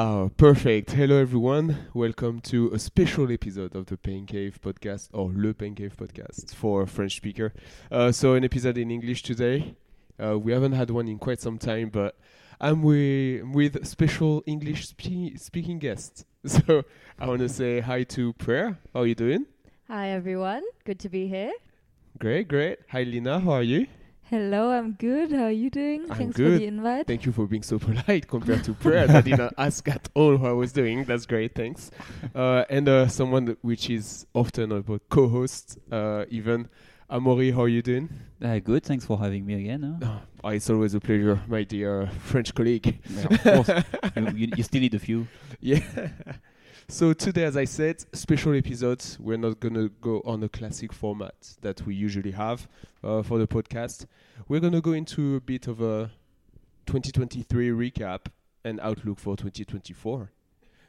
Oh, 0.00 0.30
perfect. 0.36 0.92
Hello, 0.92 1.16
everyone. 1.16 1.76
Welcome 1.92 2.40
to 2.42 2.70
a 2.72 2.78
special 2.78 3.32
episode 3.32 3.74
of 3.74 3.86
the 3.86 3.96
Pain 3.96 4.26
Cave 4.26 4.60
podcast, 4.62 5.08
or 5.12 5.32
Le 5.34 5.52
Pain 5.52 5.74
Cave 5.74 5.96
podcast 5.96 6.54
for 6.54 6.86
French 6.86 7.16
speaker. 7.16 7.52
Uh, 7.90 8.12
so, 8.12 8.34
an 8.34 8.44
episode 8.44 8.78
in 8.78 8.92
English 8.92 9.24
today. 9.24 9.74
Uh, 10.22 10.38
we 10.38 10.52
haven't 10.52 10.74
had 10.74 10.90
one 10.90 11.08
in 11.08 11.18
quite 11.18 11.40
some 11.40 11.58
time, 11.58 11.88
but 11.88 12.16
I'm 12.60 12.82
wi- 12.82 13.42
with 13.42 13.84
special 13.88 14.44
English 14.46 14.86
spe- 14.86 15.36
speaking 15.36 15.80
guests. 15.80 16.24
So, 16.46 16.84
I 17.18 17.26
want 17.26 17.40
to 17.40 17.48
say 17.48 17.80
hi 17.80 18.04
to 18.14 18.34
Prair. 18.34 18.76
How 18.94 19.00
are 19.00 19.06
you 19.08 19.16
doing? 19.16 19.46
Hi 19.88 20.10
everyone, 20.10 20.62
good 20.84 21.00
to 21.00 21.08
be 21.08 21.26
here. 21.26 21.50
Great, 22.20 22.46
great. 22.46 22.78
Hi, 22.90 23.02
Lina. 23.02 23.40
How 23.40 23.50
are 23.50 23.62
you? 23.64 23.88
Hello, 24.30 24.70
I'm 24.70 24.92
good. 24.92 25.32
How 25.32 25.44
are 25.44 25.50
you 25.50 25.70
doing? 25.70 26.02
I'm 26.10 26.16
Thanks 26.18 26.36
for 26.36 26.42
the 26.50 26.66
invite. 26.66 27.06
Thank 27.06 27.24
you 27.24 27.32
for 27.32 27.46
being 27.46 27.62
so 27.62 27.78
polite 27.86 28.28
compared 28.28 28.62
to 28.64 28.74
Prair. 28.74 29.08
I 29.08 29.22
didn't 29.22 29.54
ask 29.58 29.88
at 29.88 30.08
all 30.14 30.36
how 30.36 30.48
I 30.48 30.52
was 30.52 30.72
doing. 30.72 31.04
That's 31.04 31.24
great, 31.24 31.54
thanks. 31.54 31.90
Uh, 32.34 32.64
and 32.68 32.88
uh, 32.88 33.08
someone 33.08 33.46
that- 33.46 33.58
which 33.64 33.88
is 33.88 34.26
often 34.34 34.72
a 34.72 34.82
co-host, 35.08 35.78
uh, 35.90 36.26
even 36.28 36.68
Amaury. 37.10 37.54
How 37.54 37.62
are 37.62 37.68
you 37.68 37.80
doing? 37.80 38.10
Uh, 38.42 38.58
good, 38.58 38.82
thanks 38.84 39.06
for 39.06 39.18
having 39.18 39.46
me 39.46 39.54
again. 39.54 39.98
huh? 40.02 40.18
Oh, 40.44 40.48
it's 40.50 40.68
always 40.68 40.94
a 40.94 41.00
pleasure, 41.00 41.40
my 41.48 41.62
dear 41.62 42.08
French 42.20 42.54
colleague. 42.54 42.98
Yeah, 43.08 43.26
of 43.30 43.42
course, 43.66 43.84
you, 44.16 44.28
you, 44.36 44.48
you 44.58 44.62
still 44.62 44.80
need 44.82 44.94
a 44.94 44.98
few. 44.98 45.26
Yeah. 45.60 45.80
So 46.90 47.12
today, 47.12 47.44
as 47.44 47.54
I 47.54 47.66
said, 47.66 48.02
special 48.16 48.54
episodes. 48.56 49.18
We're 49.20 49.36
not 49.36 49.60
gonna 49.60 49.90
go 50.00 50.22
on 50.24 50.42
a 50.42 50.48
classic 50.48 50.90
format 50.90 51.34
that 51.60 51.82
we 51.82 51.94
usually 51.94 52.30
have 52.30 52.66
uh, 53.04 53.22
for 53.22 53.38
the 53.38 53.46
podcast. 53.46 54.06
We're 54.48 54.60
gonna 54.60 54.80
go 54.80 54.92
into 54.92 55.36
a 55.36 55.40
bit 55.40 55.68
of 55.68 55.82
a 55.82 56.10
2023 56.86 57.68
recap 57.68 58.28
and 58.64 58.80
outlook 58.80 59.18
for 59.18 59.36
2024. 59.36 60.32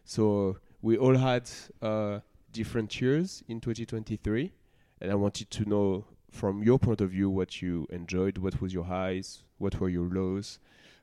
So 0.06 0.60
we 0.82 0.98
all 0.98 1.18
had 1.18 1.50
uh, 1.82 2.20
different 2.54 3.02
years 3.02 3.44
in 3.50 3.60
2023, 3.60 4.54
and 5.02 5.12
I 5.12 5.16
wanted 5.16 5.52
to 5.52 5.68
know 5.68 6.06
from 6.32 6.64
your 6.64 6.80
point 6.80 7.02
of 7.02 7.10
view 7.10 7.30
what 7.30 7.62
you 7.62 7.88
enjoyed, 7.90 8.38
what 8.38 8.62
was 8.62 8.74
your 8.74 8.86
highs, 8.86 9.44
what 9.58 9.78
were 9.82 9.90
your 9.90 10.08
lows, 10.08 10.60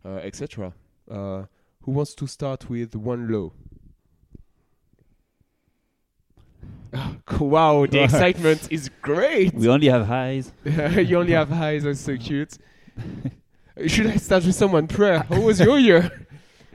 uh, 0.06 0.20
etc. 0.22 0.72
Uh, 1.10 1.44
who 1.82 1.92
wants 1.92 2.14
to 2.14 2.26
start 2.26 2.70
with 2.70 2.96
one 2.96 3.30
low? 3.30 3.52
wow, 7.40 7.86
the 7.86 8.02
excitement 8.04 8.68
is 8.70 8.90
great. 9.02 9.54
We 9.54 9.68
only 9.68 9.88
have 9.88 10.06
highs. 10.06 10.52
you 10.64 11.18
only 11.18 11.32
have 11.32 11.48
highs, 11.48 11.84
that's 11.84 12.00
so 12.00 12.16
cute. 12.16 12.58
Should 13.86 14.06
I 14.06 14.16
start 14.16 14.44
with 14.44 14.54
someone? 14.54 14.88
Prair, 14.88 15.26
how 15.26 15.40
was 15.40 15.60
your 15.60 15.78
year? 15.78 16.26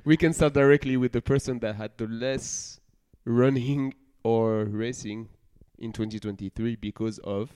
we 0.03 0.17
can 0.17 0.33
start 0.33 0.53
directly 0.53 0.97
with 0.97 1.11
the 1.11 1.21
person 1.21 1.59
that 1.59 1.75
had 1.75 1.91
the 1.97 2.07
less 2.07 2.79
running 3.25 3.93
or 4.23 4.65
racing 4.65 5.29
in 5.77 5.91
2023 5.91 6.75
because 6.75 7.17
of. 7.19 7.51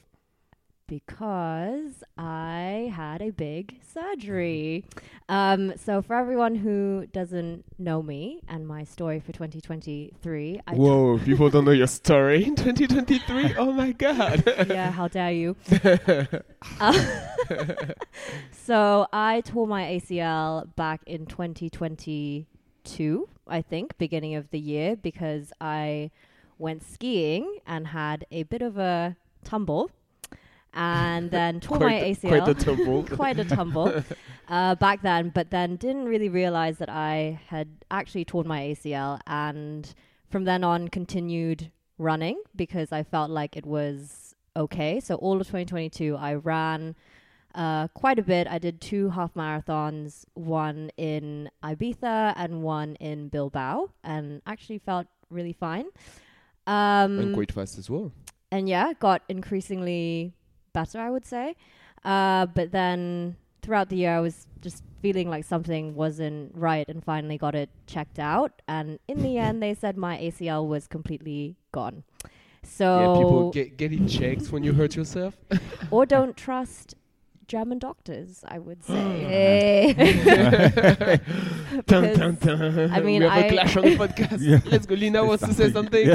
Because 0.88 2.04
I 2.16 2.92
had 2.96 3.22
a 3.22 3.32
big 3.32 3.80
surgery. 3.82 4.86
Um, 5.28 5.74
so, 5.78 6.04
for 6.04 6.16
everyone 6.16 6.54
who 6.54 7.08
doesn't 7.12 7.66
know 7.80 8.04
me 8.04 8.42
and 8.48 8.68
my 8.68 8.84
story 8.84 9.20
for 9.20 9.32
2023, 9.32 10.62
I 10.68 10.76
Whoa, 10.76 11.18
people 11.18 11.50
don't 11.50 11.66
know 11.66 11.72
your 11.72 11.88
story 11.88 12.46
in 12.46 12.56
2023? 12.56 13.56
Oh 13.58 13.72
my 13.72 13.94
god. 13.94 14.44
yeah, 14.68 14.92
how 14.92 15.08
dare 15.08 15.32
you? 15.32 15.56
Uh, 16.80 17.06
so 18.52 19.08
I 19.12 19.42
tore 19.42 19.68
my 19.68 19.84
ACL 19.84 20.74
back 20.76 21.02
in 21.08 21.26
2022, 21.26 23.30
I 23.48 23.62
think, 23.62 23.98
beginning 23.98 24.36
of 24.36 24.50
the 24.52 24.60
year, 24.60 24.96
because 24.96 25.52
I 25.60 26.12
went 26.58 26.84
skiing 26.84 27.60
and 27.66 27.88
had 27.88 28.26
a 28.32 28.44
bit 28.44 28.62
of 28.62 28.78
a 28.78 29.16
tumble, 29.44 29.92
and 30.76 31.32
then 31.32 31.60
tore 31.62 31.80
my 31.80 31.94
ACL. 31.94 32.30
quite 32.30 32.48
a 32.48 32.54
tumble. 32.54 33.04
quite 33.04 33.40
a 33.40 33.46
tumble 33.46 34.04
uh, 34.50 34.76
back 34.76 35.02
then, 35.02 35.30
but 35.34 35.50
then 35.50 35.78
didn't 35.78 36.06
really 36.06 36.30
realize 36.30 36.78
that 36.78 36.90
I 36.90 37.40
had 37.48 37.70
actually 37.90 38.26
torn 38.26 38.48
my 38.48 38.62
ACL, 38.62 39.20
and 39.26 39.94
from 40.30 40.44
then 40.44 40.64
on 40.64 40.90
continued 40.90 41.72
running 41.98 42.42
because 42.56 42.92
I 42.92 43.04
felt 43.04 43.30
like 43.32 43.56
it 43.56 43.66
was 43.66 44.36
okay. 44.56 45.00
So 45.00 45.16
all 45.16 45.40
of 45.40 45.48
2022, 45.48 46.16
I 46.18 46.34
ran 46.36 46.96
uh, 47.54 47.88
quite 47.90 48.20
a 48.20 48.24
bit. 48.24 48.48
I 48.48 48.60
did 48.60 48.82
two 48.82 49.10
half 49.10 49.34
marathons, 49.34 50.26
one 50.34 50.92
in 50.98 51.50
Ibiza 51.64 52.34
and 52.36 52.62
one 52.62 52.96
in 52.96 53.30
Bilbao, 53.30 53.92
and 54.04 54.42
actually 54.46 54.80
felt 54.80 55.08
really 55.30 55.54
fine. 55.54 55.86
Um, 56.68 57.20
and 57.20 57.34
quite 57.36 57.52
fast 57.52 57.78
as 57.78 57.90
well. 57.90 58.12
and 58.52 58.68
yeah, 58.68 58.94
got 59.00 59.22
increasingly 59.30 60.34
better, 60.76 61.00
I 61.00 61.10
would 61.10 61.26
say. 61.26 61.56
Uh, 62.04 62.46
but 62.58 62.72
then 62.72 63.36
throughout 63.64 63.90
the 63.90 63.98
year, 64.04 64.14
I 64.16 64.20
was 64.20 64.46
just 64.62 64.84
feeling 65.02 65.30
like 65.30 65.44
something 65.44 65.96
wasn't 65.96 66.52
right, 66.56 66.88
and 66.88 67.04
finally 67.04 67.38
got 67.38 67.56
it 67.56 67.70
checked 67.88 68.20
out. 68.20 68.62
And 68.68 69.00
in 69.08 69.24
the 69.24 69.38
end, 69.38 69.64
they 69.64 69.74
said 69.74 69.98
my 69.98 70.16
ACL 70.18 70.68
was 70.68 70.88
completely 70.88 71.56
gone. 71.72 72.04
So, 72.64 72.88
yeah, 73.00 73.22
people 73.22 73.52
get, 73.52 73.78
get 73.78 74.08
checked 74.08 74.52
when 74.52 74.64
you 74.64 74.74
hurt 74.74 74.96
yourself. 74.96 75.36
or 75.92 76.06
don't 76.06 76.36
trust 76.36 76.96
German 77.48 77.80
doctors, 77.80 78.44
I 78.48 78.58
would 78.60 78.84
say. 78.84 79.94
dun, 81.86 82.18
dun, 82.18 82.36
dun. 82.42 82.92
I 82.92 83.00
mean, 83.02 83.22
we 83.22 83.28
have 83.28 83.44
a 83.44 83.48
I- 83.48 83.50
clash 83.50 83.78
on 83.78 83.84
the 83.84 83.96
podcast. 83.96 84.66
Let's 84.72 84.86
go. 84.86 84.96
Lina 84.96 85.24
wants 85.24 85.46
to 85.46 85.54
say 85.54 85.72
something. 85.72 86.08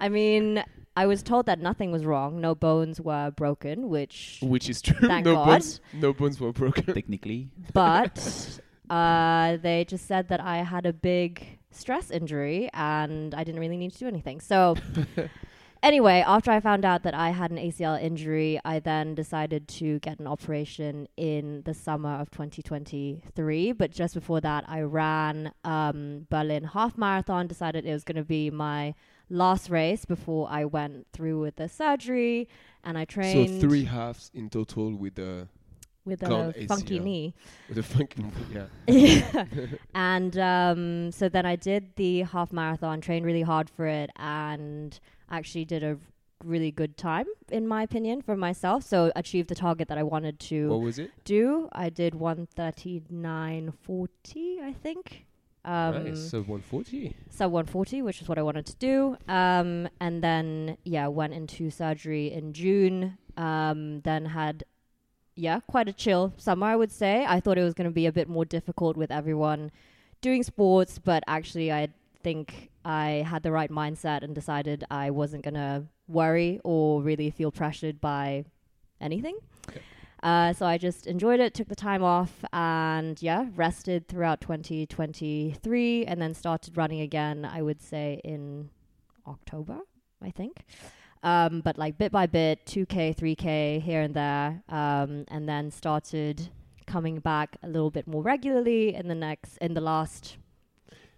I 0.00 0.08
mean, 0.08 0.64
I 0.96 1.06
was 1.06 1.22
told 1.22 1.44
that 1.46 1.60
nothing 1.60 1.92
was 1.92 2.04
wrong. 2.06 2.40
No 2.40 2.54
bones 2.54 3.00
were 3.00 3.30
broken, 3.30 3.88
which 3.90 4.38
Which 4.42 4.70
is 4.70 4.80
true. 4.80 5.06
Thank 5.06 5.26
no 5.26 5.34
God. 5.34 5.46
bones. 5.46 5.80
No 5.92 6.12
bones 6.14 6.40
were 6.40 6.52
broken. 6.52 6.94
Technically, 6.94 7.50
but 7.74 8.60
uh, 8.90 9.58
they 9.58 9.84
just 9.84 10.06
said 10.06 10.28
that 10.28 10.40
I 10.40 10.58
had 10.58 10.86
a 10.86 10.92
big 10.94 11.58
stress 11.70 12.10
injury 12.10 12.70
and 12.72 13.34
I 13.34 13.44
didn't 13.44 13.60
really 13.60 13.76
need 13.76 13.92
to 13.92 13.98
do 13.98 14.06
anything. 14.08 14.40
So, 14.40 14.76
anyway, 15.82 16.24
after 16.26 16.50
I 16.50 16.60
found 16.60 16.86
out 16.86 17.02
that 17.02 17.12
I 17.12 17.28
had 17.30 17.50
an 17.50 17.58
ACL 17.58 18.00
injury, 18.02 18.58
I 18.64 18.78
then 18.78 19.14
decided 19.14 19.68
to 19.68 19.98
get 19.98 20.18
an 20.18 20.26
operation 20.26 21.08
in 21.18 21.62
the 21.66 21.74
summer 21.74 22.14
of 22.14 22.30
2023. 22.30 23.72
But 23.72 23.90
just 23.90 24.14
before 24.14 24.40
that, 24.40 24.64
I 24.66 24.80
ran 24.80 25.52
um, 25.64 26.26
Berlin 26.30 26.64
half 26.64 26.96
marathon. 26.96 27.46
Decided 27.46 27.84
it 27.84 27.92
was 27.92 28.04
going 28.04 28.16
to 28.16 28.24
be 28.24 28.48
my 28.48 28.94
last 29.28 29.70
race 29.70 30.04
before 30.04 30.48
I 30.50 30.64
went 30.64 31.06
through 31.12 31.40
with 31.40 31.56
the 31.56 31.68
surgery, 31.68 32.48
and 32.84 32.96
I 32.98 33.04
trained 33.04 33.60
So 33.60 33.68
three 33.68 33.84
halves 33.84 34.30
in 34.34 34.50
total 34.50 34.94
with 34.94 35.14
the 35.16 35.48
with 36.04 36.22
a 36.22 36.54
funky 36.68 37.00
ACL. 37.00 37.04
knee. 37.04 37.34
with 37.68 37.76
the 37.76 37.82
funky 37.82 38.22
knee, 38.22 38.32
yeah. 38.86 39.44
And 39.94 40.38
um, 40.38 41.10
so 41.10 41.28
then 41.28 41.44
I 41.44 41.56
did 41.56 41.96
the 41.96 42.20
half 42.22 42.52
marathon, 42.52 43.00
trained 43.00 43.26
really 43.26 43.42
hard 43.42 43.68
for 43.68 43.86
it, 43.86 44.10
and 44.16 44.98
actually 45.30 45.64
did 45.64 45.82
a 45.82 45.98
really 46.44 46.70
good 46.70 46.96
time, 46.96 47.26
in 47.50 47.66
my 47.66 47.82
opinion, 47.82 48.22
for 48.22 48.36
myself. 48.36 48.84
So 48.84 49.10
achieved 49.16 49.48
the 49.48 49.56
target 49.56 49.88
that 49.88 49.98
I 49.98 50.04
wanted 50.04 50.38
to 50.40 50.68
What 50.68 50.80
was 50.82 50.98
it? 51.00 51.10
do. 51.24 51.68
I 51.72 51.88
did 51.88 52.12
139.40, 52.14 54.60
I 54.62 54.72
think. 54.72 55.26
Um, 55.66 56.04
nice. 56.04 56.30
So 56.30 56.38
140. 56.38 57.14
sub 57.28 57.50
140, 57.50 58.02
which 58.02 58.22
is 58.22 58.28
what 58.28 58.38
I 58.38 58.42
wanted 58.42 58.66
to 58.66 58.76
do. 58.76 59.16
Um, 59.28 59.88
and 60.00 60.22
then, 60.22 60.78
yeah, 60.84 61.08
went 61.08 61.34
into 61.34 61.70
surgery 61.70 62.32
in 62.32 62.52
June. 62.52 63.18
Um, 63.36 64.00
then 64.02 64.26
had, 64.26 64.64
yeah, 65.34 65.60
quite 65.68 65.88
a 65.88 65.92
chill 65.92 66.32
summer, 66.36 66.68
I 66.68 66.76
would 66.76 66.92
say. 66.92 67.26
I 67.26 67.40
thought 67.40 67.58
it 67.58 67.64
was 67.64 67.74
going 67.74 67.90
to 67.90 67.94
be 67.94 68.06
a 68.06 68.12
bit 68.12 68.28
more 68.28 68.44
difficult 68.44 68.96
with 68.96 69.10
everyone 69.10 69.72
doing 70.20 70.44
sports, 70.44 70.98
but 70.98 71.24
actually, 71.26 71.72
I 71.72 71.88
think 72.22 72.70
I 72.84 73.24
had 73.28 73.42
the 73.42 73.50
right 73.50 73.70
mindset 73.70 74.22
and 74.22 74.34
decided 74.34 74.84
I 74.90 75.10
wasn't 75.10 75.42
going 75.42 75.54
to 75.54 75.84
worry 76.06 76.60
or 76.62 77.02
really 77.02 77.30
feel 77.30 77.50
pressured 77.50 78.00
by 78.00 78.44
anything. 79.00 79.36
Okay. 79.68 79.80
Uh, 80.26 80.52
so 80.52 80.66
I 80.66 80.76
just 80.76 81.06
enjoyed 81.06 81.38
it, 81.38 81.54
took 81.54 81.68
the 81.68 81.76
time 81.76 82.02
off, 82.02 82.44
and 82.52 83.22
yeah, 83.22 83.46
rested 83.54 84.08
throughout 84.08 84.40
2023, 84.40 86.04
and 86.04 86.20
then 86.20 86.34
started 86.34 86.76
running 86.76 87.00
again. 87.00 87.44
I 87.44 87.62
would 87.62 87.80
say 87.80 88.20
in 88.24 88.70
October, 89.24 89.78
I 90.20 90.30
think. 90.32 90.64
Um, 91.22 91.60
but 91.60 91.78
like 91.78 91.96
bit 91.96 92.10
by 92.10 92.26
bit, 92.26 92.66
2k, 92.66 93.14
3k 93.14 93.80
here 93.80 94.00
and 94.00 94.14
there, 94.14 94.64
um, 94.68 95.26
and 95.28 95.48
then 95.48 95.70
started 95.70 96.48
coming 96.88 97.20
back 97.20 97.56
a 97.62 97.68
little 97.68 97.92
bit 97.92 98.08
more 98.08 98.22
regularly 98.24 98.96
in 98.96 99.06
the 99.06 99.14
next 99.14 99.56
in 99.58 99.74
the 99.74 99.80
last 99.80 100.38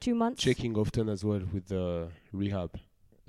two 0.01 0.15
months. 0.15 0.43
Checking 0.43 0.77
often 0.77 1.09
as 1.09 1.25
well 1.25 1.41
with 1.51 1.69
the 1.69 2.09
rehab 2.31 2.79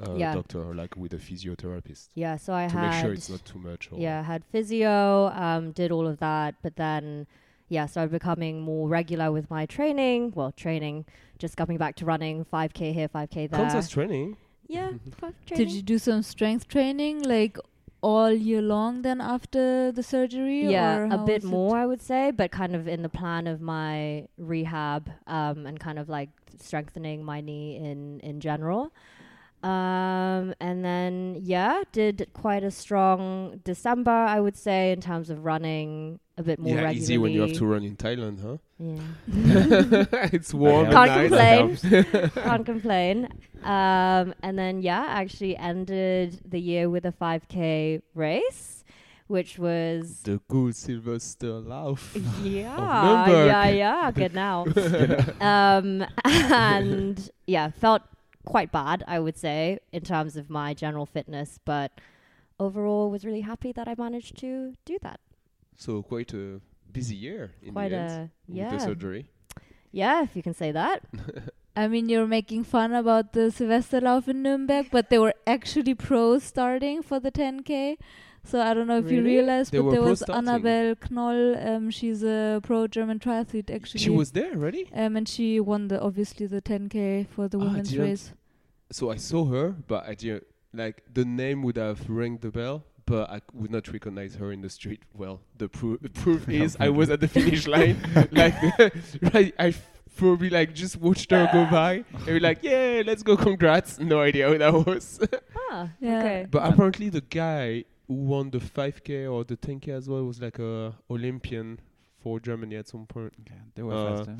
uh, 0.06 0.16
Yeah. 0.16 0.34
doctor 0.34 0.64
or 0.64 0.74
like 0.74 0.96
with 0.96 1.14
a 1.14 1.18
physiotherapist 1.18 2.10
Yeah, 2.16 2.38
so 2.38 2.54
I 2.54 2.68
to 2.68 2.74
had 2.78 2.82
make 2.92 3.02
sure 3.02 3.14
it's 3.14 3.30
not 3.30 3.44
too 3.46 3.60
much. 3.60 3.90
Or 3.92 4.00
yeah, 4.00 4.24
had 4.24 4.44
physio, 4.52 5.28
um, 5.36 5.72
did 5.72 5.92
all 5.92 6.08
of 6.08 6.20
that, 6.20 6.56
but 6.62 6.76
then 6.76 7.28
yeah, 7.68 7.86
started 7.86 8.12
becoming 8.12 8.62
more 8.62 8.88
regular 8.90 9.32
with 9.32 9.50
my 9.50 9.66
training. 9.66 10.32
Well, 10.36 10.52
training, 10.52 11.06
just 11.38 11.56
coming 11.56 11.78
back 11.78 11.96
to 11.98 12.06
running 12.06 12.44
5k 12.46 12.94
here, 12.94 13.08
5k 13.08 13.50
there. 13.50 13.60
Counts 13.60 13.76
as 13.76 13.90
training. 13.90 14.38
yeah, 14.68 14.92
five 15.22 15.36
Did 15.46 15.72
you 15.72 15.82
do 15.84 16.00
some 16.00 16.24
strength 16.24 16.68
training 16.68 17.22
like 17.24 17.58
all 18.02 18.32
year 18.32 18.62
long 18.62 19.02
then 19.04 19.20
after 19.22 19.92
the 19.92 20.02
surgery? 20.02 20.62
yeah, 20.72 20.98
or 20.98 21.04
a 21.06 21.18
bit 21.20 21.44
was 21.44 21.44
it? 21.44 21.48
more, 21.56 21.78
I 21.78 21.86
would 21.86 22.02
say, 22.02 22.32
but 22.32 22.50
kind 22.52 22.76
of 22.76 22.88
in 22.88 23.02
the 23.04 23.10
plan 23.10 23.46
of 23.46 23.62
my 23.62 24.28
rehab 24.38 25.12
um, 25.28 25.66
and 25.68 25.80
kind 25.80 26.00
of 26.00 26.10
like 26.10 26.30
strengthening 26.60 27.24
my 27.24 27.40
knee 27.42 27.76
in 27.76 28.20
in 28.22 28.40
general. 28.40 28.92
Um, 29.62 30.54
and 30.62 30.86
then 30.86 31.38
yeah, 31.42 31.84
did 31.92 32.30
quite 32.34 32.64
a 32.64 32.72
strong 32.72 33.60
December, 33.66 34.12
I 34.12 34.40
would 34.40 34.56
say, 34.56 34.92
in 34.94 35.02
terms 35.02 35.30
of 35.30 35.44
running 35.44 36.20
a 36.38 36.44
bit 36.44 36.60
more 36.60 36.70
yeah, 36.70 36.84
regularly. 36.84 37.00
easy 37.00 37.18
when 37.18 37.32
you 37.34 37.42
have 37.42 37.54
to 37.54 37.66
run 37.66 37.84
in 37.84 37.98
Thailand, 37.98 38.42
huh? 38.42 38.58
Yeah. 38.80 40.06
it's 40.32 40.54
warm 40.54 40.90
Can't 40.90 41.32
nice. 41.32 41.82
complain. 41.82 42.30
Can't 42.36 42.66
complain. 42.66 43.28
Um, 43.64 44.34
and 44.42 44.58
then 44.58 44.82
yeah, 44.82 45.06
actually 45.10 45.58
ended 45.58 46.40
the 46.50 46.60
year 46.62 46.90
with 46.90 47.06
a 47.06 47.12
5k 47.12 48.02
race, 48.16 48.86
which 49.28 49.60
was 49.60 50.22
The 50.24 50.40
good 50.48 50.74
Silvesterlauf. 50.76 52.00
yeah, 52.46 53.28
yeah, 53.28 53.68
yeah. 53.68 54.12
Good 54.12 54.34
now. 54.34 54.66
um, 55.42 56.06
and 56.24 57.30
yeah, 57.48 57.72
felt 57.72 58.04
quite 58.46 58.72
bad, 58.72 59.04
I 59.08 59.20
would 59.20 59.38
say, 59.38 59.80
in 59.92 60.02
terms 60.04 60.36
of 60.36 60.50
my 60.50 60.74
general 60.74 61.06
fitness, 61.06 61.60
but 61.66 61.92
overall 62.60 63.10
was 63.10 63.26
really 63.26 63.42
happy 63.42 63.72
that 63.72 63.88
I 63.88 63.96
managed 63.98 64.38
to 64.40 64.74
do 64.86 64.98
that. 65.02 65.20
So 65.76 66.02
quite 66.04 66.34
a 66.34 66.60
busy 66.92 67.16
year 67.16 67.52
in 67.62 67.74
Quite 67.74 67.90
the 67.90 67.96
end 67.98 68.12
a 68.12 68.30
with 68.48 68.58
yeah, 68.58 68.70
the 68.72 68.80
surgery. 68.80 69.30
yeah, 69.92 70.24
if 70.24 70.36
you 70.36 70.44
can 70.44 70.54
say 70.54 70.72
that. 70.72 71.04
I 71.76 71.88
mean, 71.88 72.10
you're 72.10 72.28
making 72.28 72.66
fun 72.66 72.92
about 72.94 73.32
the 73.32 73.52
Silvesterlauf 73.52 74.28
in 74.28 74.42
Nuremberg, 74.42 74.88
but 74.92 75.10
they 75.10 75.18
were 75.20 75.36
actually 75.48 75.96
pros 75.96 76.44
starting 76.44 77.02
for 77.02 77.20
the 77.22 77.32
10K. 77.32 77.96
So 78.46 78.60
I 78.62 78.74
don't 78.74 78.88
know 78.88 78.98
if 78.98 79.12
you 79.12 79.18
Really? 79.22 79.36
realized, 79.38 79.72
They 79.72 79.80
but 79.80 79.92
there 79.92 80.02
was 80.02 80.22
starting. 80.22 80.48
Annabel 80.50 80.96
Knoll. 81.12 81.56
Um, 81.58 81.90
she's 81.92 82.24
a 82.24 82.60
pro 82.64 82.88
German 82.88 83.20
triathlete 83.20 83.70
actually. 83.70 84.00
She 84.00 84.10
was 84.10 84.32
there 84.32 84.52
already. 84.54 84.90
Um, 84.94 85.16
and 85.18 85.28
she 85.28 85.60
won 85.60 85.88
the 85.90 86.02
obviously 86.02 86.48
the 86.48 86.62
10K 86.62 87.28
for 87.28 87.48
the 87.48 87.58
Ah, 87.60 87.64
women's 87.66 87.90
didn't- 87.92 88.06
race. 88.06 88.34
So 88.92 89.12
I 89.12 89.18
saw 89.18 89.46
her, 89.46 89.76
but 89.88 90.08
I 90.08 90.16
didn't 90.16 90.46
like 90.74 91.04
the 91.14 91.26
name 91.26 91.62
would 91.64 91.78
have 91.78 92.10
rang 92.10 92.38
the 92.40 92.50
bell, 92.50 92.86
but 93.06 93.30
I 93.30 93.42
would 93.54 93.70
not 93.72 93.88
recognize 93.92 94.36
her 94.36 94.52
in 94.52 94.62
the 94.62 94.70
street. 94.70 95.02
Well, 95.14 95.42
the 95.58 95.68
proof 95.70 96.02
the 96.02 96.10
proof 96.10 96.50
is 96.64 96.76
I 96.80 96.90
was 96.90 97.10
at 97.12 97.20
the 97.20 97.28
finish 97.28 97.68
line, 97.76 97.98
like 98.32 98.56
right. 99.34 99.54
I 99.60 99.68
f- 99.68 99.88
probably 100.16 100.50
like 100.50 100.74
just 100.74 100.96
watched 100.98 101.30
her 101.32 101.48
go 101.54 101.66
by 101.70 102.04
and 102.14 102.26
be 102.26 102.40
like, 102.40 102.60
yeah, 102.64 103.04
let's 103.06 103.22
go, 103.22 103.38
congrats. 103.38 104.00
No 104.00 104.22
idea 104.22 104.50
who 104.50 104.58
that 104.58 104.74
was. 104.74 105.20
Ah, 105.72 105.90
Yeah. 106.00 106.20
okay. 106.20 106.48
but 106.50 106.66
apparently 106.66 107.10
the 107.10 107.22
guy 107.22 107.84
who 108.10 108.16
won 108.16 108.50
the 108.50 108.58
5k 108.60 109.32
or 109.32 109.46
the 109.46 109.56
10k 109.56 109.88
as 109.90 110.10
well 110.10 110.26
was 110.26 110.42
like 110.42 110.60
a 110.60 110.94
Olympian 111.10 111.80
for 112.22 112.40
Germany 112.42 112.76
at 112.76 112.88
some 112.90 113.06
point. 113.06 113.32
Okay, 113.42 113.60
they 113.76 113.84
were 113.84 113.94
Uh, 113.94 114.18
faster. 114.18 114.36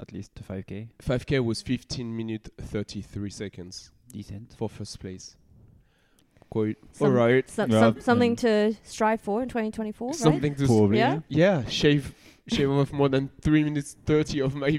At 0.00 0.12
least 0.12 0.34
to 0.36 0.42
5k. 0.44 0.88
5k 1.02 1.44
was 1.44 1.60
15 1.60 2.16
minutes 2.16 2.48
33 2.58 3.28
seconds 3.30 3.90
Decent. 4.10 4.54
for 4.56 4.68
first 4.68 4.98
place. 5.00 5.36
Quite 6.50 6.78
Some- 6.92 7.08
alright. 7.08 7.50
Some, 7.50 7.70
Yeah, 7.70 7.80
some, 7.80 8.00
something 8.00 8.30
and- 8.30 8.38
to 8.38 8.74
strive 8.84 9.20
for 9.20 9.42
in 9.42 9.48
2024, 9.50 10.08
right? 10.08 10.16
Something 10.16 10.54
to 10.54 10.62
s- 10.64 10.68
Probably. 10.70 10.98
Yeah? 10.98 11.20
Yeah, 11.28 11.64
shave 11.66 12.14
shave 12.48 12.70
off 12.70 12.92
more 12.92 13.08
than 13.08 13.30
three 13.40 13.62
minutes 13.64 13.96
thirty 14.04 14.40
of 14.40 14.54
my 14.54 14.70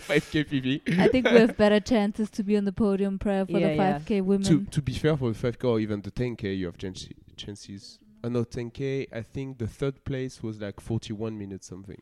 five 0.00 0.28
k 0.30 0.44
PB. 0.44 0.98
I 0.98 1.08
think 1.08 1.30
we 1.30 1.38
have 1.38 1.56
better 1.56 1.80
chances 1.80 2.30
to 2.30 2.42
be 2.42 2.56
on 2.56 2.64
the 2.64 2.72
podium 2.72 3.18
prior 3.18 3.44
for 3.46 3.58
Yeah, 3.58 3.74
the 3.98 4.04
5K 4.04 4.22
women. 4.22 4.44
to 4.44 4.64
to 4.64 4.82
be 4.82 4.92
fair, 4.94 5.16
for 5.16 5.28
the 5.30 5.38
five 5.38 5.58
k 5.58 5.66
or 5.68 5.80
even 5.80 6.02
the 6.02 6.10
ten 6.10 6.36
k, 6.36 6.52
you 6.54 6.66
have 6.66 6.78
chances. 6.78 7.10
chances. 7.36 7.98
Uh, 8.24 8.28
no, 8.28 8.44
ten 8.44 8.70
k. 8.70 9.06
I 9.12 9.22
think 9.22 9.58
the 9.58 9.66
third 9.66 10.04
place 10.04 10.42
was 10.42 10.60
like 10.60 10.80
forty 10.80 11.12
one 11.12 11.38
minutes 11.38 11.66
something. 11.66 12.00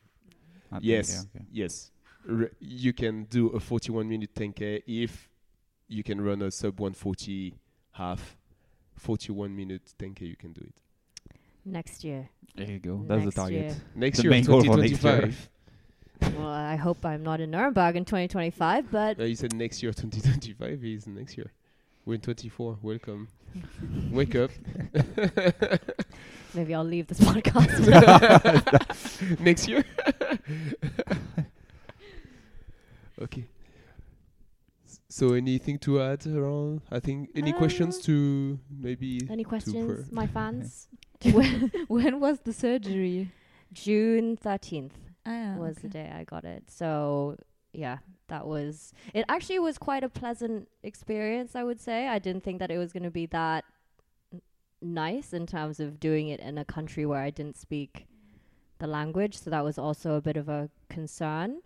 I 0.73 0.77
think, 0.77 0.85
yes, 0.85 1.13
yeah, 1.35 1.41
okay. 1.41 1.47
yes. 1.53 1.91
R- 2.29 2.51
you 2.61 2.93
can 2.93 3.25
do 3.25 3.49
a 3.49 3.61
forty 3.61 3.93
one 3.93 4.09
minute 4.09 4.35
ten 4.35 4.53
k 4.53 4.83
if 4.87 5.29
you 5.89 6.03
can 6.03 6.21
run 6.21 6.41
a 6.43 6.51
sub 6.51 6.81
one 6.81 6.95
forty 6.95 7.55
half. 7.93 8.37
Forty 8.97 9.33
one 9.33 9.55
minute 9.57 9.93
ten 9.99 10.15
k, 10.15 10.25
you 10.27 10.37
can 10.37 10.53
do 10.53 10.61
it. 10.63 10.75
Next 11.65 12.05
year. 12.05 12.29
There 12.55 12.71
you 12.71 12.79
go. 12.79 13.05
That's 13.07 13.25
the 13.25 13.33
target. 13.33 13.53
year. 13.65 13.77
Next 13.95 14.19
The 14.19 14.23
year, 14.25 14.31
main 14.31 14.45
goal 14.45 14.63
for 14.65 14.77
next 14.77 15.03
year. 15.03 15.33
well, 16.39 16.49
I 16.49 16.77
hope 16.77 17.05
I'm 17.05 17.23
not 17.23 17.41
in 17.41 17.51
Nuremberg 17.51 17.97
in 17.97 18.05
2025, 18.05 18.91
but 18.91 19.19
Uh, 19.19 19.25
you 19.25 19.35
said 19.35 19.55
next 19.55 19.83
year, 19.83 19.93
2025 19.93 20.85
is 20.85 21.07
next 21.07 21.37
year. 21.37 21.51
We're 22.05 22.15
in 22.15 22.21
24. 22.21 22.79
Welcome. 22.83 23.29
Wake 24.11 24.35
up. 24.37 24.51
maybe 26.55 26.75
I'll 26.75 26.85
leave 26.85 27.07
this 27.07 27.21
podcast. 27.21 27.81
next 29.41 29.69
year. 29.69 29.85
okay. 33.23 33.47
So, 35.09 35.33
anything 35.35 35.79
to 35.81 36.01
add 36.03 36.27
around? 36.27 36.83
I 36.91 36.99
think 37.01 37.31
any 37.35 37.53
questions 37.53 37.99
Uh, 37.99 38.03
to 38.03 38.59
maybe 38.69 39.21
Any 39.31 39.45
questions, 39.45 39.87
per- 39.87 40.05
my 40.11 40.27
fans? 40.27 40.89
when, 41.33 41.73
when 41.89 42.21
was 42.21 42.41
the 42.41 42.53
surgery? 42.53 43.31
June 43.73 44.37
13th 44.37 44.93
Ah, 45.27 45.55
was 45.57 45.77
the 45.79 45.89
day 45.89 46.13
I 46.15 46.25
got 46.25 46.45
it. 46.45 46.71
So, 46.71 47.37
yeah, 47.73 47.99
that 48.29 48.47
was 48.47 48.93
it. 49.15 49.25
Actually, 49.29 49.59
was 49.59 49.79
quite 49.79 50.05
a 50.05 50.09
pleasant 50.09 50.69
experience. 50.83 51.57
I 51.57 51.65
would 51.65 51.81
say. 51.81 52.09
I 52.09 52.19
didn't 52.19 52.45
think 52.45 52.59
that 52.61 52.71
it 52.71 52.79
was 52.79 52.93
going 52.93 53.03
to 53.05 53.11
be 53.11 53.27
that 53.27 53.65
n- 54.33 54.43
nice 54.81 55.33
in 55.33 55.47
terms 55.47 55.81
of 55.81 55.99
doing 55.99 56.29
it 56.29 56.41
in 56.41 56.59
a 56.59 56.65
country 56.65 57.05
where 57.07 57.21
I 57.21 57.31
didn't 57.31 57.57
speak 57.57 58.07
the 58.79 58.87
language. 58.87 59.39
So 59.39 59.51
that 59.51 59.65
was 59.65 59.79
also 59.79 60.15
a 60.15 60.21
bit 60.21 60.37
of 60.37 60.49
a 60.49 60.69
concern. 60.89 61.63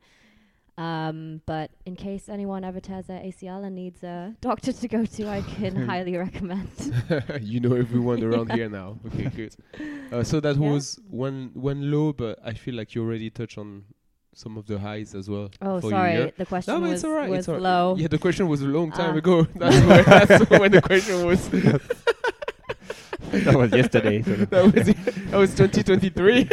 Um, 0.79 1.43
but 1.45 1.73
in 1.87 1.97
case 1.97 2.29
anyone 2.29 2.63
ever 2.63 2.79
tears 2.79 3.07
their 3.09 3.19
ACL 3.21 3.65
and 3.67 3.75
needs 3.75 4.03
a 4.05 4.37
doctor 4.41 4.73
to 4.73 4.87
go 4.89 5.05
to, 5.05 5.29
I 5.29 5.43
can 5.43 5.75
highly 5.91 6.17
recommend. 6.17 6.71
you 7.41 7.59
know 7.59 7.75
everyone 7.75 8.23
around 8.23 8.53
here 8.59 8.69
now. 8.71 8.99
Okay, 9.09 9.25
good. 9.35 9.57
Uh, 10.13 10.23
so 10.23 10.39
that 10.39 10.57
Yeah. 10.57 10.71
was 10.71 10.99
one 11.11 11.51
one 11.55 11.91
low, 11.91 12.13
but 12.13 12.39
I 12.45 12.53
feel 12.55 12.77
like 12.77 12.95
you 12.95 13.03
already 13.03 13.29
touched 13.29 13.59
on 13.59 13.83
some 14.35 14.57
of 14.57 14.67
the 14.67 14.79
highs 14.79 15.17
as 15.17 15.29
well. 15.29 15.51
Oh, 15.61 15.81
sorry. 15.81 16.13
here. 16.13 16.33
The 16.39 16.47
question 16.47 16.73
No, 16.75 16.81
was, 16.81 16.93
it's 16.93 17.05
alright. 17.05 17.29
was 17.29 17.39
It's 17.41 17.49
alright. 17.49 17.63
low. 17.63 17.97
Yeah, 17.99 18.07
the 18.07 18.19
question 18.19 18.47
was 18.47 18.63
a 18.63 18.67
long 18.67 18.93
time 18.93 19.15
Ah. 19.15 19.19
ago. 19.19 19.43
That's, 19.57 19.81
why, 19.85 20.03
that's 20.03 20.49
when 20.51 20.71
the 20.71 20.81
question 20.83 21.27
was. 21.27 21.49
that 23.33 23.55
was 23.57 23.73
yesterday. 23.73 24.23
So 24.23 24.37
that 24.37 24.65
was 24.75 24.89
it. 24.89 24.97
that 25.33 25.37
was 25.39 25.55
2023. 25.57 26.49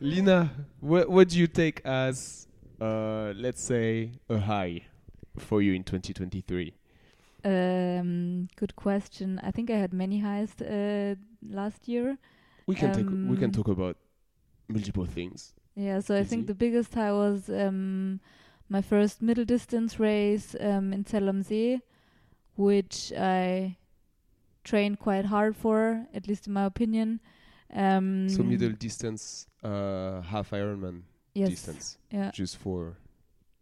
Lina, 0.00 0.50
what 0.80 1.08
what 1.08 1.28
do 1.28 1.38
you 1.38 1.46
take 1.46 1.80
as 1.84 2.46
uh 2.80 3.32
let's 3.36 3.62
say 3.62 4.12
a 4.28 4.38
high 4.38 4.82
for 5.38 5.62
you 5.62 5.74
in 5.74 5.84
2023? 5.84 6.74
Um, 7.44 8.48
good 8.56 8.74
question. 8.74 9.40
I 9.42 9.50
think 9.52 9.70
I 9.70 9.76
had 9.76 9.92
many 9.92 10.18
highs 10.18 10.60
uh, 10.60 11.14
last 11.48 11.86
year. 11.86 12.18
We 12.66 12.74
can 12.74 12.92
take 12.92 13.08
we 13.08 13.36
can 13.36 13.44
Um, 13.46 13.52
talk 13.52 13.68
about 13.68 13.96
multiple 14.68 15.06
things. 15.06 15.54
Yeah, 15.76 16.00
so 16.00 16.16
I 16.16 16.24
think 16.24 16.46
the 16.46 16.54
biggest 16.54 16.94
high 16.94 17.12
was 17.12 17.48
um, 17.48 18.20
my 18.68 18.82
first 18.82 19.22
middle 19.22 19.44
distance 19.44 20.00
race 20.00 20.56
um, 20.58 20.92
in 20.92 21.04
Zell 21.04 21.32
which 22.56 23.12
I 23.12 23.76
trained 24.64 24.98
quite 24.98 25.26
hard 25.26 25.54
for, 25.54 26.06
at 26.14 26.26
least 26.26 26.46
in 26.46 26.52
my 26.54 26.64
opinion. 26.64 27.20
Um, 27.72 28.28
So 28.28 28.42
middle 28.42 28.72
distance 28.72 29.46
uh 29.66 30.20
half 30.22 30.50
Ironman 30.50 31.02
yes, 31.34 31.50
distance 31.50 31.98
Yeah. 32.10 32.30
just 32.30 32.56
for 32.56 32.96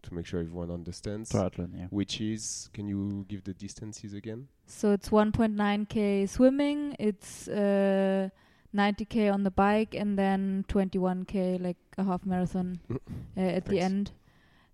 to 0.02 0.14
make 0.14 0.26
sure 0.26 0.40
everyone 0.40 0.70
understands. 0.70 1.30
triathlon, 1.30 1.70
yeah. 1.80 1.87
Which 1.90 2.20
is 2.20 2.68
can 2.75 2.87
you 2.87 3.25
give 3.28 3.42
the 3.44 3.54
distances 3.54 4.12
again? 4.12 4.49
So 4.66 4.92
it's 4.92 5.08
1.9k 5.11 6.28
swimming, 6.28 6.94
it's 6.99 7.49
uh, 7.49 8.28
90k 8.75 9.32
on 9.32 9.44
the 9.44 9.50
bike, 9.50 9.94
and 9.94 10.18
then 10.18 10.64
21k 10.68 11.61
like 11.61 11.78
a 11.99 12.04
half 12.04 12.26
marathon 12.26 12.80
uh, 13.37 13.40
at 13.40 13.64
the 13.66 13.80
end. 13.80 14.12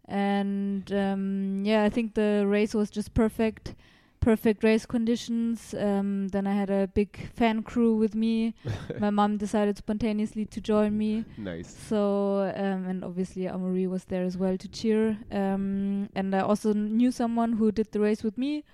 And 0.06 0.92
um, 0.92 1.62
yeah, 1.64 1.84
I 1.84 1.90
think 1.90 2.14
the 2.14 2.44
race 2.46 2.74
was 2.74 2.90
just 2.90 3.14
perfect, 3.14 3.74
perfect 4.20 4.62
race 4.62 4.86
conditions. 4.86 5.74
Um, 5.74 6.28
then 6.28 6.46
I 6.46 6.52
had 6.52 6.70
a 6.70 6.88
big 6.88 7.30
fan 7.34 7.62
crew 7.62 7.94
with 7.94 8.14
me. 8.14 8.54
My 8.98 9.10
mom 9.10 9.36
decided 9.38 9.76
spontaneously 9.78 10.44
to 10.46 10.60
join 10.60 10.96
me. 10.96 11.24
Nice. 11.36 11.74
So, 11.88 12.52
um, 12.54 12.86
and 12.86 13.04
obviously 13.04 13.42
Amaury 13.42 13.88
was 13.88 14.04
there 14.04 14.22
as 14.22 14.36
well 14.36 14.56
to 14.56 14.68
cheer. 14.68 15.18
Um, 15.32 16.08
and 16.14 16.34
I 16.34 16.40
also 16.40 16.72
knew 16.72 17.10
someone 17.10 17.54
who 17.54 17.72
did 17.72 17.92
the 17.92 18.00
race 18.00 18.22
with 18.22 18.36
me. 18.38 18.64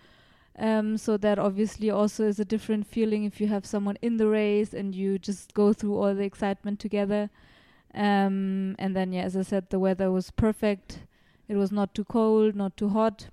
Um, 0.58 0.96
so 0.96 1.16
that 1.18 1.38
obviously 1.38 1.90
also 1.90 2.24
is 2.24 2.40
a 2.40 2.44
different 2.44 2.86
feeling 2.86 3.24
if 3.24 3.40
you 3.40 3.46
have 3.48 3.66
someone 3.66 3.98
in 4.00 4.16
the 4.16 4.26
race 4.26 4.72
and 4.72 4.94
you 4.94 5.18
just 5.18 5.52
go 5.52 5.72
through 5.72 5.96
all 5.96 6.14
the 6.14 6.24
excitement 6.24 6.80
together. 6.80 7.30
Um, 7.94 8.74
and 8.78 8.96
then, 8.96 9.12
yeah, 9.12 9.22
as 9.22 9.36
I 9.36 9.42
said, 9.42 9.70
the 9.70 9.78
weather 9.78 10.10
was 10.10 10.30
perfect. 10.30 11.00
It 11.48 11.56
was 11.56 11.70
not 11.70 11.94
too 11.94 12.04
cold, 12.04 12.56
not 12.56 12.76
too 12.76 12.88
hot. 12.88 13.28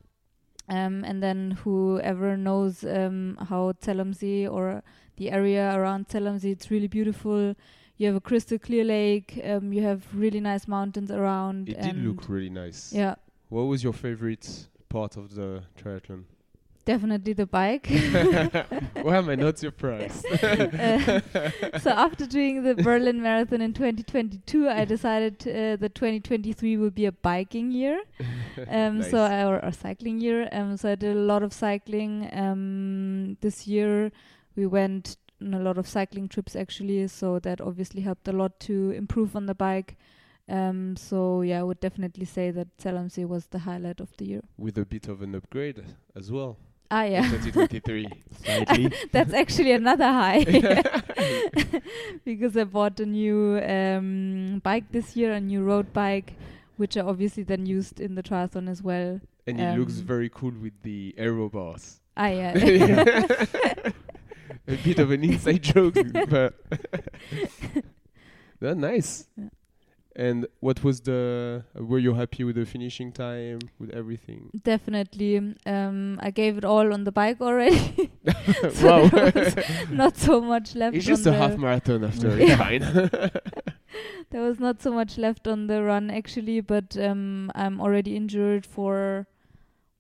Um, 0.74 1.04
and 1.04 1.22
then 1.22 1.52
whoever 1.64 2.36
knows 2.38 2.84
um, 2.84 3.38
how 3.50 3.74
Zell 3.84 4.00
am 4.02 4.14
See 4.14 4.48
or 4.48 4.82
the 5.18 5.30
area 5.32 5.66
around 5.78 6.10
Zell 6.12 6.28
am 6.28 6.40
See, 6.40 6.52
it's 6.52 6.72
really 6.72 6.88
beautiful. 6.88 7.56
You 7.98 8.08
have 8.08 8.16
a 8.16 8.22
crystal 8.22 8.58
clear 8.58 8.84
lake. 8.84 9.40
Um, 9.44 9.72
you 9.72 9.84
have 9.84 10.02
really 10.16 10.40
nice 10.40 10.68
mountains 10.68 11.12
around. 11.12 11.70
It 11.70 11.80
did 11.82 11.98
look 11.98 12.28
really 12.28 12.50
nice. 12.50 12.92
Yeah, 12.92 13.16
What 13.50 13.64
was 13.64 13.84
your 13.84 13.94
favorite 13.94 14.68
part 14.90 15.18
of 15.18 15.36
the 15.36 15.64
triathlon? 15.80 16.24
Definitely 16.86 17.34
the 17.34 17.46
bike. 17.46 17.88
Why 19.02 19.18
am 19.18 19.30
I 19.30 19.36
not 19.36 19.58
surprised? 19.58 20.26
Uh, 20.44 21.22
so 21.80 21.90
after 21.92 22.26
doing 22.26 22.64
the 22.64 22.76
Berlin 22.76 23.22
Marathon 23.22 23.62
in 23.62 23.74
2022, 23.74 24.68
I 24.68 24.86
decided 24.96 25.42
uh, 25.48 25.78
that 25.78 25.96
2023 25.96 26.78
will 26.78 26.90
be 26.90 27.06
a 27.06 27.12
biking 27.12 27.72
year. 27.72 28.02
Um, 28.68 29.02
So 29.02 29.18
Nice. 29.18 29.32
I, 29.32 29.44
or 29.46 29.60
a 29.60 29.72
cycling 29.72 30.20
year. 30.20 30.50
Um, 30.52 30.76
so 30.78 30.92
I 30.92 30.96
did 30.96 31.16
a 31.16 31.20
lot 31.20 31.44
of 31.44 31.54
cycling. 31.54 32.30
Um, 32.34 33.38
this 33.42 33.66
year 33.68 34.12
we 34.56 34.66
went 34.66 35.18
on 35.42 35.54
a 35.54 35.60
lot 35.60 35.78
of 35.78 35.88
cycling 35.88 36.28
trips 36.28 36.56
actually. 36.56 37.08
So 37.08 37.40
that 37.40 37.62
obviously 37.62 38.02
helped 38.02 38.28
a 38.28 38.34
lot 38.34 38.60
to 38.62 38.92
improve 38.92 39.36
on 39.36 39.46
the 39.46 39.56
bike. 39.56 39.96
Um, 40.50 40.98
so 40.98 41.42
yeah, 41.42 41.62
I 41.62 41.64
would 41.64 41.80
definitely 41.80 42.26
say 42.26 42.52
that 42.52 42.68
Zell 42.82 42.98
am 42.98 43.10
See 43.10 43.24
was 43.24 43.48
the 43.48 43.60
highlight 43.60 44.02
of 44.02 44.16
the 44.18 44.26
year. 44.26 44.42
With 44.58 44.78
a 44.78 44.86
bit 44.86 45.08
of 45.08 45.22
an 45.22 45.36
upgrade 45.36 45.82
as 46.16 46.32
well. 46.32 46.58
Ah 46.94 47.04
yeah, 47.10 47.22
2023. 47.26 48.06
Slightly. 48.46 48.92
that's 49.12 49.34
actually 49.34 49.72
another 49.72 50.06
high. 50.06 50.44
because 52.26 52.56
I 52.56 52.66
bought 52.66 53.00
a 53.00 53.06
new 53.08 53.58
um, 53.60 54.60
bike 54.64 54.92
this 54.92 55.16
year, 55.16 55.34
a 55.34 55.40
new 55.42 55.64
road 55.64 55.92
bike, 55.94 56.34
which 56.78 56.96
I 56.96 57.02
obviously 57.02 57.42
then 57.44 57.66
used 57.66 58.00
in 58.00 58.14
the 58.14 58.22
triathlon 58.22 58.70
as 58.70 58.84
well. 58.84 59.20
and 59.48 59.60
it 59.60 59.80
looks 59.80 59.98
Um, 60.00 60.06
very 60.06 60.30
cool 60.30 60.54
with 60.62 60.74
the 60.84 61.16
aero 61.18 61.50
bars. 61.50 62.00
Ah, 62.16 62.28
yeah. 62.30 62.54
a 64.68 64.76
bit 64.86 65.00
of 65.00 65.10
an 65.10 65.24
inside 65.24 65.64
joke, 65.64 65.96
but 66.30 66.54
yeah, 68.62 68.74
nice. 68.74 69.28
Yeah. 69.36 69.50
And 70.16 70.46
what 70.60 70.84
was 70.84 71.02
the? 71.02 71.64
Were 71.76 71.98
you 71.98 72.14
happy 72.14 72.44
with 72.44 72.56
the 72.56 72.66
finishing 72.66 73.12
time, 73.12 73.60
with 73.80 73.90
everything? 73.90 74.52
Definitely. 74.64 75.56
Um, 75.66 76.20
I 76.22 76.30
gave 76.30 76.58
it 76.58 76.64
all 76.66 76.94
on 76.94 77.04
the 77.04 77.12
bike 77.12 77.42
already. 77.42 78.12
Wow, 78.82 79.10
not 79.90 80.18
so 80.18 80.40
much 80.42 80.76
left. 80.82 80.96
it's 80.96 81.06
just 81.06 81.26
on 81.28 81.34
a 81.34 81.38
the 81.38 81.42
half 81.42 81.58
marathon 81.58 82.04
after. 82.04 82.38
Yeah. 82.38 82.58
Fine. 82.58 83.32
There 84.32 84.42
was 84.42 84.60
not 84.60 84.82
so 84.82 84.92
much 84.92 85.18
left 85.18 85.48
on 85.48 85.68
the 85.68 85.84
run 85.84 86.10
actually, 86.10 86.62
but 86.62 86.98
um, 86.98 87.52
I'm 87.56 87.80
already 87.80 88.16
injured 88.16 88.66
for 88.66 89.28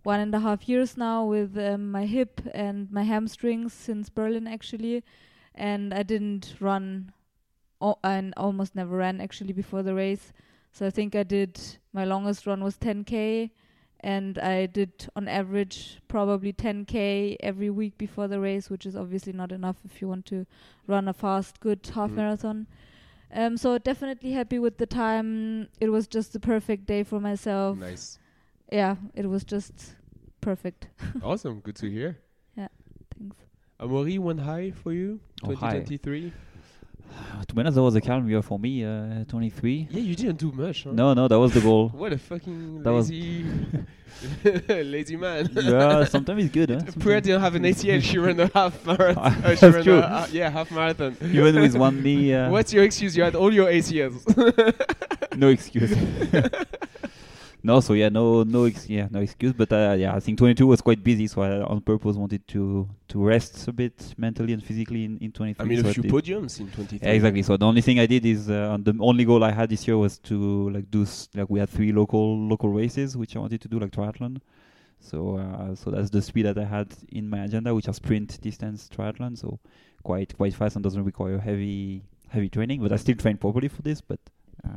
one 0.03 0.19
and 0.19 0.33
a 0.35 0.39
half 0.39 0.67
years 0.67 0.97
now 0.97 1.25
with 1.25 1.57
um, 1.57 1.91
my 1.91 2.05
hip 2.05 2.41
and 2.53 2.91
my 2.91 3.03
hamstrings 3.03 3.73
since 3.73 4.09
Berlin 4.09 4.47
actually, 4.47 5.03
and 5.55 5.93
I 5.93 6.03
didn't 6.03 6.55
run, 6.59 7.13
o- 7.83 7.99
and 8.03 8.33
almost 8.37 8.75
never 8.75 8.95
ran 8.97 9.21
actually 9.21 9.53
before 9.53 9.83
the 9.83 9.93
race. 9.93 10.31
So 10.71 10.87
I 10.87 10.89
think 10.89 11.15
I 11.15 11.23
did 11.23 11.59
my 11.93 12.05
longest 12.05 12.47
run 12.47 12.63
was 12.63 12.77
10k, 12.77 13.51
and 13.99 14.37
I 14.39 14.65
did 14.65 15.07
on 15.15 15.27
average 15.27 15.99
probably 16.07 16.51
10k 16.53 17.37
every 17.41 17.69
week 17.69 17.97
before 17.97 18.27
the 18.27 18.39
race, 18.39 18.69
which 18.69 18.85
is 18.85 18.95
obviously 18.95 19.33
not 19.33 19.51
enough 19.51 19.77
if 19.85 20.01
you 20.01 20.07
want 20.07 20.25
to 20.27 20.45
run 20.87 21.07
a 21.07 21.13
fast, 21.13 21.59
good 21.59 21.79
half 21.93 22.09
Mm. 22.11 22.15
marathon. 22.15 22.67
Um, 23.35 23.57
so 23.57 23.77
definitely 23.77 24.31
happy 24.33 24.59
with 24.59 24.77
the 24.77 24.85
time. 24.85 25.67
It 25.79 25.89
was 25.89 26.07
just 26.07 26.33
the 26.33 26.39
perfect 26.39 26.85
day 26.85 27.03
for 27.03 27.19
myself. 27.19 27.77
nice, 27.79 28.19
Yeah, 28.71 28.95
it 29.13 29.27
was 29.27 29.43
just 29.43 29.95
perfect. 30.41 30.87
awesome, 31.23 31.59
good 31.61 31.75
to 31.77 31.89
hear. 31.89 32.17
Yeah. 32.57 32.67
Thanks. 33.17 33.37
Amaury, 33.79 34.17
one 34.19 34.37
high 34.39 34.71
for 34.71 34.91
you, 34.93 35.19
Oh, 35.43 35.55
high. 35.55 35.79
2023. 35.79 36.31
to 37.47 37.53
be 37.55 37.59
honest, 37.61 37.75
that 37.75 37.81
was 37.83 37.95
a 37.95 38.01
calm 38.01 38.29
year 38.29 38.41
for 38.41 38.57
me. 38.59 38.83
Uh, 38.85 39.23
23. 39.27 39.87
Yeah, 39.91 39.99
you 39.99 40.15
didn't 40.15 40.37
do 40.37 40.51
much. 40.51 40.83
Huh? 40.83 40.91
No, 40.93 41.13
no, 41.13 41.27
that 41.27 41.39
was 41.39 41.53
the 41.53 41.61
goal. 41.61 41.89
What 41.93 42.13
a 42.13 42.17
fucking 42.17 42.83
That 42.83 42.91
was- 42.93 43.09
lazy, 43.09 43.45
lazy 44.69 45.15
man. 45.17 45.49
yeah, 45.53 46.03
sometimes 46.05 46.45
it's 46.45 46.53
good. 46.53 46.69
Huh? 46.69 46.81
Priya 46.99 47.19
didn't 47.21 47.41
have 47.41 47.55
an 47.55 47.63
ACL. 47.63 48.01
She 48.01 48.17
ran 48.17 48.39
a 48.39 48.49
half 48.53 48.85
marathon. 48.85 49.25
Uh, 49.25 49.39
That's 49.41 49.61
ran 49.63 49.83
true. 49.83 49.99
A, 49.99 50.27
yeah, 50.31 50.49
half 50.49 50.71
marathon. 50.71 51.17
Even 51.21 51.59
with 51.59 51.75
one 51.75 52.01
knee. 52.03 52.33
Uh, 52.33 52.49
What's 52.49 52.71
your 52.73 52.83
excuse? 52.83 53.17
You 53.17 53.23
had 53.23 53.35
all 53.35 53.53
your 53.53 53.67
ACLs. 53.67 54.23
no 55.35 55.49
excuse. 55.49 55.91
No, 57.63 57.79
so 57.79 57.93
yeah, 57.93 58.09
no, 58.09 58.43
no, 58.43 58.65
ex- 58.65 58.89
yeah, 58.89 59.07
no 59.09 59.19
excuse. 59.21 59.53
But 59.53 59.71
uh, 59.71 59.95
yeah, 59.97 60.13
I 60.15 60.19
think 60.19 60.37
22 60.37 60.67
was 60.67 60.81
quite 60.81 61.03
busy, 61.03 61.27
so 61.27 61.41
I 61.41 61.61
on 61.61 61.81
purpose 61.81 62.15
wanted 62.17 62.45
to 62.49 62.89
to 63.07 63.23
rest 63.23 63.67
a 63.67 63.71
bit 63.71 64.13
mentally 64.17 64.53
and 64.53 64.61
physically 64.63 65.05
in, 65.05 65.17
in 65.19 65.31
23. 65.31 65.63
I 65.63 65.67
mean, 65.67 65.77
so 65.83 65.89
a 65.89 65.93
few 65.93 66.03
podiums 66.21 66.59
in 66.59 66.69
23. 66.69 66.99
Yeah, 67.07 67.13
exactly. 67.13 67.41
So 67.43 67.55
the 67.57 67.65
only 67.65 67.81
thing 67.81 67.99
I 67.99 68.05
did 68.05 68.25
is 68.25 68.49
uh, 68.49 68.77
the 68.81 68.93
only 68.99 69.23
goal 69.25 69.43
I 69.43 69.51
had 69.51 69.69
this 69.69 69.87
year 69.87 69.97
was 69.97 70.17
to 70.19 70.69
like 70.71 70.91
do 70.91 71.03
s- 71.03 71.29
like 71.35 71.49
we 71.49 71.59
had 71.59 71.69
three 71.69 71.91
local 71.93 72.47
local 72.47 72.69
races 72.69 73.15
which 73.15 73.35
I 73.35 73.39
wanted 73.39 73.61
to 73.61 73.67
do 73.69 73.79
like 73.79 73.91
triathlon. 73.91 74.41
So 74.99 75.37
uh, 75.37 75.75
so 75.75 75.91
that's 75.91 76.09
the 76.09 76.21
speed 76.21 76.43
that 76.45 76.57
I 76.57 76.65
had 76.65 76.87
in 77.11 77.29
my 77.29 77.43
agenda, 77.45 77.73
which 77.73 77.87
are 77.87 77.93
sprint 77.93 78.39
distance 78.41 78.89
triathlon. 78.93 79.37
So 79.37 79.59
quite 80.03 80.35
quite 80.35 80.53
fast 80.53 80.75
and 80.75 80.83
doesn't 80.83 81.03
require 81.03 81.37
heavy 81.39 82.03
heavy 82.29 82.49
training. 82.49 82.81
But 82.81 82.91
I 82.91 82.97
still 82.97 83.15
train 83.15 83.37
properly 83.37 83.67
for 83.69 83.81
this. 83.81 84.01
But 84.01 84.19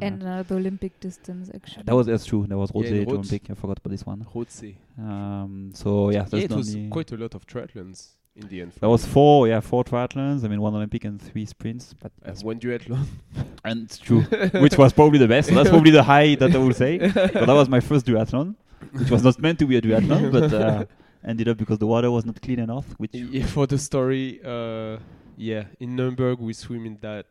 and 0.00 0.22
uh, 0.22 0.42
the 0.42 0.54
Olympic 0.56 0.98
distance 1.00 1.50
actually. 1.54 1.84
that 1.84 1.94
was 1.94 2.06
that's 2.06 2.24
true. 2.26 2.46
That 2.46 2.58
was 2.58 2.70
Yeah, 2.74 2.82
in 2.88 2.98
Rhodes 2.98 3.06
Rhodes. 3.12 3.30
Olympic. 3.32 3.50
I 3.50 3.54
forgot 3.54 3.78
about 3.78 3.90
this 3.90 4.04
one. 4.04 4.26
Rothsee. 4.34 4.76
Um, 4.98 5.70
so 5.74 6.10
yeah, 6.10 6.22
that's 6.22 6.32
Yeah, 6.34 6.40
it 6.44 6.50
was 6.52 6.76
quite 6.90 7.12
a 7.12 7.16
lot 7.16 7.34
of 7.34 7.46
triathlons 7.46 8.08
in 8.34 8.48
the 8.48 8.60
end. 8.62 8.72
for 8.74 8.80
That 8.80 8.88
was 8.88 9.06
four, 9.06 9.48
yeah, 9.48 9.60
four 9.60 9.84
triathlons. 9.84 10.44
I 10.44 10.48
mean, 10.48 10.60
one 10.60 10.74
Olympic 10.74 11.04
and 11.04 11.20
three 11.20 11.46
sprints. 11.46 11.94
But 12.00 12.12
Uh, 12.24 12.32
one 12.42 12.58
duathlon. 12.58 13.06
and 13.64 13.84
it's 13.84 13.98
true, 13.98 14.22
which 14.60 14.76
was 14.76 14.92
probably 14.92 15.18
the 15.18 15.28
best. 15.28 15.48
So 15.48 15.54
that's 15.54 15.70
probably 15.70 15.90
the 15.92 16.02
high 16.02 16.34
that 16.36 16.54
I 16.54 16.58
will 16.58 16.74
say. 16.74 16.98
But 16.98 17.46
that 17.46 17.54
was 17.54 17.68
my 17.68 17.80
first 17.80 18.06
duathlon, 18.06 18.54
which 18.92 19.10
was 19.10 19.22
not 19.22 19.38
meant 19.38 19.58
to 19.60 19.66
be 19.66 19.76
a 19.76 19.80
duathlon, 19.82 20.30
but 20.36 20.52
uh, 20.52 20.84
ended 21.24 21.48
up 21.48 21.56
because 21.56 21.78
the 21.78 21.86
water 21.86 22.10
was 22.10 22.26
not 22.26 22.40
clean 22.42 22.58
enough. 22.58 22.86
Which 22.98 23.14
Yeah, 23.14 23.46
for 23.46 23.66
the 23.66 23.78
story, 23.78 24.40
uh, 24.44 24.98
yeah, 25.36 25.64
in 25.80 25.96
Nuremberg 25.96 26.38
we 26.38 26.52
swim 26.52 26.86
in 26.86 26.98
that 27.00 27.26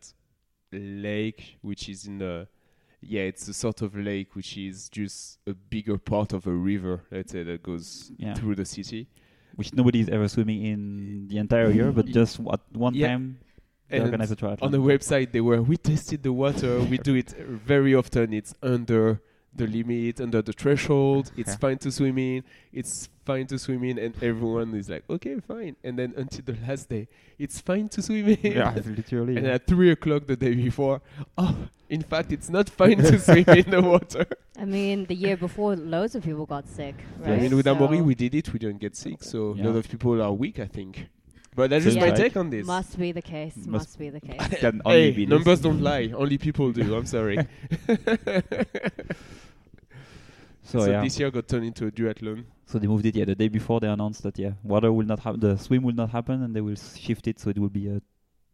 lake, 0.79 1.57
which 1.61 1.89
is 1.89 2.05
in 2.07 2.21
a 2.21 2.47
yeah, 3.01 3.21
it's 3.21 3.47
a 3.47 3.53
sort 3.53 3.81
of 3.83 3.95
lake 3.95 4.35
which 4.35 4.57
is 4.57 4.89
just 4.89 5.37
a 5.45 5.53
bigger 5.53 5.97
part 5.97 6.33
of 6.33 6.47
a 6.47 6.51
river, 6.51 7.03
let's 7.11 7.31
say, 7.31 7.43
that 7.43 7.61
goes 7.61 8.11
Yeah. 8.17 8.33
through 8.33 8.55
the 8.55 8.65
city. 8.65 9.07
which 9.57 9.73
nobody 9.73 10.01
is 10.01 10.09
ever 10.09 10.27
swimming 10.27 10.65
in 10.65 11.27
the 11.29 11.37
entire 11.37 11.71
year, 11.71 11.89
but 11.91 12.05
just 12.07 12.39
at 12.51 12.59
one 12.73 12.93
Yeah. 12.93 13.07
time 13.07 13.37
they 13.89 13.97
And 13.97 14.05
organize 14.07 14.29
a 14.31 14.35
triathlon. 14.35 14.63
on 14.63 14.71
the 14.71 14.79
website 14.81 15.31
they 15.31 15.39
were, 15.39 15.61
we 15.61 15.77
tested 15.77 16.23
the 16.23 16.33
water, 16.33 16.81
we 16.81 16.97
do 16.97 17.15
it 17.15 17.29
very 17.31 17.95
often, 17.95 18.33
it's 18.33 18.53
under 18.61 19.21
the 19.55 19.67
limit, 19.67 20.19
under 20.21 20.41
the 20.41 20.51
threshold, 20.53 21.31
it's 21.37 21.51
Yeah. 21.51 21.57
fine 21.57 21.77
to 21.79 21.91
swim 21.91 22.17
in, 22.17 22.43
it's 22.73 23.09
fine 23.25 23.47
to 23.47 23.57
swim 23.57 23.83
in, 23.85 23.97
and 23.97 24.13
everyone 24.21 24.73
is 24.75 24.89
like, 24.89 25.03
okay, 25.09 25.39
fine. 25.39 25.75
And 25.83 25.97
then 25.97 26.13
until 26.17 26.43
the 26.45 26.57
last 26.67 26.89
day, 26.89 27.07
it's 27.39 27.59
fine 27.61 27.87
to 27.89 28.01
swim 28.01 28.27
in. 28.29 28.37
yeah, 28.53 28.73
it's 28.75 28.87
literally. 28.87 29.37
And 29.37 29.47
at 29.47 29.65
three 29.65 29.91
o'clock 29.91 30.25
the 30.27 30.35
day 30.35 30.53
before, 30.55 31.01
oh, 31.37 31.55
in 31.89 32.01
fact, 32.01 32.31
it's 32.31 32.49
not 32.49 32.69
fine 32.69 32.97
to 32.97 33.19
swim 33.19 33.45
in 33.47 33.69
the 33.71 33.81
water. 33.81 34.25
I 34.57 34.65
mean, 34.65 35.05
the 35.05 35.15
year 35.15 35.37
before, 35.37 35.75
loads 35.75 36.15
of 36.15 36.23
people 36.23 36.45
got 36.45 36.67
sick. 36.67 36.95
I 37.23 37.35
mean, 37.37 37.55
with 37.55 37.65
So 37.65 37.75
Amaury, 37.75 38.03
we 38.03 38.15
did 38.15 38.35
it. 38.35 38.51
We 38.53 38.59
didn't 38.59 38.79
get 38.79 38.95
sick, 38.95 39.23
so 39.23 39.51
a 39.51 39.55
Yeah. 39.57 39.67
lot 39.67 39.75
of 39.77 39.89
people 39.89 40.21
are 40.21 40.31
weak, 40.33 40.59
I 40.59 40.65
think. 40.67 41.07
But 41.55 41.69
that's 41.69 41.85
just 41.85 41.93
Seems 41.93 42.03
my 42.03 42.09
like. 42.09 42.17
take 42.19 42.35
on 42.35 42.49
this. 42.49 42.65
must 42.67 42.99
be 42.99 43.13
the 43.13 43.21
case. 43.21 43.55
Must- 43.55 43.69
Must, 43.69 43.97
be 43.99 44.09
the 44.09 44.19
case. 44.19 44.59
Can 44.59 44.81
only 44.85 44.99
Hey, 45.03 45.11
be 45.11 45.25
numbers 45.25 45.61
don't 45.61 45.81
lie. 45.81 46.11
Only 46.13 46.37
people 46.37 46.69
do. 46.73 46.93
I'm 46.93 47.05
sorry. 47.05 47.37
So, 50.65 50.79
so 50.79 50.89
yeah, 50.89 51.01
this 51.03 51.19
year 51.19 51.29
got 51.29 51.47
turned 51.47 51.65
into 51.65 51.85
a 51.85 51.91
duathlon. 51.91 52.43
so 52.65 52.79
they 52.79 52.87
moved 52.87 53.05
it. 53.05 53.15
Yeah, 53.15 53.25
the 53.25 53.35
day 53.35 53.47
before 53.47 53.79
they 53.79 53.87
announced 53.87 54.23
that 54.23 54.37
yeah, 54.39 54.53
water 54.63 54.91
will 54.91 55.05
not 55.05 55.19
happen, 55.19 55.39
the 55.39 55.57
swim 55.57 55.83
will 55.83 55.93
not 55.93 56.09
happen, 56.09 56.41
and 56.41 56.55
they 56.55 56.61
will 56.61 56.75
shift 56.75 57.27
it 57.27 57.39
so 57.39 57.51
it 57.51 57.59
will 57.59 57.69
be 57.69 57.87
a 57.87 58.01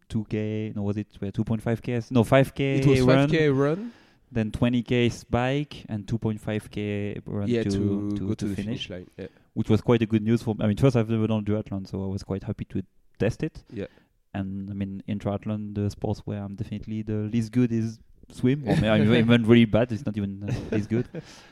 2k. 0.09 0.75
No, 0.75 0.83
was 0.83 0.97
it 0.97 1.07
uh, 1.21 1.25
2.5k? 1.27 2.11
No, 2.11 2.23
5k 2.25 2.59
It 2.59 2.85
was 2.85 3.01
run. 3.01 3.29
5k 3.29 3.57
run. 3.57 3.93
then 4.29 4.51
20k 4.51 5.07
s 5.07 5.23
bike 5.23 5.85
and 5.87 6.05
2.5k 6.05 7.21
run 7.25 7.47
yeah, 7.47 7.63
to, 7.63 7.69
to, 7.69 8.11
to, 8.17 8.27
go 8.27 8.29
to, 8.29 8.35
to 8.35 8.45
the 8.49 8.55
finish, 8.55 8.87
finish 8.87 8.89
line. 8.89 9.07
Yeah. 9.17 9.27
which 9.53 9.69
was 9.69 9.81
quite 9.81 10.01
a 10.01 10.05
good 10.05 10.21
news 10.21 10.41
for. 10.41 10.55
I 10.59 10.67
mean, 10.67 10.77
first 10.77 10.95
I've 10.97 11.09
never 11.09 11.27
done 11.27 11.45
duathlon, 11.45 11.87
so 11.87 12.03
I 12.03 12.07
was 12.07 12.23
quite 12.23 12.43
happy 12.43 12.65
to 12.65 12.83
test 13.19 13.41
it. 13.43 13.63
Yeah. 13.71 13.87
And 14.33 14.69
I 14.69 14.73
mean, 14.73 15.03
in 15.07 15.19
triathlon, 15.19 15.75
the 15.75 15.89
sports 15.89 16.21
where 16.25 16.41
I'm 16.41 16.55
definitely 16.55 17.01
the 17.01 17.29
least 17.33 17.51
good 17.51 17.71
is 17.71 17.99
swim, 18.33 18.63
or 18.67 18.75
maybe 18.75 18.87
I'm 18.89 19.13
even 19.15 19.45
really 19.45 19.65
bad. 19.65 19.91
It's 19.91 20.05
not 20.05 20.15
even 20.17 20.43
uh, 20.47 20.53
this 20.69 20.87
good. 20.87 21.07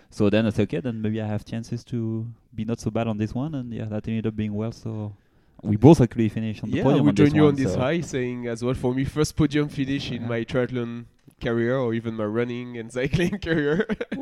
So 0.09 0.29
then 0.29 0.45
I 0.45 0.49
said, 0.49 0.63
okay, 0.63 0.79
then 0.79 1.01
maybe 1.01 1.21
I 1.21 1.27
have 1.27 1.45
chances 1.45 1.83
to 1.85 2.27
be 2.53 2.65
not 2.65 2.79
so 2.79 2.89
bad 2.91 3.07
on 3.07 3.17
this 3.17 3.33
one, 3.33 3.55
and 3.55 3.71
yeah, 3.73 3.85
that 3.85 4.07
ended 4.07 4.27
up 4.27 4.35
being 4.35 4.53
well. 4.53 4.71
So 4.71 5.13
we 5.61 5.75
both 5.75 6.01
actually 6.01 6.29
finished 6.29 6.63
on 6.63 6.71
the 6.71 6.77
yeah, 6.77 6.83
we 6.85 6.93
on 6.99 7.05
this 7.13 7.13
join 7.29 7.35
you 7.35 7.47
on 7.47 7.55
this 7.55 7.73
so 7.73 7.79
high, 7.79 8.01
saying 8.01 8.47
as 8.47 8.63
well 8.63 8.73
for 8.73 8.93
me 8.93 9.03
first 9.05 9.35
podium 9.35 9.67
finish 9.69 10.11
in 10.11 10.27
my 10.27 10.43
triathlon 10.43 11.05
career 11.41 11.77
or 11.77 11.93
even 11.93 12.15
my 12.15 12.25
running 12.25 12.77
and 12.77 12.91
cycling 12.97 13.37
career. 13.39 13.85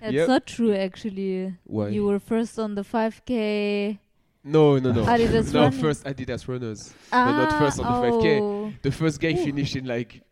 That's 0.00 0.12
Yep. 0.12 0.28
not 0.28 0.46
true, 0.46 0.74
actually. 0.74 1.54
Why? 1.64 1.88
You 1.88 2.04
were 2.04 2.18
first 2.20 2.58
on 2.58 2.74
the 2.74 2.82
5K. 2.82 3.98
no, 4.44 4.78
no, 4.78 4.92
no. 4.92 5.04
Adidas 5.06 5.52
no, 5.54 5.62
running. 5.64 5.80
first 5.80 6.04
Adidas 6.04 6.46
runners. 6.46 6.92
Ah, 7.10 7.32
not 7.32 7.58
first 7.58 7.80
on 7.80 7.86
the 7.86 8.06
5K. 8.08 8.40
oh. 8.42 8.72
The 8.82 8.90
first 8.92 9.18
guy 9.20 9.32
Ooh. 9.32 9.36
finished 9.36 9.76
in 9.76 9.86
like 9.86 10.22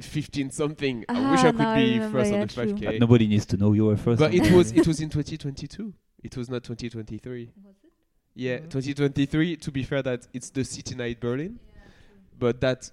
15 0.00 0.50
something. 0.50 1.04
I 1.08 1.30
wish 1.30 1.40
Ah, 1.40 1.46
I 1.48 1.50
could 1.50 1.58
now 1.58 1.70
I 1.70 1.76
be 1.84 1.92
remember, 1.94 2.18
first 2.18 2.32
on 2.32 2.40
the 2.40 2.46
true. 2.46 2.64
5K. 2.74 2.84
But 2.86 3.00
nobody 3.00 3.26
needs 3.26 3.46
to 3.46 3.56
know 3.56 3.72
you 3.72 3.86
were 3.86 3.96
first. 3.96 4.18
But 4.20 4.30
on 4.32 4.46
it 4.46 4.52
was 4.52 4.72
it 4.72 4.86
was 4.86 5.00
in 5.00 5.08
2022. 5.10 5.92
It 6.22 6.36
was 6.36 6.48
not 6.50 6.64
2023. 6.64 7.50
Was 7.64 7.74
it? 7.84 7.90
Yeah, 8.34 8.58
Mhm. 8.58 8.70
2023. 8.70 9.56
To 9.56 9.70
be 9.72 9.82
fair, 9.84 10.02
that 10.02 10.26
it's 10.34 10.50
the 10.50 10.64
city 10.64 10.94
night 10.94 11.20
Berlin, 11.20 11.58
but 12.38 12.60
that 12.60 12.90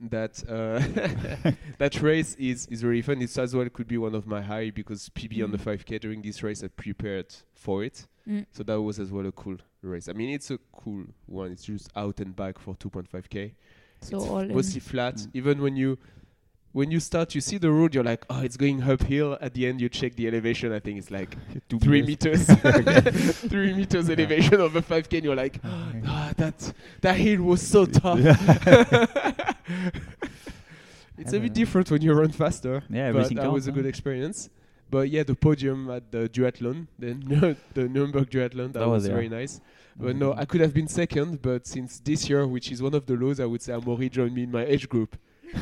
that 0.00 0.42
uh, 0.48 1.52
that 1.78 2.00
race 2.00 2.34
is 2.36 2.66
is 2.68 2.82
really 2.82 3.02
fun. 3.02 3.20
It's 3.20 3.36
as 3.36 3.54
well 3.54 3.68
could 3.68 3.86
be 3.88 3.98
one 3.98 4.14
of 4.14 4.26
my 4.26 4.40
high 4.40 4.70
because 4.70 5.10
PB 5.10 5.42
on 5.44 5.50
the 5.50 5.58
Mm. 5.58 5.76
5k 5.78 6.00
during 6.00 6.22
this 6.22 6.42
race 6.42 6.64
I 6.64 6.68
prepared 6.68 7.34
for 7.52 7.84
it, 7.84 8.06
Mm. 8.26 8.46
so 8.50 8.62
that 8.62 8.80
was 8.80 8.98
as 8.98 9.10
well 9.12 9.26
a 9.26 9.32
cool 9.32 9.58
race. 9.82 10.08
I 10.08 10.12
mean, 10.14 10.30
it's 10.30 10.50
a 10.50 10.58
cool 10.72 11.04
one. 11.26 11.52
It's 11.52 11.64
just 11.64 11.90
out 11.96 12.20
and 12.20 12.34
back 12.34 12.58
for 12.58 12.74
2.5k. 12.76 13.52
So 14.00 14.16
it's 14.16 14.26
all 14.26 14.38
in. 14.38 14.54
mostly 14.54 14.80
flat. 14.80 15.16
Mm. 15.16 15.30
Even 15.34 15.62
when 15.62 15.76
you 15.76 15.98
when 16.72 16.90
you 16.90 17.00
start, 17.00 17.34
you 17.34 17.40
see 17.40 17.58
the 17.58 17.70
road. 17.70 17.94
You're 17.94 18.04
like, 18.04 18.24
oh, 18.30 18.42
it's 18.42 18.56
going 18.56 18.82
uphill. 18.82 19.36
At 19.40 19.54
the 19.54 19.66
end, 19.66 19.80
you 19.80 19.88
check 19.88 20.14
the 20.14 20.28
elevation. 20.28 20.72
I 20.72 20.78
think 20.78 20.98
it's 20.98 21.10
like 21.10 21.36
three 21.80 22.02
meters. 22.02 22.48
meters, 22.48 23.38
three 23.48 23.74
meters 23.74 24.08
elevation 24.08 24.60
over 24.60 24.80
5k. 24.80 25.14
And 25.14 25.24
you're 25.24 25.34
like, 25.34 25.60
ah, 25.64 26.32
that 26.36 26.72
that 27.00 27.16
hill 27.16 27.42
was 27.42 27.60
so 27.66 27.86
tough. 27.86 28.20
it's 31.18 31.32
a 31.32 31.40
bit 31.40 31.42
but- 31.42 31.52
different 31.54 31.90
when 31.90 32.02
you 32.02 32.12
run 32.12 32.30
faster. 32.30 32.82
Yeah, 32.88 33.12
but 33.12 33.18
everything 33.18 33.38
that 33.38 33.52
was 33.52 33.66
a 33.66 33.72
good 33.72 33.86
experience. 33.86 34.48
But 34.90 35.08
yeah, 35.08 35.22
the 35.22 35.36
podium 35.36 35.88
at 35.90 36.10
the 36.10 36.28
duathlon, 36.28 36.88
then 36.98 37.20
the 37.74 37.88
Nuremberg 37.88 38.28
duathlon, 38.28 38.72
that, 38.72 38.80
That 38.80 38.88
was, 38.88 39.02
was 39.02 39.06
yeah. 39.06 39.14
very 39.14 39.28
nice. 39.28 39.60
But 39.96 40.16
no, 40.16 40.32
I 40.34 40.44
could 40.44 40.60
have 40.60 40.72
been 40.72 40.88
second, 40.88 41.42
but 41.42 41.66
since 41.66 42.00
this 42.00 42.28
year, 42.28 42.46
which 42.46 42.70
is 42.72 42.80
one 42.82 42.94
of 42.94 43.06
the 43.06 43.14
lows, 43.14 43.40
I 43.40 43.44
would 43.44 43.62
say 43.62 43.72
Amaury 43.72 44.10
joined 44.10 44.34
me 44.34 44.44
in 44.44 44.50
my 44.50 44.64
age 44.64 44.88
group. 44.88 45.16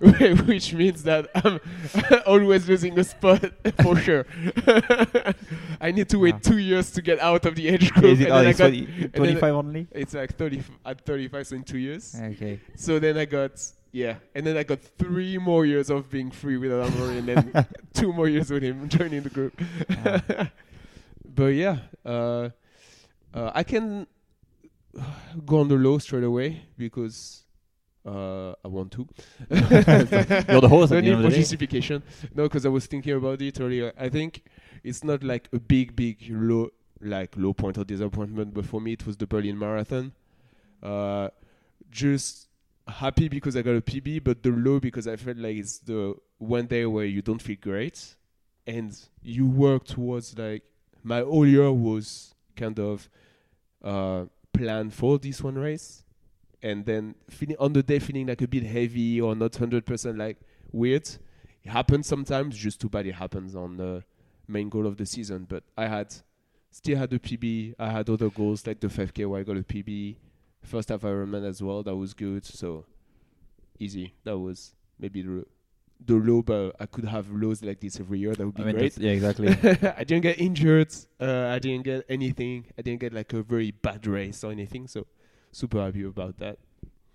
which 0.46 0.72
means 0.72 1.02
that 1.02 1.28
I'm 1.34 1.58
always 2.26 2.68
losing 2.68 2.96
a 2.98 3.02
spot 3.02 3.44
for 3.82 3.96
sure. 3.96 4.24
I 5.80 5.90
need 5.90 6.08
to 6.10 6.18
wait 6.18 6.34
Yeah. 6.34 6.50
two 6.50 6.58
years 6.58 6.92
to 6.92 7.02
get 7.02 7.18
out 7.18 7.44
of 7.44 7.54
the 7.56 7.68
age 7.68 7.92
group. 7.92 8.04
Is 8.04 8.20
it, 8.20 8.24
and 8.28 8.32
oh, 8.32 8.36
then 8.38 8.46
I 8.46 8.50
it's 8.50 8.58
got, 8.58 8.68
20 8.68 9.08
25 9.08 9.54
only? 9.54 9.86
it's 9.90 10.14
like 10.14 10.36
30 10.36 10.62
at 10.86 11.04
35, 11.04 11.46
so 11.46 11.56
in 11.56 11.64
two 11.64 11.78
years. 11.78 12.14
Okay. 12.14 12.60
So 12.76 12.98
then 13.00 13.18
I 13.18 13.24
got 13.24 13.60
yeah, 13.92 14.14
and 14.36 14.46
then 14.46 14.56
I 14.56 14.62
got 14.62 14.78
three 14.80 15.36
more 15.38 15.66
years 15.66 15.90
of 15.90 16.08
being 16.08 16.30
free 16.30 16.56
without 16.56 16.88
Amaury, 16.92 17.18
and 17.18 17.26
then 17.28 17.66
two 17.92 18.12
more 18.12 18.28
years 18.28 18.48
with 18.48 18.62
him 18.62 18.88
joining 18.88 19.22
the 19.24 19.30
group. 19.30 19.60
but 21.34 21.46
yeah, 21.46 21.78
uh, 22.04 22.50
uh, 23.34 23.50
I 23.54 23.62
can 23.62 24.06
go 25.46 25.60
on 25.60 25.68
the 25.68 25.76
low 25.76 25.98
straight 25.98 26.24
away 26.24 26.62
because 26.76 27.44
uh, 28.06 28.50
I 28.64 28.68
want 28.68 28.92
to. 28.92 29.06
You're 29.50 30.60
the 30.60 30.68
host 30.68 30.90
no 30.92 31.00
the 31.00 31.02
need 31.02 31.22
for 31.22 31.30
justification. 31.30 32.02
No, 32.34 32.44
because 32.44 32.64
I 32.64 32.70
was 32.70 32.86
thinking 32.86 33.14
about 33.14 33.42
it 33.42 33.60
earlier. 33.60 33.92
I 33.98 34.08
think 34.08 34.44
it's 34.82 35.04
not 35.04 35.22
like 35.22 35.48
a 35.52 35.58
big, 35.58 35.94
big 35.94 36.26
low, 36.30 36.70
like 37.00 37.36
low 37.36 37.52
point 37.52 37.78
or 37.78 37.84
disappointment, 37.84 38.54
but 38.54 38.64
for 38.64 38.80
me 38.80 38.92
it 38.92 39.06
was 39.06 39.16
the 39.16 39.26
Berlin 39.26 39.58
Marathon. 39.58 40.12
Uh, 40.82 41.28
just 41.90 42.48
happy 42.88 43.28
because 43.28 43.56
I 43.56 43.62
got 43.62 43.76
a 43.76 43.80
PB, 43.80 44.24
but 44.24 44.42
the 44.42 44.50
low 44.50 44.80
because 44.80 45.06
I 45.06 45.16
felt 45.16 45.36
like 45.36 45.56
it's 45.56 45.78
the 45.78 46.14
one 46.38 46.66
day 46.66 46.86
where 46.86 47.04
you 47.04 47.22
don't 47.22 47.42
feel 47.42 47.58
great, 47.60 48.16
and 48.66 48.98
you 49.22 49.46
work 49.46 49.84
towards 49.84 50.38
like 50.38 50.62
my 51.02 51.20
whole 51.20 51.46
year 51.46 51.70
was 51.70 52.34
kind 52.56 52.78
of 52.78 53.08
uh, 53.82 54.24
planned 54.52 54.94
for 54.94 55.18
this 55.18 55.42
one 55.42 55.56
race, 55.56 56.04
and 56.62 56.84
then 56.84 57.14
feeling 57.28 57.56
on 57.58 57.72
the 57.72 57.82
day 57.82 57.98
feeling 57.98 58.26
like 58.26 58.42
a 58.42 58.48
bit 58.48 58.64
heavy 58.64 59.20
or 59.20 59.34
not 59.34 59.56
hundred 59.56 59.86
percent 59.86 60.18
like 60.18 60.38
weird. 60.72 61.08
It 61.62 61.70
happens 61.70 62.06
sometimes. 62.06 62.56
Just 62.56 62.80
too 62.80 62.88
bad 62.88 63.06
it 63.06 63.14
happens 63.14 63.54
on 63.54 63.76
the 63.76 64.04
main 64.48 64.68
goal 64.68 64.86
of 64.86 64.96
the 64.96 65.06
season. 65.06 65.46
But 65.48 65.64
I 65.76 65.86
had 65.86 66.14
still 66.70 66.96
had 66.96 67.12
a 67.12 67.18
PB. 67.18 67.74
I 67.78 67.90
had 67.90 68.08
other 68.08 68.30
goals 68.30 68.66
like 68.66 68.80
the 68.80 68.88
5K 68.88 69.26
where 69.26 69.40
I 69.40 69.44
got 69.44 69.56
a 69.56 69.62
PB. 69.62 70.16
First 70.62 70.90
half 70.90 71.02
Ironman 71.02 71.46
as 71.46 71.62
well. 71.62 71.82
That 71.82 71.96
was 71.96 72.14
good. 72.14 72.44
So 72.44 72.84
easy. 73.78 74.14
That 74.24 74.38
was 74.38 74.74
maybe 74.98 75.22
the 75.22 75.44
the 76.06 76.14
low, 76.14 76.42
but 76.42 76.74
I 76.80 76.86
could 76.86 77.04
have 77.04 77.30
lows 77.30 77.62
like 77.62 77.80
this 77.80 78.00
every 78.00 78.18
year. 78.20 78.34
That 78.34 78.46
would 78.46 78.54
be 78.54 78.62
I 78.62 78.66
mean, 78.66 78.76
great. 78.76 78.96
yeah, 78.98 79.10
exactly. 79.12 79.48
I 79.96 80.04
didn't 80.04 80.22
get 80.22 80.40
injured. 80.40 80.92
Uh, 81.20 81.46
I 81.54 81.58
didn't 81.58 81.84
get 81.84 82.04
anything. 82.08 82.64
I 82.78 82.82
didn't 82.82 83.00
get 83.00 83.12
like 83.12 83.32
a 83.32 83.42
very 83.42 83.70
bad 83.70 84.06
race 84.06 84.42
or 84.44 84.50
anything. 84.50 84.88
So 84.88 85.06
super 85.52 85.82
happy 85.82 86.02
about 86.04 86.38
that. 86.38 86.58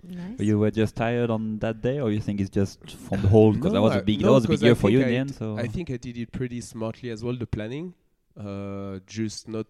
Nice. 0.08 0.38
But 0.38 0.46
you 0.46 0.60
were 0.60 0.70
just 0.70 0.96
tired 0.96 1.32
on 1.32 1.58
that 1.60 1.82
day, 1.82 2.00
or 2.00 2.12
you 2.12 2.20
think 2.22 2.40
it's 2.40 2.50
just 2.52 2.92
from 2.92 3.22
the 3.24 3.28
whole? 3.28 3.54
Because 3.54 3.74
that 3.74 3.82
was 3.82 3.96
a 3.96 4.02
big, 4.04 4.22
no, 4.22 4.28
that 4.28 4.34
was 4.34 4.46
a 4.46 4.48
big 4.50 4.54
'cause 4.60 4.64
I 4.64 4.66
year 4.68 4.76
for 4.76 4.90
you 4.92 5.00
think 5.00 5.08
in 5.08 5.14
the 5.14 5.18
I 5.18 5.22
end. 5.22 5.36
So 5.36 5.58
I 5.58 5.68
think 5.68 5.90
I 5.90 5.98
did 5.98 6.18
it 6.18 6.32
pretty 6.32 6.62
smartly 6.62 7.10
as 7.10 7.24
well. 7.24 7.36
The 7.36 7.48
planning, 7.48 7.96
uh, 8.40 9.00
just 9.08 9.48
not 9.48 9.66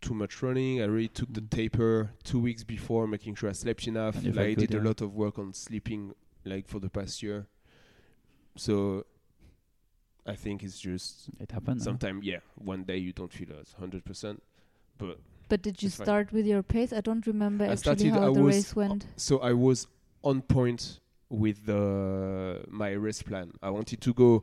too 0.00 0.14
much 0.14 0.40
running. 0.42 0.80
I 0.82 0.84
really 0.84 1.08
took 1.08 1.32
the 1.32 1.40
Mm. 1.40 1.50
taper 1.50 2.12
two 2.22 2.38
weeks 2.38 2.62
before, 2.62 3.06
making 3.08 3.34
sure 3.34 3.48
I 3.48 3.52
slept 3.54 3.88
enough. 3.88 4.14
And 4.16 4.26
you 4.26 4.32
Like, 4.32 4.46
I 4.46 4.54
good, 4.54 4.70
did 4.70 4.80
a 4.80 4.84
lot 4.84 5.00
of 5.00 5.14
work 5.14 5.38
on 5.38 5.52
sleeping, 5.52 6.14
like 6.44 6.68
for 6.68 6.78
the 6.78 6.88
past 6.88 7.22
year. 7.22 7.46
So 8.56 9.04
I 10.26 10.34
think 10.34 10.62
it's 10.62 10.78
just 10.80 11.28
it 11.40 11.52
happens. 11.52 11.84
sometimes, 11.84 12.24
yeah, 12.24 12.40
one 12.56 12.84
day 12.84 12.96
you 12.98 13.12
don't 13.12 13.32
feel 13.32 13.48
as 13.60 13.72
hundred 13.74 14.04
percent, 14.04 14.42
but 14.98 15.18
But 15.48 15.62
did 15.62 15.80
you 15.82 15.86
It's 15.86 15.96
fine. 15.96 16.04
start 16.06 16.32
with 16.32 16.46
your 16.46 16.62
pace? 16.64 16.92
I 16.92 17.00
don't 17.00 17.24
remember 17.26 17.64
I 17.64 17.68
actually 17.68 17.82
started- 17.98 18.10
how 18.12 18.30
I 18.30 18.34
the 18.34 18.42
was 18.42 18.56
race 18.56 18.74
went. 18.76 19.06
so 19.16 19.38
I 19.38 19.52
was 19.52 19.86
on 20.24 20.42
point 20.42 21.00
with 21.28 21.66
the 21.66 22.64
my 22.68 22.90
race 22.92 23.22
plan. 23.22 23.52
I 23.62 23.70
wanted 23.70 24.00
to 24.00 24.12
go 24.14 24.42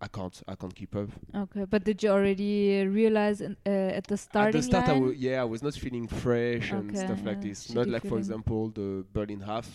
I 0.02 0.08
can't 0.08 0.42
I 0.48 0.56
can't 0.56 0.76
keep 0.76 0.96
up. 0.96 1.10
Okay, 1.34 1.66
but 1.66 1.86
did 1.86 2.04
you 2.04 2.10
already 2.10 2.86
realize 2.86 3.40
in, 3.40 3.56
uh, 3.66 3.70
at 3.70 4.06
the 4.08 4.18
starting 4.18 4.50
At 4.50 4.54
the 4.54 4.64
start, 4.64 4.90
I 4.90 4.96
yeah, 5.16 5.42
I 5.42 5.46
was 5.46 5.64
not 5.64 5.74
feeling 5.76 6.08
fresh 6.08 6.72
and 6.72 6.90
Okay, 6.90 7.06
stuff 7.06 7.24
like 7.24 7.42
this. 7.42 7.74
Not 7.74 7.88
like, 7.88 8.06
for 8.06 8.18
example, 8.18 8.70
the 8.70 9.06
Berlin 9.14 9.40
half, 9.40 9.70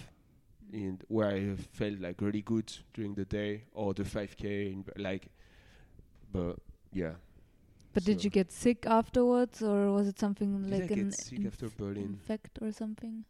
in 0.70 1.01
where 1.09 1.29
I 1.31 1.57
felt 1.72 1.98
like 2.01 2.20
really 2.20 2.42
good 2.42 2.70
during 2.92 3.14
the 3.14 3.24
day, 3.24 3.64
or 3.72 3.94
the 3.94 4.03
5k, 4.05 4.44
in, 4.44 4.85
like. 4.98 5.29
But 6.33 6.57
yeah, 6.93 7.14
but 7.95 8.05
did 8.05 8.23
you 8.25 8.31
get 8.31 8.53
sick 8.53 8.87
afterwards, 8.87 9.62
or 9.62 9.93
was 9.93 10.07
it 10.09 10.19
something 10.19 10.62
did 10.62 10.71
like 10.71 10.91
I 10.91 10.95
an 10.95 11.05
get 11.11 11.14
sick 11.14 11.47
after 11.47 11.69
Berlin? 11.69 12.05
infect 12.19 12.59
or 12.61 12.73
something? 12.73 13.25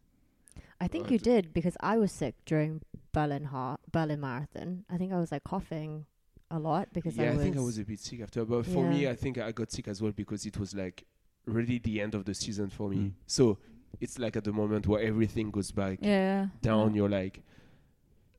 I 0.80 0.88
think 0.88 1.06
Uh, 1.06 1.12
you 1.12 1.18
d- 1.18 1.24
did 1.30 1.52
because 1.52 1.76
I 1.80 1.96
was 1.98 2.12
sick 2.12 2.34
during 2.44 2.80
Berlin 3.12 3.44
ha- 3.44 3.78
Berlin 3.90 4.20
Marathon. 4.20 4.84
I 4.90 4.96
think 4.96 5.12
I 5.12 5.18
was 5.18 5.30
like 5.32 5.44
coughing 5.44 6.06
a 6.50 6.58
lot 6.58 6.88
because 6.92 7.16
yeah, 7.16 7.30
I 7.30 7.34
I, 7.34 7.36
think 7.36 7.56
I 7.56 7.60
was 7.60 7.78
a 7.78 7.84
bit 7.84 8.00
sick 8.00 8.20
after. 8.20 8.44
But 8.44 8.66
for 8.66 8.88
me, 8.88 9.08
I 9.08 9.14
think 9.14 9.38
I 9.38 9.52
got 9.52 9.70
sick 9.72 9.88
as 9.88 10.00
well 10.02 10.12
because 10.12 10.46
it 10.46 10.58
was 10.58 10.74
like 10.74 11.04
really 11.46 11.78
the 11.78 12.00
end 12.00 12.14
of 12.14 12.24
the 12.24 12.34
season 12.34 12.68
for 12.70 12.88
me. 12.90 12.96
Mm. 12.96 13.12
So 13.26 13.58
it's 14.00 14.18
like 14.18 14.36
at 14.36 14.44
the 14.44 14.52
moment 14.52 14.86
where 14.86 15.02
everything 15.02 15.50
goes 15.50 15.70
back 15.72 15.98
Yeah. 16.02 16.48
down. 16.62 16.90
yeah. 16.90 16.96
You're 16.96 17.08
like, 17.08 17.42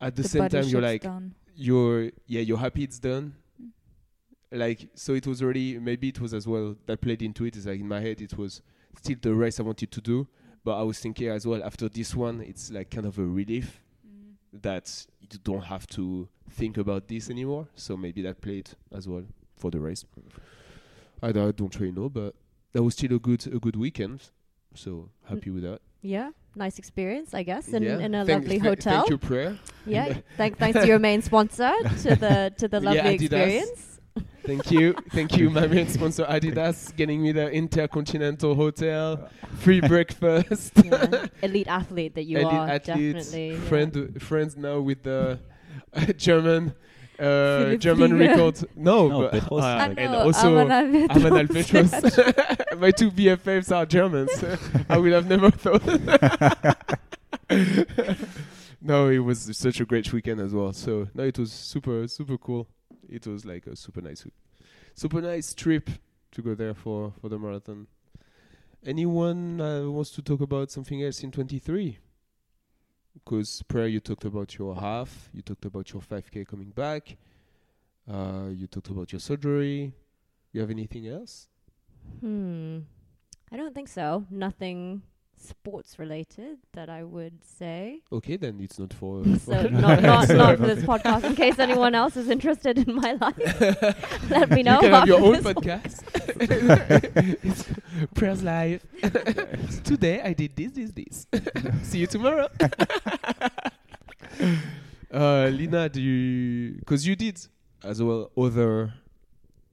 at 0.02 0.16
the, 0.16 0.22
The 0.24 0.30
same 0.30 0.50
time, 0.50 0.66
you're 0.66 0.82
like, 0.82 1.02
down. 1.04 1.34
you're 1.56 2.12
yeah 2.28 2.42
you're 2.42 2.58
happy 2.58 2.84
it's 2.84 3.00
done. 3.00 3.34
Like 4.52 4.90
so 4.96 5.14
it 5.14 5.28
was 5.28 5.42
already 5.44 5.78
maybe 5.80 6.10
it 6.10 6.20
was 6.20 6.34
as 6.34 6.48
well 6.48 6.76
that 6.88 7.02
played 7.02 7.22
into 7.22 7.46
it 7.46 7.56
is 7.56 7.66
like 7.68 7.80
in 7.80 7.88
my 7.88 8.00
head 8.00 8.20
it 8.22 8.36
was 8.38 8.62
still 8.98 9.18
the 9.22 9.34
race 9.36 9.60
i 9.60 9.64
wanted 9.64 9.92
to 9.92 10.02
do 10.02 10.28
but 10.64 10.76
i 10.80 10.82
was 10.82 11.00
thinking 11.00 11.28
as 11.30 11.46
well 11.46 11.64
after 11.64 11.88
this 11.88 12.16
one 12.16 12.42
it's 12.42 12.72
like 12.72 12.90
kind 12.90 13.06
of 13.06 13.20
a 13.20 13.24
relief 13.24 13.80
Mm. 14.08 14.62
that 14.64 15.06
you 15.22 15.28
don't 15.44 15.66
have 15.66 15.86
to 15.88 16.28
think 16.50 16.78
about 16.78 17.08
this 17.08 17.30
anymore 17.30 17.68
so 17.76 17.96
maybe 17.96 18.24
that 18.24 18.42
played 18.42 18.72
as 18.92 19.08
well 19.08 19.24
for 19.56 19.70
the 19.70 19.80
race 19.80 20.04
i 21.22 21.32
don't, 21.32 21.48
I 21.48 21.52
don't 21.52 21.80
really 21.80 21.92
know 21.92 22.10
but 22.10 22.34
that 22.74 22.82
was 22.82 22.96
still 22.96 23.14
a 23.16 23.20
good 23.20 23.46
a 23.48 23.60
good 23.60 23.76
weekend. 23.76 24.32
So 24.76 25.10
happy 25.28 25.50
with 25.50 25.64
that. 25.64 25.82
Yeah, 26.04 26.30
nice 26.56 26.78
experience, 26.78 27.34
I 27.34 27.42
guess, 27.44 27.68
in, 27.70 27.82
yeah. 27.84 27.98
in 27.98 28.14
a 28.14 28.24
Thank- 28.24 28.44
lovely 28.44 28.60
th- 28.60 28.62
hotel. 28.62 29.00
Thank 29.02 29.10
you, 29.10 29.18
Prair. 29.18 29.58
Yeah, 29.88 30.18
thank, 30.38 30.58
thanks 30.60 30.80
to 30.80 30.86
your 30.88 31.00
main 31.00 31.22
sponsor 31.24 31.72
to 32.04 32.16
the 32.16 32.54
to 32.58 32.68
the 32.68 32.80
lovely 32.88 33.18
Adidas. 33.18 33.22
experience. 33.24 33.99
Thank 34.44 34.72
you, 34.72 34.94
thank 35.12 35.38
you, 35.38 35.50
my 35.50 35.68
main 35.68 35.88
sponsor 35.88 36.26
Adidas, 36.26 36.96
getting 36.96 37.22
me 37.22 37.32
the 37.32 37.52
Intercontinental 37.52 38.56
Hotel, 38.56 39.30
free 39.60 39.82
breakfast. 39.82 40.74
Yeah. 40.84 41.28
Elite 41.44 41.68
athlete 41.68 42.16
that 42.16 42.24
you 42.24 42.38
Elite 42.38 42.54
are, 42.54 42.68
athletes, 42.70 43.32
definitely. 43.32 43.52
yeah. 43.52 43.60
friend 43.70 44.22
friends 44.22 44.58
now 44.58 44.80
with 44.80 45.04
the 45.04 45.40
German 46.18 46.74
uh, 47.20 47.76
German 47.76 48.18
record. 48.18 48.60
No, 48.76 49.08
No, 49.08 49.20
but, 49.22 49.32
Petros, 49.34 49.62
uh, 49.62 49.66
I 49.66 49.88
like- 49.88 49.98
and 50.00 50.12
know, 50.14 50.20
also 50.22 50.56
Amanal 50.56 51.08
Amanal 51.10 51.54
Petros. 51.54 51.92
Petros. 51.92 52.56
My 52.80 52.92
two 52.92 53.12
BFFs 53.12 53.76
are 53.76 53.86
Germans. 53.86 54.32
I 54.90 54.98
would 54.98 55.12
have 55.12 55.28
never 55.28 55.52
thought. 55.52 55.86
no, 58.82 59.10
it 59.10 59.20
was 59.20 59.56
such 59.58 59.80
a 59.82 59.86
great 59.86 60.12
weekend 60.14 60.40
as 60.40 60.54
well. 60.54 60.72
So 60.74 61.08
no, 61.14 61.24
it 61.24 61.38
was 61.38 61.52
super 61.52 62.08
super 62.08 62.38
cool. 62.38 62.68
It 63.10 63.28
was 63.28 63.46
like 63.46 63.68
a 63.68 63.76
super 63.76 64.02
nice, 64.02 64.26
super 64.94 65.22
nice 65.22 65.54
trip 65.54 65.90
to 66.32 66.42
go 66.42 66.56
there 66.56 66.74
for 66.74 67.14
for 67.20 67.30
the 67.30 67.40
marathon. 67.40 67.88
Anyone 68.86 69.60
uh, 69.60 69.90
wants 69.90 70.12
to 70.12 70.22
talk 70.22 70.40
about 70.40 70.72
something 70.72 71.04
else 71.04 71.22
in 71.22 71.32
23? 71.32 71.98
Because 73.14 73.62
Prair, 73.68 73.92
you 73.92 74.00
talked 74.00 74.24
about 74.24 74.58
your 74.58 74.76
half, 74.76 75.30
you 75.34 75.42
talked 75.42 75.66
about 75.66 75.92
your 75.92 76.02
5k 76.02 76.48
coming 76.48 76.70
back, 76.70 77.18
uh, 78.10 78.48
you 78.52 78.68
talked 78.68 78.88
about 78.90 79.12
your 79.12 79.20
surgery. 79.20 79.94
You 80.52 80.62
have 80.62 80.72
anything 80.72 81.08
else? 81.08 81.48
Hmm. 82.22 82.80
I 83.52 83.58
don't 83.58 83.76
think 83.76 83.88
so. 83.88 84.26
Nothing 84.32 85.04
sports 85.42 85.98
related 85.98 86.58
that 86.74 86.90
I 86.90 87.04
would 87.04 87.44
say. 87.44 88.02
Okay, 88.12 88.38
then 88.38 88.60
it's 88.60 88.78
not 88.80 88.94
for. 88.94 89.24
So 89.40 89.62
not 89.72 90.02
not, 90.02 90.30
not 90.30 90.58
for 90.58 90.66
this 90.68 90.84
podcast. 90.84 91.24
In 91.24 91.36
case 91.36 91.60
anyone 91.60 91.96
else 91.96 92.18
is 92.18 92.30
interested 92.30 92.78
in 92.78 92.96
my 92.96 93.14
life, 93.22 94.30
let 94.30 94.50
me 94.50 94.64
know. 94.64 94.76
You 94.76 94.82
can 94.82 94.92
have 94.92 95.08
your 95.08 95.22
own 95.22 95.36
podcast. 95.38 96.04
it's 97.44 97.66
Prair's 98.14 98.44
live. 98.44 98.84
Today 99.84 100.22
I 100.22 100.34
did 100.34 100.56
this, 100.56 100.72
this, 100.72 100.92
this. 100.92 101.28
See 101.84 102.00
you 102.00 102.08
tomorrow. 102.08 102.50
uh, 105.14 105.48
Lina, 105.52 105.90
do 105.90 106.02
you? 106.02 106.74
Because 106.80 107.08
you 107.08 107.16
did 107.16 107.40
as 107.84 108.02
well 108.02 108.32
other 108.38 108.94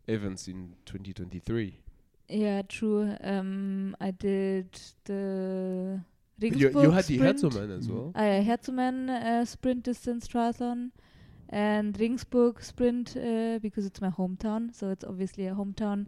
events 0.09 0.49
in 0.49 0.75
2023. 0.87 1.81
Yeah, 2.29 2.63
true. 2.63 3.17
Um, 3.23 3.97
I 4.01 4.11
did 4.11 4.69
the 5.05 6.01
You, 6.39 6.51
Regensburg 6.51 6.83
you 6.83 6.91
had 6.91 7.05
the 7.05 7.15
sprint. 7.15 7.39
Herzoman 7.39 7.79
as 7.79 7.89
well. 7.89 8.13
I 8.15 8.45
Herzoman 8.47 9.09
uh, 9.11 9.45
sprint 9.45 9.85
distance 9.85 10.27
triathlon 10.27 10.91
and 11.49 11.99
Regensburg 11.99 12.63
sprint 12.63 13.17
uh, 13.17 13.59
because 13.61 13.87
it's 13.87 14.01
my 14.01 14.11
hometown, 14.11 14.75
so 14.75 14.91
it's 14.91 15.05
obviously 15.05 15.47
a 15.47 15.55
hometown 15.55 16.07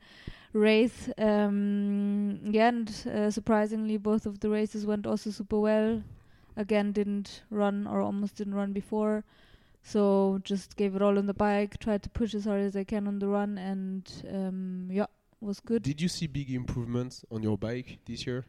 race. 0.53 1.09
Um, 1.19 2.41
yeah, 2.43 2.69
and 2.69 2.91
uh, 3.07 3.31
surprisingly, 3.31 3.97
both 3.97 4.27
of 4.27 4.41
the 4.41 4.51
races 4.51 4.85
went 4.85 5.07
also 5.07 5.31
super 5.31 5.61
well. 5.61 6.03
Again, 6.57 6.91
didn't 6.91 7.43
run 7.51 7.87
or 7.87 8.01
almost 8.01 8.35
didn't 8.35 8.55
run 8.55 8.73
before, 8.73 9.23
so 9.85 10.41
just 10.43 10.77
gave 10.77 10.97
it 10.97 11.03
all 11.03 11.17
on 11.17 11.27
the 11.27 11.35
bike. 11.35 11.79
Tried 11.79 12.03
to 12.03 12.11
push 12.11 12.35
as 12.35 12.47
hard 12.47 12.63
as 12.63 12.75
I 12.75 12.83
can 12.83 13.07
on 13.07 13.21
the 13.21 13.29
run, 13.29 13.57
and 13.59 14.11
um, 14.29 14.89
yeah, 14.91 15.07
was 15.41 15.61
good. 15.61 15.83
Did 15.83 16.01
you 16.01 16.09
see 16.09 16.27
big 16.27 16.51
improvements 16.51 17.25
on 17.31 17.43
your 17.43 17.57
bike 17.59 17.99
this 18.07 18.27
year? 18.27 18.45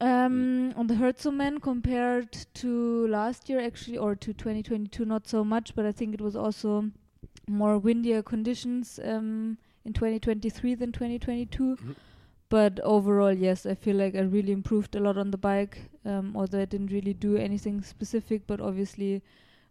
Um, 0.00 0.72
on 0.76 0.86
the 0.86 0.94
Herzoman 0.94 1.60
compared 1.60 2.32
to 2.54 3.06
last 3.08 3.48
year, 3.50 3.60
actually, 3.60 3.98
or 3.98 4.14
to 4.16 4.32
2022, 4.32 5.04
not 5.04 5.28
so 5.28 5.44
much, 5.44 5.74
but 5.74 5.84
I 5.84 5.92
think 5.92 6.14
it 6.14 6.20
was 6.22 6.34
also 6.34 6.90
more 7.46 7.78
windier 7.78 8.22
conditions 8.22 8.98
um, 9.04 9.58
in 9.84 9.92
2023 9.92 10.74
than 10.74 10.92
2022. 10.92 11.76
Mhm. 11.76 11.96
But 12.48 12.80
overall, 12.80 13.32
yes, 13.32 13.66
I 13.66 13.74
feel 13.74 13.96
like 13.96 14.14
I 14.16 14.20
really 14.22 14.52
improved 14.52 14.96
a 14.96 15.00
lot 15.00 15.18
on 15.18 15.30
the 15.30 15.38
bike. 15.38 15.90
Um, 16.04 16.32
although 16.34 16.60
I 16.62 16.64
didn't 16.64 16.90
really 16.90 17.12
do 17.14 17.36
anything 17.36 17.82
specific, 17.82 18.46
but 18.46 18.60
obviously 18.60 19.22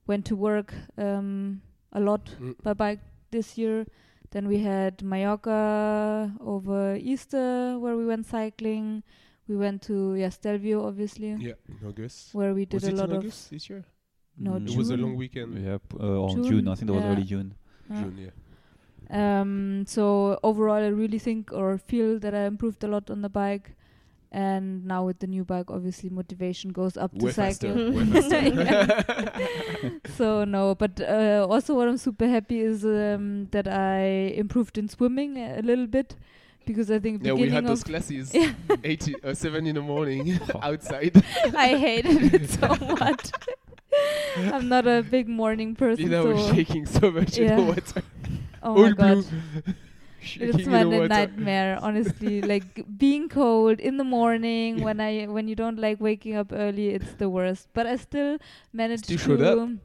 went 0.06 0.26
to 0.28 0.36
work 0.36 0.74
um, 0.98 1.62
a 1.92 2.00
lot 2.00 2.36
Mm. 2.40 2.56
by 2.64 2.74
bike 2.74 3.00
this 3.32 3.58
year. 3.58 3.86
Then 4.32 4.48
we 4.48 4.60
had 4.60 5.02
Mallorca 5.02 6.32
over 6.40 6.96
Easter, 6.96 7.78
where 7.80 7.98
we 7.98 8.06
went 8.06 8.26
cycling. 8.28 9.04
We 9.48 9.56
went 9.58 9.82
to 9.84 10.14
yeah 10.16 10.30
Stelvio, 10.30 10.86
obviously, 10.86 11.30
Yeah, 11.40 11.54
in 11.68 11.88
August. 11.88 12.34
where 12.36 12.54
we 12.54 12.66
did 12.66 12.82
Was 12.82 12.84
a 12.84 12.90
it 12.90 12.96
lot 12.96 13.10
in 13.10 13.16
of 13.16 13.24
August 13.24 13.50
this 13.50 13.70
year? 13.70 13.84
No, 14.38 14.52
Mm. 14.52 14.70
It 14.70 14.78
was 14.78 14.90
a 14.92 14.98
long 14.98 15.16
weekend. 15.16 15.58
Yeah, 15.58 15.80
p- 15.80 15.98
uh, 16.00 16.06
or 16.22 16.30
June, 16.36 16.44
June. 16.44 16.68
I 16.68 16.76
think 16.76 16.88
that 16.88 16.94
was 16.94 17.04
yeah. 17.04 17.12
early 17.12 17.24
June. 17.24 17.54
yeah. 17.90 18.02
June, 18.02 18.18
yeah. 18.26 18.32
Um, 19.12 19.86
so 19.88 20.40
overall, 20.44 20.76
I 20.84 20.88
really 20.88 21.18
think 21.18 21.52
or 21.52 21.78
feel 21.80 22.20
that 22.20 22.36
I 22.36 22.46
improved 22.46 22.84
a 22.84 22.88
lot 22.88 23.10
on 23.10 23.22
the 23.24 23.30
bike. 23.30 23.72
And 24.32 24.86
now 24.86 25.06
with 25.08 25.18
the 25.18 25.26
new 25.26 25.44
bike, 25.44 25.72
obviously 25.72 26.12
motivation 26.12 26.70
goes 26.72 26.96
up 26.96 27.12
Way 27.16 27.32
to 27.32 27.34
cycle. 27.34 27.74
faster. 27.74 27.92
Way 27.92 28.06
faster. 28.06 29.50
so 30.20 30.44
no, 30.44 30.76
but 30.76 31.00
uh, 31.00 31.48
also 31.50 31.76
what 31.76 31.88
I'm 31.88 31.98
super 31.98 32.28
happy 32.28 32.60
is 32.60 32.84
um, 32.84 33.48
that 33.52 33.70
I 33.70 34.00
improved 34.44 34.78
in 34.78 34.90
swimming 34.90 35.38
a 35.38 35.62
little 35.62 35.88
bit 35.88 36.16
because 36.66 36.92
I 36.92 37.00
think 37.00 37.24
yeah, 37.24 37.32
we 37.32 37.44
beginning 37.44 37.54
had 37.56 37.68
those 37.68 37.84
of 37.84 37.88
classes. 37.88 38.34
Yeah. 38.42 38.52
8 38.84 39.16
uh, 39.24 39.34
7 39.34 39.66
in 39.66 39.76
the 39.76 39.82
morning 39.82 40.38
outside. 40.62 41.24
I 41.56 41.78
hated 41.78 42.34
it 42.34 42.50
so 42.50 42.68
much. 43.00 43.32
I'm 44.54 44.68
not 44.68 44.86
a 44.88 45.02
big 45.02 45.30
morning 45.30 45.74
person, 45.74 46.04
Lina 46.04 46.22
so 46.22 46.34
was 46.34 46.48
shaking 46.54 46.86
so 46.86 47.12
much 47.12 47.38
in 47.38 47.56
the 47.56 47.64
water. 47.64 48.04
oh 48.62 48.76
All 48.76 48.84
my 48.84 48.92
god. 48.92 49.24
blue. 49.24 49.74
shaking 50.20 50.60
It's 50.60 50.68
my 50.68 50.84
nightmare, 50.84 51.80
honestly. 51.82 52.42
like 52.42 52.86
being 52.98 53.30
cold 53.30 53.80
in 53.80 53.96
the 53.96 54.04
morning 54.04 54.84
when 54.84 55.00
I 55.00 55.28
when 55.28 55.48
you 55.48 55.56
don't 55.56 55.80
like 55.80 56.02
waking 56.02 56.36
up 56.36 56.52
early, 56.52 56.90
it's 56.90 57.14
the 57.14 57.30
worst. 57.30 57.70
But 57.74 57.88
I 57.88 57.96
still 57.96 58.38
managed 58.74 59.06
Still 59.06 59.18
showed 59.18 59.46
to 59.48 59.80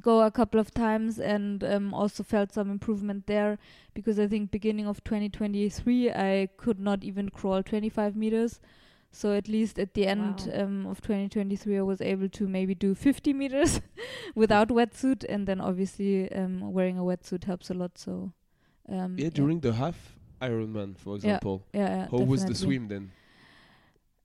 go 0.00 0.22
a 0.22 0.30
couple 0.30 0.60
of 0.60 0.72
times 0.72 1.18
and 1.18 1.64
um, 1.64 1.92
also 1.94 2.22
felt 2.22 2.52
some 2.52 2.70
improvement 2.70 3.26
there 3.26 3.58
because 3.94 4.18
I 4.20 4.26
think 4.28 4.50
beginning 4.50 4.86
of 4.86 5.02
2023 5.02 6.10
I 6.10 6.48
could 6.56 6.78
not 6.78 7.02
even 7.02 7.28
crawl 7.28 7.62
25 7.62 8.14
meters. 8.16 8.60
So 9.12 9.32
at 9.34 9.48
least 9.48 9.78
at 9.80 9.94
the 9.94 10.06
end 10.06 10.48
Wow. 10.54 10.62
um, 10.62 10.86
of 10.86 11.00
2023 11.00 11.78
I 11.78 11.82
was 11.82 12.00
able 12.00 12.28
to 12.28 12.46
maybe 12.46 12.74
do 12.74 12.94
50 12.94 13.32
meters 13.32 13.80
without 14.36 14.68
wetsuit 14.68 15.24
and 15.28 15.46
then 15.48 15.60
obviously 15.60 16.30
um, 16.32 16.72
wearing 16.72 16.96
a 16.98 17.02
wetsuit 17.02 17.44
helps 17.44 17.70
a 17.70 17.74
lot. 17.74 17.98
So 17.98 18.32
um, 18.88 19.16
Yeah, 19.18 19.30
during 19.30 19.58
the 19.60 19.72
half 19.72 20.16
Ironman, 20.40 20.96
for 20.96 21.16
example. 21.16 21.66
yeah, 21.74 21.88
yeah, 21.88 22.06
How 22.10 22.18
was 22.18 22.44
the 22.44 22.54
swim 22.54 22.86
then? 22.88 23.10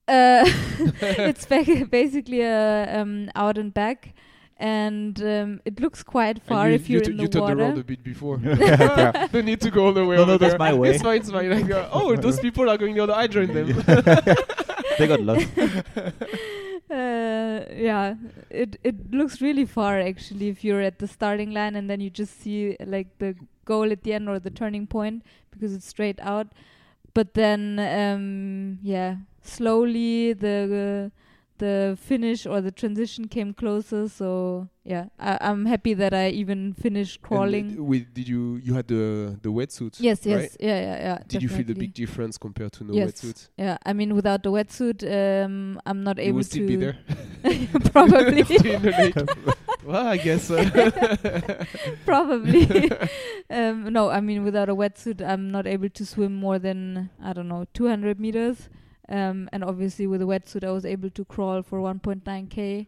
Uh, 0.07 0.45
it's 1.01 1.45
ba- 1.47 1.85
basically 1.89 2.41
a 2.41 3.01
um, 3.01 3.29
out 3.35 3.57
and 3.57 3.73
back, 3.73 4.13
and 4.57 5.21
um, 5.21 5.61
it 5.65 5.79
looks 5.79 6.01
quite 6.03 6.41
far 6.41 6.69
you, 6.69 6.75
if 6.75 6.89
you, 6.89 6.93
you're 6.93 7.01
t- 7.05 7.11
in 7.11 7.19
you 7.19 7.27
the 7.27 7.39
turned 7.39 7.59
around 7.59 7.77
a 7.77 7.83
bit 7.83 8.03
before. 8.03 8.37
Yeah. 8.43 9.27
Don't 9.31 9.45
need 9.45 9.61
to 9.61 9.71
go 9.71 9.85
all 9.87 9.93
the 9.93 10.05
way 10.05 10.15
No, 10.15 10.21
over 10.23 10.31
no, 10.33 10.37
that's 10.37 10.51
there. 10.53 10.59
my 10.59 10.73
way. 10.81 10.91
It's 10.91 11.03
fine, 11.03 11.17
it's 11.21 11.31
fine. 11.31 11.49
Like, 11.49 11.71
uh, 11.71 11.89
oh, 11.91 12.15
those 12.15 12.39
people 12.39 12.69
are 12.69 12.77
going 12.77 12.95
the 12.95 13.03
other. 13.03 13.13
I 13.13 13.27
joined 13.27 13.53
them. 13.53 13.67
they 14.97 15.07
got 15.07 15.19
lost. 15.21 15.47
uh, 16.89 17.65
yeah, 17.73 18.15
it 18.49 18.77
it 18.83 19.11
looks 19.11 19.41
really 19.41 19.65
far 19.65 19.99
actually 19.99 20.49
if 20.49 20.63
you're 20.63 20.81
at 20.81 20.99
the 20.99 21.07
starting 21.07 21.51
line 21.51 21.75
and 21.75 21.89
then 21.89 21.99
you 21.99 22.09
just 22.09 22.39
see 22.41 22.77
like 22.85 23.07
the 23.19 23.35
goal 23.65 23.91
at 23.91 24.03
the 24.03 24.13
end 24.13 24.29
or 24.29 24.39
the 24.39 24.51
turning 24.51 24.87
point 24.87 25.23
because 25.51 25.73
it's 25.73 25.87
straight 25.87 26.19
out. 26.21 26.47
But 27.13 27.33
then, 27.33 27.79
um, 27.79 28.79
yeah, 28.83 29.15
slowly 29.41 30.33
the 30.33 31.11
the 31.57 31.97
finish 32.01 32.45
or 32.45 32.61
the 32.61 32.71
transition 32.71 33.27
came 33.27 33.53
closer. 33.53 34.07
So 34.09 34.67
yeah, 34.83 35.05
I, 35.19 35.37
I'm 35.41 35.65
happy 35.65 35.93
that 35.93 36.13
I 36.13 36.29
even 36.29 36.73
finished 36.73 37.21
crawling. 37.21 37.77
Uh, 37.79 37.83
with, 37.83 38.13
did 38.13 38.27
you 38.27 38.57
you 38.63 38.73
had 38.73 38.87
the 38.87 39.37
the 39.41 39.49
wetsuit? 39.49 39.95
yes, 39.99 40.25
yes, 40.25 40.41
right? 40.41 40.57
yeah, 40.59 40.79
yeah, 40.81 40.97
yeah. 40.99 41.19
Did 41.27 41.41
you 41.43 41.49
feel 41.49 41.65
the 41.65 41.73
big 41.73 41.93
difference 41.93 42.37
compared 42.37 42.73
to 42.73 42.83
no 42.83 42.93
Yes. 42.93 43.13
wetsuit? 43.13 43.49
Yeah, 43.57 43.77
I 43.85 43.93
mean, 43.93 44.13
without 44.15 44.43
the 44.43 44.51
wetsuit, 44.51 45.03
um, 45.03 45.79
I'm 45.85 46.03
not 46.03 46.19
able 46.19 46.39
to 46.39 46.43
still 46.43 46.67
be 46.67 46.75
there. 46.75 46.97
probably. 47.91 48.43
Still 48.43 48.65
in 48.75 48.81
the 48.81 48.91
lake. 48.91 49.15
well, 49.85 50.07
I 50.07 50.17
guess. 50.17 50.49
Uh, 50.49 51.65
Probably. 52.05 52.91
um, 53.49 53.91
no, 53.93 54.09
I 54.09 54.19
mean, 54.21 54.43
without 54.43 54.69
a 54.69 54.75
wetsuit, 54.75 55.21
I'm 55.25 55.49
not 55.51 55.67
able 55.67 55.89
to 55.89 56.05
swim 56.05 56.33
more 56.33 56.59
than, 56.59 57.09
I 57.23 57.33
don't 57.33 57.47
know, 57.47 57.65
200 57.73 58.19
meters. 58.19 58.69
Um, 59.09 59.49
and 59.51 59.63
obviously, 59.63 60.07
with 60.07 60.21
a 60.21 60.25
wetsuit, 60.25 60.63
I 60.63 60.71
was 60.71 60.85
able 60.85 61.09
to 61.11 61.25
crawl 61.25 61.61
for 61.61 61.79
1.9k. 61.79 62.87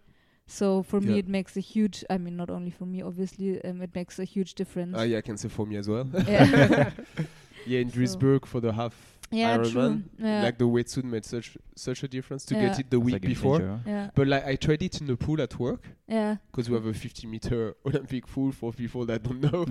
So 0.49 0.81
for 0.81 1.01
me, 1.01 1.19
it 1.19 1.27
makes 1.27 1.57
a 1.57 1.59
huge, 1.59 2.05
I 2.09 2.17
mean, 2.17 2.37
not 2.37 2.49
only 2.49 2.71
for 2.71 2.85
me, 2.85 3.01
obviously, 3.01 3.61
um, 3.65 3.81
it 3.81 3.93
makes 3.93 4.17
a 4.17 4.23
huge 4.23 4.53
difference. 4.55 4.95
Ah, 4.97 5.03
yeah, 5.03 5.17
I 5.17 5.21
can 5.21 5.37
say 5.37 5.49
for 5.49 5.65
me 5.65 5.75
as 5.75 5.89
well. 5.89 6.07
Yeah. 6.25 6.91
yeah, 7.65 7.79
in 7.79 7.91
So- 7.91 7.97
Duisburg 7.99 8.45
for 8.45 8.61
the 8.61 8.71
half. 8.71 8.95
Yeah. 9.29 9.57
Ironman. 9.57 10.03
Yeah. 10.17 10.43
Like 10.43 10.57
the 10.57 10.63
wetsuit 10.63 11.03
made 11.03 11.25
such 11.25 11.57
such 11.75 12.01
a 12.03 12.07
difference 12.07 12.45
to 12.45 12.55
Yeah. 12.55 12.67
get 12.69 12.79
it 12.79 12.89
the 12.89 12.95
It's 12.97 13.05
week 13.05 13.13
like 13.15 13.21
before. 13.23 13.81
yeah. 13.85 14.09
But 14.15 14.27
like 14.27 14.45
I 14.45 14.55
tried 14.55 14.81
it 14.81 15.01
in 15.01 15.07
the 15.07 15.17
pool 15.17 15.41
at 15.41 15.59
work 15.59 15.83
Yeah. 16.07 16.37
because 16.49 16.69
we 16.69 16.75
have 16.75 16.85
a 16.85 16.93
50 16.93 17.27
meter 17.27 17.75
Olympic 17.85 18.25
pool 18.25 18.53
for 18.53 18.71
people 18.71 19.05
that 19.07 19.23
don't 19.23 19.41
know. 19.41 19.65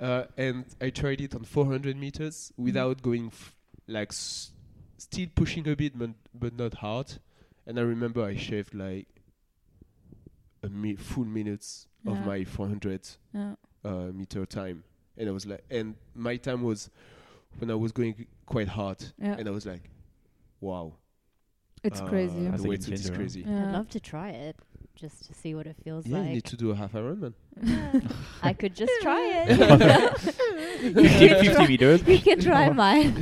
uh, 0.00 0.24
and 0.38 0.64
I 0.80 0.88
tried 0.88 1.20
it 1.20 1.34
on 1.34 1.44
400 1.44 1.94
meters 1.96 2.52
without 2.56 3.02
going 3.02 3.26
f- 3.26 3.54
like 3.86 4.12
s- 4.12 4.52
still 5.00 5.28
pushing 5.34 5.66
a 5.68 5.74
bit, 5.76 5.98
but, 5.98 6.10
but 6.34 6.56
not 6.56 6.74
hard. 6.74 7.14
And 7.66 7.78
I 7.78 7.82
remember 7.82 8.22
I 8.24 8.36
shaved 8.36 8.74
like 8.74 9.06
a 10.62 10.68
mi- 10.68 10.96
full 10.96 11.24
minutes 11.24 11.86
of 12.06 12.24
my 12.26 12.44
400 12.44 13.08
Yeah. 13.34 13.54
uh, 13.84 14.10
meter 14.12 14.44
time, 14.46 14.84
and 15.16 15.28
I 15.28 15.32
was 15.32 15.46
like, 15.46 15.64
and 15.70 15.94
my 16.14 16.36
time 16.36 16.62
was 16.62 16.90
when 17.58 17.70
I 17.70 17.74
was 17.74 17.92
going 17.92 18.26
quite 18.46 18.68
hard, 18.68 18.98
Yeah. 19.18 19.36
and 19.38 19.46
I 19.48 19.50
was 19.50 19.66
like, 19.66 19.90
wow, 20.60 20.94
It's 21.82 22.00
uh, 22.00 22.06
crazy. 22.06 22.46
That's 22.48 22.62
The 22.62 22.68
a 22.68 22.72
wetsuit 22.72 22.86
game 22.86 22.94
is 22.94 23.10
crazy. 23.10 23.40
Yeah. 23.46 23.68
I'd 23.68 23.72
love 23.72 23.88
to 23.90 24.00
try 24.00 24.30
it 24.30 24.56
just 24.94 25.24
to 25.28 25.34
see 25.34 25.54
what 25.54 25.66
it 25.66 25.76
feels 25.82 26.06
Yeah, 26.06 26.22
you 26.24 26.34
need 26.34 26.44
to 26.44 26.56
do 26.56 26.70
a 26.72 26.74
half 26.74 26.92
Ironman. 26.92 27.32
I 28.42 28.52
could 28.52 28.74
just 28.74 28.92
try 29.02 29.44
it. 29.48 30.18
50, 30.80 31.48
50 31.48 31.66
meters. 31.68 32.06
you 32.08 32.18
can 32.18 32.40
try 32.40 32.68
mine. 32.70 33.14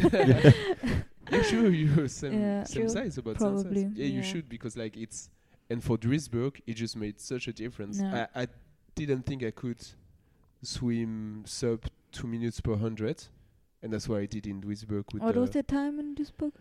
Yeah, 1.30 1.42
sure, 1.42 1.68
you're 1.70 2.08
same, 2.08 2.32
Yeah. 2.40 2.64
same 2.64 2.88
size 2.88 3.18
about. 3.18 3.36
Probably, 3.36 3.90
Yeah, 3.94 4.06
you 4.06 4.22
should 4.22 4.48
because 4.48 4.76
like 4.76 4.96
it's 4.96 5.30
and 5.70 5.82
for 5.84 5.98
Duisburg 5.98 6.60
it 6.66 6.74
just 6.74 6.96
made 6.96 7.20
such 7.20 7.48
a 7.48 7.52
difference. 7.52 8.00
Yeah. 8.00 8.26
I, 8.34 8.42
I 8.42 8.46
didn't 8.94 9.26
think 9.26 9.42
I 9.44 9.50
could 9.50 9.84
swim 10.62 11.42
sub 11.46 11.84
two 12.12 12.26
minutes 12.26 12.60
per 12.60 12.76
hundred, 12.76 13.22
and 13.82 13.92
that's 13.92 14.08
what 14.08 14.20
I 14.20 14.26
did 14.26 14.46
in 14.46 14.60
Duisburg 14.60 15.04
with 15.12 15.22
what 15.22 15.36
was 15.36 15.50
the, 15.50 15.62
time 15.62 15.98
in 16.00 16.14
Duisburg? 16.14 16.52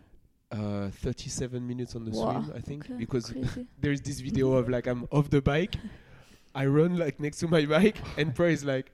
uh, 0.50 0.88
37 0.90 1.66
minutes 1.66 1.94
on 1.94 2.04
the 2.04 2.10
Wow, 2.10 2.42
swim, 2.42 2.52
I 2.56 2.60
think, 2.60 2.84
okay, 2.86 2.94
because 2.94 3.34
there's 3.80 4.00
this 4.00 4.20
video 4.20 4.52
of 4.58 4.68
like 4.68 4.86
I'm 4.86 5.06
off 5.10 5.28
the 5.30 5.42
bike, 5.42 5.76
I 6.54 6.66
run 6.66 6.96
like 6.96 7.18
next 7.20 7.38
to 7.40 7.48
my 7.48 7.64
bike, 7.66 7.96
and 8.16 8.34
Pro 8.34 8.46
is 8.46 8.64
like 8.64 8.92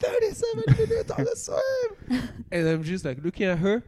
37 0.00 0.64
minutes 0.78 1.10
on 1.10 1.24
the 1.24 1.36
swim, 1.36 2.28
and 2.52 2.68
I'm 2.68 2.82
just 2.84 3.04
like 3.04 3.22
looking 3.24 3.46
at 3.46 3.58
her. 3.58 3.82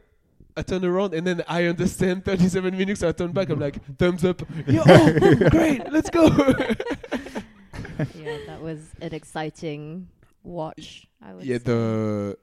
I 0.55 0.61
turn 0.63 0.83
around 0.83 1.13
and 1.13 1.25
then 1.25 1.43
I 1.47 1.65
understand 1.65 2.25
37 2.25 2.77
minutes. 2.77 2.99
So 3.01 3.09
I 3.09 3.11
turn 3.11 3.31
back. 3.31 3.49
I'm 3.49 3.59
like 3.59 3.83
thumbs 3.97 4.25
up. 4.25 4.41
Yo, 4.67 4.81
oh, 4.85 5.49
great, 5.49 5.91
let's 5.91 6.09
go. 6.09 6.27
yeah, 8.15 8.37
that 8.47 8.59
was 8.61 8.79
an 9.01 9.13
exciting 9.13 10.07
watch. 10.43 11.07
I 11.21 11.33
would 11.33 11.45
yeah, 11.45 11.57
say. 11.57 11.63
the 11.63 12.37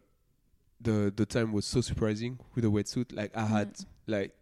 the 0.80 1.12
the 1.14 1.26
time 1.26 1.52
was 1.52 1.66
so 1.66 1.80
surprising 1.80 2.38
with 2.54 2.64
the 2.64 2.70
wetsuit. 2.70 3.14
Like 3.14 3.36
I 3.36 3.44
had 3.44 3.74
mm. 3.74 3.86
like 4.06 4.32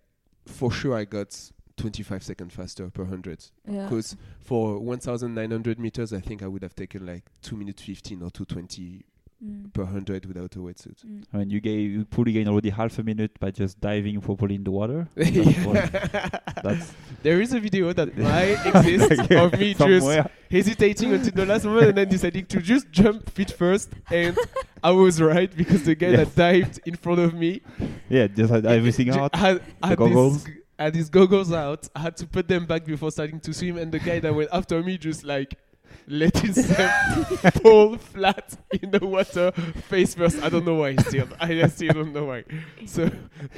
for 0.47 0.71
sure 0.71 0.97
I 0.97 1.05
got 1.05 1.51
25 1.77 2.23
seconds 2.23 2.55
faster 2.55 2.91
per 2.91 3.05
hundred. 3.05 3.45
Yeah. 3.69 3.85
Because 3.85 4.17
for 4.41 4.79
1,900 4.79 5.79
meters, 5.79 6.13
I 6.13 6.21
think 6.21 6.43
I 6.43 6.47
would 6.47 6.63
have 6.63 6.75
taken 6.75 7.07
like 7.07 7.25
2 7.43 7.57
minutes 7.57 7.83
15 7.83 8.23
or 8.23 8.31
220 8.31 9.05
Mm. 9.45 9.71
per 9.75 9.83
100 9.83 10.25
without 10.25 10.57
a 10.57 10.59
wetsuit. 10.61 11.05
Mm. 11.05 11.25
I 11.33 11.37
mean, 11.37 11.51
you 11.51 11.61
gave 11.61 11.91
you 11.91 12.05
probably 12.07 12.33
gained 12.33 12.49
already 12.49 12.71
half 12.71 12.99
a 12.99 13.03
minute 13.03 13.39
by 13.39 13.51
just 13.51 13.79
diving 13.81 14.19
properly 14.23 14.55
in 14.55 14.65
the 14.65 14.71
water. 14.71 15.09
That's 15.17 16.93
there 17.23 17.41
is 17.41 17.53
a 17.53 17.61
video 17.61 17.93
that 17.93 18.17
might 18.19 18.65
exist 18.65 19.31
of 19.33 19.53
me 19.59 19.75
just 19.75 20.29
hesitating 20.51 21.13
until 21.13 21.33
the 21.33 21.47
last 21.47 21.65
moment 21.65 21.89
and 21.89 21.99
then 21.99 22.09
deciding 22.09 22.47
to 22.47 22.61
just 22.63 22.91
jump 22.91 23.29
feet 23.31 23.51
first. 23.51 23.91
And 24.11 24.39
I 24.83 24.91
was 24.93 25.21
right 25.21 25.55
because 25.55 25.83
the 25.85 25.95
guy 25.95 26.07
Yes. 26.11 26.29
that 26.29 26.37
dived 26.37 26.81
in 26.87 26.95
front 26.97 27.21
of 27.21 27.35
me 27.35 27.61
Yeah, 28.09 28.29
just 28.29 28.53
had 28.53 28.65
everything 28.67 29.13
j- 29.13 29.19
out. 29.19 29.35
Had, 29.35 29.61
had, 29.83 29.99
goggles. 29.99 30.45
This, 30.45 30.55
had 30.79 30.95
his 30.95 31.09
goggles 31.11 31.53
out. 31.53 31.89
I 31.95 32.01
had 32.01 32.17
to 32.19 32.27
put 32.27 32.49
them 32.49 32.67
back 32.67 32.85
before 32.85 33.11
starting 33.11 33.41
to 33.41 33.53
swim. 33.53 33.77
And 33.79 33.91
the 33.93 33.99
guy 33.99 34.19
that 34.21 34.35
went 34.35 34.51
after 34.53 34.83
me 34.83 34.97
just 34.99 35.25
like 35.25 35.59
let 36.09 36.37
himself 36.39 36.91
fall 37.63 37.97
flat 37.97 38.57
in 38.83 38.91
the 38.93 39.05
water 39.05 39.51
face 39.89 40.15
first. 40.15 40.41
I 40.43 40.49
don't 40.49 40.65
know 40.65 40.77
why 40.77 40.97
still. 40.97 41.27
I 41.41 41.67
still 41.69 41.93
don't 41.95 42.13
know 42.13 42.25
why. 42.27 42.45
So, 42.87 43.11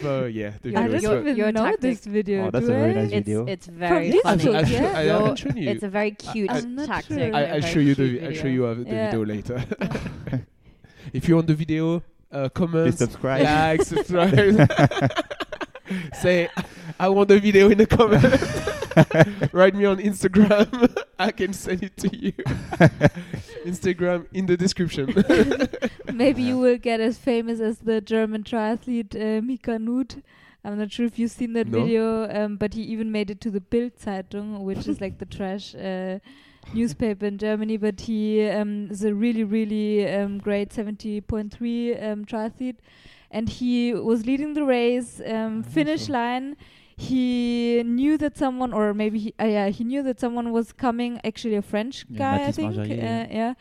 but 0.03 0.33
yeah, 0.33 0.53
the 0.63 0.71
Yeah, 0.71 0.81
I 0.81 0.89
video 0.89 0.97
is 0.97 1.03
don't 1.03 1.03
your- 1.03 1.11
fun. 1.13 1.21
even 1.29 1.37
your 1.37 1.53
know 1.53 1.65
tactic- 1.65 1.81
this 1.81 2.07
video. 2.07 2.47
Oh, 2.47 2.51
that's 2.51 2.67
do 2.67 2.73
a 2.73 2.77
very 2.77 2.95
nice 2.95 3.05
it's 3.13 3.13
video. 3.27 3.47
it's 3.47 3.67
very 3.67 4.11
this 4.11 4.23
funny. 4.23 4.45
book, 4.45 4.55
I, 4.55 4.59
I, 4.59 4.63
yeah? 4.63 4.93
I 4.99 5.03
Your- 5.03 5.13
haven't 5.19 5.37
shown 5.37 5.57
you. 5.57 5.71
It's 5.71 5.83
a 5.83 5.89
very 5.89 6.11
cute 6.13 6.51
I'm 6.51 6.75
not 6.75 6.87
tactic. 6.87 7.17
sure. 7.19 7.27
and 7.27 7.37
I, 7.37 7.41
a 7.41 7.55
I'll 7.57 7.61
show 7.61 7.81
you 7.81 7.95
cute 7.95 8.21
the 8.21 8.27
I'll 8.27 8.33
show 8.33 8.43
video. 8.43 8.53
you 8.53 8.67
uh, 8.67 8.75
the 8.75 8.83
Yeah. 8.85 9.05
video 9.11 9.25
later. 9.27 9.65
if 11.13 11.29
you 11.29 11.35
want 11.37 11.47
the 11.49 11.55
video, 11.55 12.03
uh, 12.33 12.49
Please 12.49 12.51
comment, 12.55 12.99
subscribe. 12.99 13.43
like, 13.45 13.83
subscribe. 13.93 15.65
Say, 16.21 16.49
I 16.99 17.09
want 17.09 17.29
the 17.29 17.39
video 17.39 17.71
in 17.71 17.79
the 17.79 17.87
comment. 17.87 19.53
Write 19.53 19.75
me 19.75 19.85
on 19.85 19.99
Instagram. 19.99 20.97
I 21.19 21.31
can 21.31 21.53
send 21.53 21.83
it 21.83 21.97
to 21.99 22.17
you. 22.17 22.33
Instagram 23.65 24.27
in 24.33 24.47
the 24.47 24.57
description. 24.57 25.13
Maybe 26.13 26.43
you 26.43 26.59
will 26.59 26.79
get 26.79 27.01
as 27.01 27.19
famous 27.19 27.61
as 27.61 27.79
the 27.79 28.01
German 28.01 28.43
triathlete 28.45 29.15
uh, 29.15 29.43
Mika 29.43 29.79
Noodt. 29.79 30.23
I'm 30.65 30.79
not 30.79 30.91
sure 30.93 31.07
if 31.07 31.19
you've 31.19 31.31
seen 31.31 31.53
that 31.55 31.69
No. 31.69 31.83
video, 31.83 32.29
um, 32.31 32.57
but 32.57 32.75
he 32.75 32.83
even 32.83 33.13
made 33.13 33.31
it 33.31 33.41
to 33.43 33.51
the 33.51 33.61
Bild 33.61 33.93
Zeitung, 33.99 34.61
which 34.61 34.87
is 34.89 35.01
like 35.01 35.19
the 35.19 35.27
trash 35.27 35.75
uh, 35.75 36.19
newspaper 36.75 37.27
in 37.27 37.39
Germany. 37.39 37.77
But 37.77 38.01
he 38.03 38.47
um, 38.49 38.89
is 38.91 39.05
a 39.05 39.15
really, 39.15 39.45
really 39.45 40.09
um, 40.13 40.39
great 40.39 40.71
70.3 40.71 42.03
um, 42.03 42.25
triathlete, 42.25 42.77
and 43.31 43.49
he 43.49 43.95
was 43.95 44.27
leading 44.27 44.55
the 44.55 44.65
race. 44.65 45.21
Um, 45.27 45.63
finish 45.63 46.07
so. 46.07 46.13
line. 46.13 46.57
He 46.97 47.83
knew 47.85 48.19
that 48.19 48.37
someone, 48.37 48.73
or 48.73 48.93
maybe 48.93 49.19
he, 49.19 49.35
uh, 49.41 49.45
yeah, 49.45 49.69
he 49.69 49.85
knew 49.85 50.03
that 50.03 50.19
someone 50.19 50.51
was 50.51 50.73
coming. 50.73 51.21
Actually, 51.25 51.55
a 51.55 51.63
French 51.63 52.05
Yeah, 52.09 52.19
guy, 52.19 52.35
I 52.35 52.39
Mathis 52.39 52.57
think. 52.57 52.75
Margirier, 52.75 52.99
uh, 52.99 53.05
yeah. 53.05 53.27
yeah. 53.31 53.55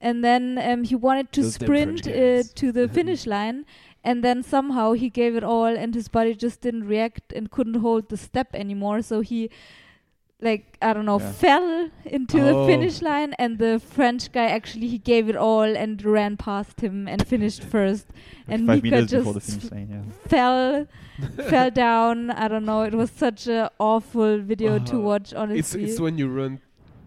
And 0.00 0.22
then 0.22 0.58
um, 0.62 0.84
he 0.84 0.94
wanted 0.94 1.32
to 1.32 1.42
Those 1.42 1.54
sprint 1.54 2.06
uh, 2.06 2.42
to 2.54 2.70
the 2.70 2.86
finish 2.98 3.26
line, 3.26 3.64
and 4.04 4.22
then 4.22 4.42
somehow 4.42 4.92
he 4.92 5.10
gave 5.10 5.34
it 5.34 5.42
all, 5.42 5.64
and 5.64 5.94
his 5.94 6.08
body 6.08 6.34
just 6.34 6.60
didn't 6.60 6.84
react 6.86 7.32
and 7.32 7.50
couldn't 7.50 7.80
hold 7.80 8.08
the 8.08 8.16
step 8.16 8.54
anymore. 8.54 9.02
So 9.02 9.20
he, 9.20 9.50
like 10.40 10.76
I 10.82 10.92
don't 10.92 11.06
know, 11.06 11.18
Yeah. 11.18 11.32
fell 11.32 11.90
into 12.04 12.36
the 12.38 12.50
Oh. 12.54 12.66
finish 12.66 13.00
line, 13.02 13.32
and 13.38 13.58
the 13.58 13.80
French 13.80 14.30
guy 14.32 14.44
actually 14.46 14.88
he 14.88 14.98
gave 14.98 15.28
it 15.30 15.36
all 15.36 15.62
and 15.62 16.02
ran 16.04 16.36
past 16.36 16.80
him 16.82 17.08
and 17.08 17.26
finished 17.26 17.62
first. 17.64 18.06
And 18.46 18.66
Five 18.66 18.82
Mika 18.82 18.96
minutes 18.96 19.12
the 19.12 19.22
just 19.40 19.72
line. 19.72 19.88
Yeah. 19.90 20.28
fell 20.28 20.86
fell 21.48 21.70
down. 21.70 22.30
I 22.30 22.48
don't 22.48 22.64
know. 22.66 22.82
It 22.82 22.94
was 22.94 23.10
such 23.10 23.46
a 23.48 23.70
awful 23.80 24.38
video 24.42 24.78
to 24.78 24.96
Uh, 24.96 25.00
watch. 25.00 25.22
it's 25.32 25.34
Honestly, 25.34 25.84
it's 25.84 25.98
when 26.00 26.18
you 26.18 26.28
run 26.28 26.60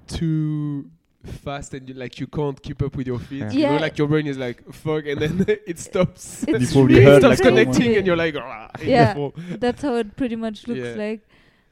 too 0.08 0.90
fast 1.24 1.74
and 1.74 1.88
you 1.88 1.94
like 1.96 2.20
you 2.20 2.28
can't 2.28 2.62
keep 2.64 2.82
up 2.82 2.96
with 2.96 3.06
your 3.06 3.20
feet. 3.20 3.40
Yeah. 3.40 3.52
You 3.52 3.68
know, 3.76 3.78
like 3.78 3.98
your 3.98 4.08
brain 4.08 4.26
is 4.26 4.38
like 4.38 4.64
fuck, 4.74 5.06
and 5.06 5.22
then 5.22 5.46
it 5.68 5.78
stops. 5.78 6.46
It's 6.48 6.62
You 6.62 6.68
probably 6.82 6.96
really 6.96 7.06
it 7.06 7.10
heard 7.10 7.22
stops 7.22 7.40
like 7.42 7.48
connecting, 7.50 7.96
and 7.98 8.08
you're 8.08 8.16
like, 8.18 8.36
"Rah," 8.36 8.70
and 8.74 8.84
you 8.84 8.90
Yeah. 8.90 9.30
that's 9.60 9.82
how 9.84 9.96
it 9.96 10.16
pretty 10.16 10.36
much 10.36 10.68
looks 10.68 10.80
Yeah. 10.82 10.96
like. 10.96 11.22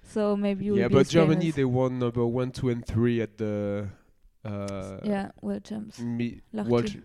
So 0.07 0.35
maybe 0.37 0.65
you 0.65 0.77
yeah, 0.77 0.87
but 0.87 0.99
as 0.99 1.09
Germany 1.09 1.41
famous. 1.41 1.55
they 1.55 1.65
won 1.65 1.99
number 1.99 2.25
one, 2.25 2.51
two, 2.51 2.69
and 2.69 2.85
three 2.85 3.21
at 3.21 3.37
the 3.37 3.89
uh, 4.45 4.97
yeah, 5.03 5.31
world 5.41 5.63
champs. 5.65 5.99
me- 5.99 6.41
world, 6.53 6.95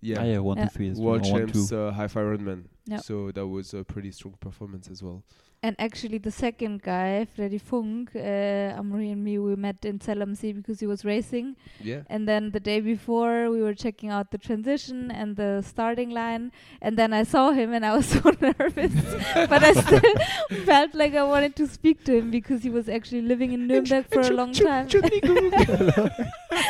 yeah, 0.00 0.20
Ah, 0.20 0.24
yeah, 0.24 0.38
one, 0.38 0.56
Yeah. 0.58 0.64
two, 0.66 0.70
three 0.70 0.88
is 0.88 0.98
world 0.98 1.22
one, 1.22 1.46
two. 1.46 1.52
champs 1.52 1.72
uh, 1.72 1.90
half 1.92 2.14
Ironman. 2.14 2.64
Yeah. 2.86 2.98
So 2.98 3.30
that 3.32 3.46
was 3.46 3.74
a 3.74 3.84
pretty 3.84 4.10
strong 4.12 4.34
performance 4.40 4.88
as 4.88 5.02
well. 5.02 5.22
And 5.66 5.74
actually, 5.80 6.18
the 6.18 6.30
second 6.30 6.82
guy, 6.82 7.26
Freddy 7.34 7.58
Funk, 7.58 8.10
uh, 8.14 8.78
Amaury 8.80 9.10
and 9.10 9.24
me, 9.24 9.36
we 9.40 9.56
met 9.56 9.84
in 9.84 9.98
Zell 10.00 10.22
am 10.22 10.36
See 10.36 10.52
because 10.52 10.78
he 10.78 10.86
was 10.86 11.04
racing. 11.04 11.56
Yeah. 11.82 12.02
And 12.06 12.28
then 12.28 12.52
the 12.52 12.60
day 12.60 12.78
before, 12.78 13.50
we 13.50 13.60
were 13.60 13.74
checking 13.74 14.10
out 14.10 14.30
the 14.30 14.38
transition 14.38 15.10
and 15.10 15.34
the 15.34 15.64
starting 15.66 16.10
line. 16.10 16.52
And 16.80 16.96
then 16.96 17.12
I 17.12 17.24
saw 17.24 17.50
him 17.50 17.72
and 17.72 17.84
I 17.84 17.96
was 17.96 18.06
so 18.14 18.30
nervous. 18.40 18.94
but 19.34 19.64
I 19.64 19.72
still 19.72 20.14
felt 20.64 20.94
like 20.94 21.16
I 21.16 21.24
wanted 21.24 21.56
to 21.56 21.66
speak 21.66 22.04
to 22.04 22.16
him 22.16 22.30
because 22.30 22.62
he 22.62 22.70
was 22.70 22.88
actually 22.88 23.22
living 23.22 23.50
in 23.50 23.66
Nuremberg 23.66 24.06
for 24.08 24.20
a 24.20 24.30
long 24.30 24.52
time. 24.52 24.86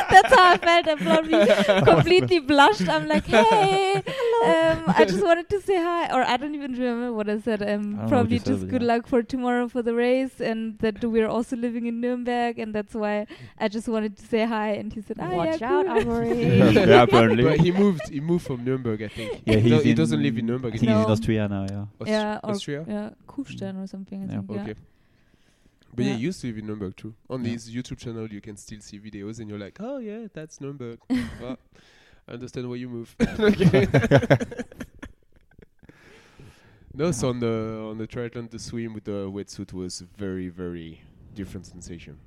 That's 0.09 0.33
how 0.33 0.53
I 0.53 0.57
felt. 0.57 0.87
I 0.87 0.95
probably 0.95 1.83
completely 1.83 2.39
blushed. 2.39 2.89
I'm 2.89 3.07
like, 3.07 3.27
hey, 3.27 4.01
um, 4.45 4.83
I 4.87 5.05
just 5.05 5.23
wanted 5.23 5.49
to 5.49 5.61
say 5.61 5.75
hi. 5.75 6.07
Or 6.15 6.23
I 6.23 6.37
don't 6.37 6.55
even 6.55 6.73
remember 6.73 7.13
what 7.13 7.29
I 7.29 7.39
said. 7.39 7.61
Um, 7.61 7.67
I 7.67 7.73
don't 7.73 7.91
know 7.91 8.01
what 8.01 8.09
probably 8.09 8.33
you 8.33 8.39
said, 8.39 8.47
just 8.47 8.67
good 8.67 8.81
yeah. 8.81 8.87
luck 8.93 9.07
for 9.07 9.23
tomorrow 9.23 9.67
for 9.67 9.81
the 9.81 9.93
race 9.93 10.39
and 10.39 10.77
that 10.79 11.03
we're 11.03 11.27
also 11.27 11.55
living 11.55 11.85
in 11.85 12.01
Nuremberg. 12.01 12.59
And 12.59 12.73
that's 12.73 12.93
why 12.93 13.27
I 13.59 13.67
just 13.67 13.87
wanted 13.87 14.17
to 14.17 14.25
say 14.25 14.45
hi. 14.45 14.69
And 14.71 14.91
he 14.93 15.01
said, 15.01 15.17
ah, 15.19 15.29
Watch 15.29 15.61
yeah, 15.61 15.71
out, 15.73 15.85
cool." 15.85 15.95
Amaury. 15.95 16.73
yeah, 16.87 17.01
apparently. 17.03 17.43
but 17.43 17.59
he 17.59 17.71
moved. 17.71 18.09
He 18.09 18.19
moved 18.19 18.45
from 18.45 18.63
Nuremberg, 18.63 19.01
I 19.01 19.07
think. 19.07 19.41
yeah, 19.45 19.55
he, 19.55 19.69
he's 19.69 19.81
do- 19.81 19.87
he 19.89 19.93
doesn't 19.93 20.21
live 20.21 20.37
in 20.37 20.45
Nuremberg. 20.45 20.73
I 20.73 20.75
Is 20.75 20.81
he? 20.81 20.87
he's 20.87 20.95
in 20.95 21.11
Austria 21.11 21.47
now. 21.47 21.65
Yeah. 21.69 21.85
Aust- 21.99 22.09
yeah, 22.09 22.39
or 22.43 22.51
Austria. 22.51 22.85
Yeah, 22.87 23.09
Kufstein 23.27 23.83
or 23.83 23.87
something. 23.87 24.23
I 24.23 24.25
Yeah. 24.25 24.41
think. 24.41 24.51
Yeah. 24.51 24.61
Okay. 24.61 24.75
But 25.95 26.05
yeah. 26.05 26.11
Yeah. 26.11 26.17
he 26.17 26.23
used 26.23 26.41
to 26.41 26.47
live 26.47 26.57
in 26.59 26.65
Nuremberg 26.67 26.95
too. 26.95 27.13
On 27.29 27.43
Yeah. 27.43 27.51
his 27.51 27.69
YouTube 27.69 27.97
channel, 27.97 28.27
you 28.27 28.41
can 28.41 28.55
still 28.57 28.81
see 28.81 28.99
videos, 28.99 29.39
and 29.39 29.49
you're 29.49 29.59
like, 29.59 29.77
oh 29.79 29.97
yeah, 29.97 30.27
that's 30.33 30.61
Nuremberg. 30.61 30.99
well, 32.27 32.33
I 32.33 32.33
understand 32.33 32.69
why 32.69 32.75
you 32.75 32.89
move. 32.89 33.15
No, 36.93 37.11
so 37.11 37.29
on 37.29 37.39
the 37.39 37.87
on 37.91 37.99
the 37.99 38.07
triathlon, 38.07 38.49
the 38.49 38.57
swim 38.57 38.91
with 38.95 39.03
the 39.03 39.29
wetsuit 39.29 39.71
was 39.71 40.01
very 40.17 40.49
very 40.49 40.99
different 41.35 41.67
sensation. 41.67 42.17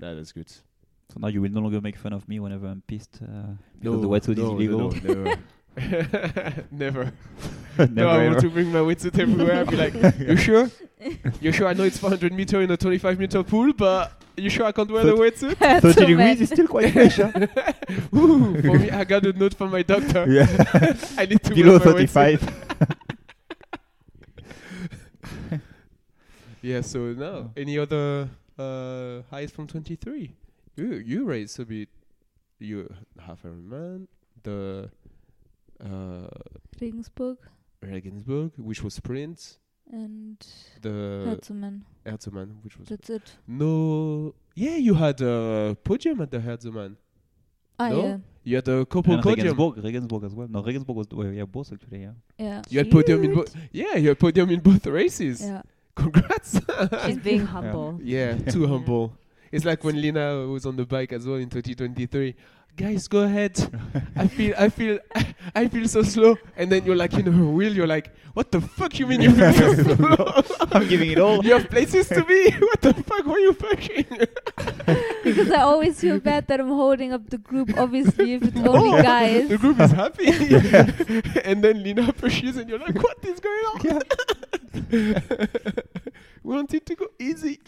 That 0.00 0.16
is 0.16 0.32
good. 0.32 0.50
So 0.50 1.18
now 1.18 1.28
you 1.28 1.40
will 1.40 1.50
no 1.50 1.60
longer 1.60 1.80
make 1.80 1.96
fun 1.96 2.12
of 2.12 2.28
me 2.28 2.40
whenever 2.40 2.66
I'm 2.66 2.82
pissed. 2.84 3.20
Uh, 3.22 3.54
No, 3.80 3.92
because 3.92 4.00
the 4.00 4.08
wetsuit 4.08 4.36
no, 4.38 4.44
is 4.44 4.50
illegal. 4.50 4.90
No, 4.90 5.14
no, 5.24 5.34
never. 5.76 6.64
never. 6.70 7.12
Never 7.78 7.92
no, 7.94 8.08
I 8.08 8.26
want 8.28 8.40
to 8.40 8.50
bring 8.50 8.70
my 8.70 8.80
wetsuit 8.80 9.18
everywhere. 9.18 9.56
I'll 9.56 9.64
be 9.64 9.76
like, 9.76 9.94
you 10.18 10.36
sure? 10.48 10.70
You 11.40 11.52
sure? 11.52 11.66
I 11.68 11.72
know 11.72 11.84
it's 11.84 11.96
400 11.96 12.30
meter 12.32 12.60
in 12.60 12.70
a 12.70 12.76
25 12.76 13.18
meter 13.18 13.42
pool, 13.42 13.72
but 13.72 14.12
you 14.36 14.50
sure 14.50 14.66
I 14.66 14.72
can't 14.72 14.90
wear 14.90 15.04
the 15.04 15.12
wetsuit? 15.12 15.56
30 15.56 15.92
So 15.92 16.06
degrees 16.06 16.40
is 16.42 16.50
still 16.50 16.68
quite 16.68 16.92
fresh. 16.92 17.16
huh? 17.16 17.32
Ooh, 18.14 18.60
for 18.60 18.78
me, 18.78 18.90
I 18.90 19.04
got 19.04 19.24
a 19.24 19.32
note 19.32 19.54
from 19.54 19.70
my 19.70 19.82
doctor. 19.82 20.26
yeah. 20.30 20.46
I 21.16 21.24
need 21.24 21.42
to 21.44 21.54
Below 21.54 21.78
wear 21.78 21.94
my 21.94 22.02
wetsuit. 22.04 22.40
35. 22.40 22.56
Yeah. 26.60 26.80
So 26.82 26.98
now, 27.12 27.50
any 27.56 27.78
other 27.78 28.28
uh, 28.58 29.22
highs 29.30 29.50
from 29.50 29.66
23? 29.66 30.34
You 30.76 30.92
you 30.94 31.24
raised 31.24 31.58
a 31.58 31.64
bit. 31.64 31.88
You 32.58 32.92
half 33.18 33.42
Ironman, 33.42 34.06
the 34.44 34.90
Regensburg 36.80 37.38
Regensburg, 37.82 38.52
which 38.58 38.82
was 38.82 38.94
sprint, 38.94 39.58
and 39.90 40.38
the 40.80 40.88
Herzoman. 40.88 41.82
Herzoman, 42.06 42.62
which 42.62 42.78
was 42.78 42.88
That's 42.88 43.10
it. 43.10 43.36
no. 43.46 44.34
Yeah, 44.54 44.76
you 44.76 44.94
had 44.94 45.20
a 45.20 45.76
podium 45.82 46.20
at 46.20 46.30
the 46.30 46.38
Herzoman. 46.38 46.96
Ah, 47.78 47.88
No? 47.88 48.02
yeah. 48.02 48.16
You 48.44 48.56
had 48.56 48.68
a 48.68 48.84
couple 48.86 49.14
And 49.14 49.22
podium. 49.22 49.46
Regensburg, 49.56 49.84
Regensburg 49.84 50.24
as 50.24 50.34
well. 50.34 50.48
No, 50.48 50.62
Regensburg 50.62 50.96
was 50.96 51.06
well, 51.12 51.32
yeah, 51.32 51.44
both 51.44 51.72
actually. 51.72 52.02
Yeah. 52.02 52.10
Yeah. 52.38 52.62
You 52.68 52.78
had 52.78 52.90
podium 52.90 53.24
in 53.24 53.34
both. 53.34 53.56
Yeah, 53.72 53.96
you 53.96 54.08
had 54.10 54.18
podium 54.18 54.50
in 54.50 54.60
both 54.60 54.86
races. 54.86 55.42
Yeah. 55.42 55.62
Congrats. 55.96 56.60
She's 57.06 57.18
being 57.18 57.46
humble. 57.54 57.98
yeah, 58.02 58.36
too 58.38 58.66
humble. 58.66 59.16
It's 59.50 59.64
like 59.64 59.82
when 59.84 60.00
Lina 60.00 60.46
was 60.46 60.64
on 60.66 60.76
the 60.76 60.86
bike 60.86 61.12
as 61.12 61.26
well 61.26 61.36
in 61.36 61.50
2023. 61.50 62.34
Guys, 62.74 63.06
go 63.06 63.20
ahead. 63.22 63.54
I 64.16 64.26
feel, 64.26 64.54
I 64.58 64.68
feel, 64.70 64.98
I 65.54 65.68
feel 65.68 65.86
so 65.86 66.02
slow. 66.02 66.36
And 66.56 66.72
then 66.72 66.84
you're 66.86 66.96
like 66.96 67.12
in 67.14 67.26
her 67.30 67.44
wheel. 67.44 67.70
You're 67.72 67.86
like, 67.86 68.10
what 68.32 68.50
the 68.50 68.62
fuck 68.62 68.98
you 68.98 69.06
mean 69.06 69.20
you 69.20 69.30
feel 69.32 69.52
so 69.52 69.74
slow? 69.96 70.42
I'm 70.72 70.88
giving 70.88 71.10
it 71.10 71.18
all. 71.18 71.44
You 71.44 71.52
have 71.52 71.68
places 71.68 72.08
to 72.08 72.24
be. 72.24 72.50
What 72.52 72.80
the 72.80 72.94
fuck 72.94 73.26
were 73.26 73.38
you 73.38 73.52
pushing? 73.52 74.06
because 75.22 75.50
I 75.50 75.60
always 75.60 76.00
feel 76.00 76.18
bad 76.18 76.46
that 76.48 76.60
I'm 76.60 76.68
holding 76.68 77.12
up 77.12 77.28
the 77.28 77.36
group. 77.38 77.76
Obviously, 77.76 78.34
if 78.34 78.42
it's 78.42 78.56
only 78.56 78.98
Oh, 78.98 79.02
guys. 79.02 79.48
The 79.50 79.58
group 79.58 79.78
is 79.78 79.90
happy. 79.92 81.40
and 81.44 81.62
then 81.62 81.82
Lina 81.82 82.10
pushes, 82.14 82.56
and 82.56 82.70
you're 82.70 82.78
like, 82.78 82.94
what 83.02 83.18
is 83.22 83.38
going 83.38 83.64
on? 83.66 84.02
we 86.42 86.54
wanted 86.54 86.86
to 86.86 86.94
go 86.94 87.06
easy. 87.18 87.60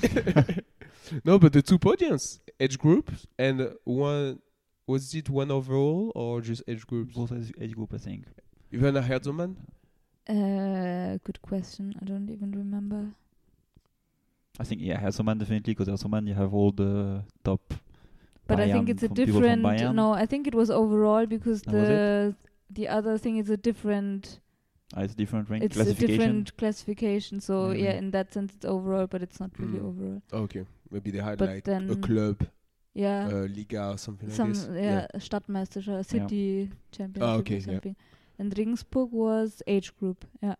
no, 1.24 1.38
but 1.38 1.52
the 1.52 1.60
two 1.62 1.78
podiums, 1.78 2.40
age 2.58 2.78
groups, 2.78 3.26
and 3.38 3.70
one 3.84 4.38
was 4.86 5.14
it 5.14 5.30
one 5.30 5.50
overall 5.50 6.12
or 6.14 6.40
just 6.40 6.62
age 6.68 6.86
groups? 6.86 7.14
Both 7.14 7.32
age 7.32 7.52
age 7.60 7.74
group, 7.74 7.92
I 7.94 7.98
think. 7.98 8.24
Even 8.72 8.96
a 8.96 9.02
Herzoman? 9.02 9.56
Uh, 10.28 11.18
good 11.24 11.40
question. 11.42 11.94
I 12.00 12.04
don't 12.04 12.30
even 12.30 12.52
remember. 12.52 13.06
I 14.58 14.64
think 14.64 14.80
yeah, 14.82 15.00
Hasselman 15.00 15.38
definitely 15.38 15.74
because 15.74 15.88
Hasselman 15.88 16.28
you 16.28 16.34
have 16.34 16.54
all 16.54 16.70
the 16.70 17.24
top. 17.42 17.74
But 18.46 18.60
I 18.60 18.70
think 18.70 18.88
it's 18.88 19.02
a 19.02 19.08
from 19.08 19.16
people 19.16 19.40
from 19.40 19.62
different. 19.62 19.94
No, 19.94 20.12
I 20.12 20.26
think 20.26 20.46
it 20.46 20.54
was 20.54 20.70
overall 20.70 21.26
because 21.26 21.62
That 21.62 21.74
was 21.74 21.88
the 21.88 22.34
the 22.70 22.88
other 22.88 23.18
thing 23.18 23.38
is 23.38 23.50
a 23.50 23.56
different. 23.56 24.40
Ah, 24.96 25.00
it's 25.00 25.14
different 25.14 25.50
rank 25.50 25.64
It's 25.64 25.76
a 25.76 25.82
classification. 25.82 26.16
different 26.16 26.56
classification. 26.56 27.40
So 27.40 27.68
Mhm. 27.68 27.78
yeah, 27.80 27.92
in 27.92 28.10
that 28.12 28.32
sense, 28.32 28.54
it's 28.54 28.64
overall, 28.64 29.06
but 29.08 29.22
it's 29.22 29.40
not 29.40 29.50
really 29.58 29.78
Mm. 29.78 29.88
overall. 29.88 30.22
Okay, 30.44 30.64
maybe 30.90 31.10
they 31.10 31.18
had 31.18 31.38
But 31.38 31.48
like 31.48 31.68
a 31.68 31.96
club, 31.96 32.46
Yeah. 32.94 33.26
uh, 33.26 33.48
Liga 33.56 33.88
or 33.90 33.98
something 33.98 34.30
some 34.30 34.52
like 34.52 34.68
this. 34.68 34.82
yeah, 34.84 35.06
Stadtmeisterschaft, 35.18 36.06
city 36.06 36.70
championship 36.92 37.22
Ah, 37.28 37.34
okay, 37.40 37.54
or 37.56 37.58
yeah. 37.58 37.64
something. 37.66 37.96
And 38.38 38.56
Regensburg 38.56 39.10
was 39.12 39.62
age 39.66 39.94
group, 39.98 40.24
yeah. 40.42 40.54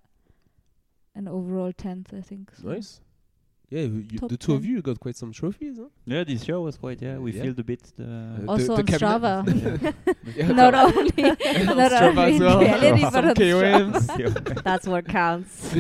And 1.14 1.29
overall 1.29 1.73
tenth, 1.73 2.12
I 2.12 2.20
think. 2.23 2.51
so. 2.61 2.68
Nice. 2.68 3.01
Yeah, 3.70 3.83
you, 3.83 4.05
you- 4.11 4.29
the 4.29 4.37
two 4.37 4.53
of 4.55 4.64
you 4.64 4.83
got 4.83 5.01
quite 5.01 5.16
some 5.16 5.33
trophies, 5.33 5.79
huh? 5.79 5.88
Yeah, 6.07 6.23
this 6.25 6.47
year 6.47 6.61
was 6.61 6.77
quite 6.77 7.01
yeah. 7.01 7.18
We 7.18 7.33
Yeah. 7.33 7.42
filled 7.44 7.59
a 7.61 7.64
bit 7.64 7.83
the. 7.97 8.05
Uh, 8.47 8.53
Also 8.53 8.77
the 8.77 8.83
on 8.83 8.87
Strava. 8.87 9.94
Yeah, 10.37 10.49
not 10.53 10.75
Strava. 10.75 10.97
only 10.97 11.68
On 11.70 11.77
not 11.77 11.90
Strava 11.92 12.09
only 12.09 12.23
as 12.23 12.35
in 12.35 12.42
well. 12.47 12.61
reality, 12.61 13.03
but 13.03 13.12
Some 13.12 13.25
on 13.25 13.35
Strava. 13.35 13.92
KOMs. 13.92 14.62
That's 14.64 14.87
what 14.87 15.07
counts. 15.07 15.75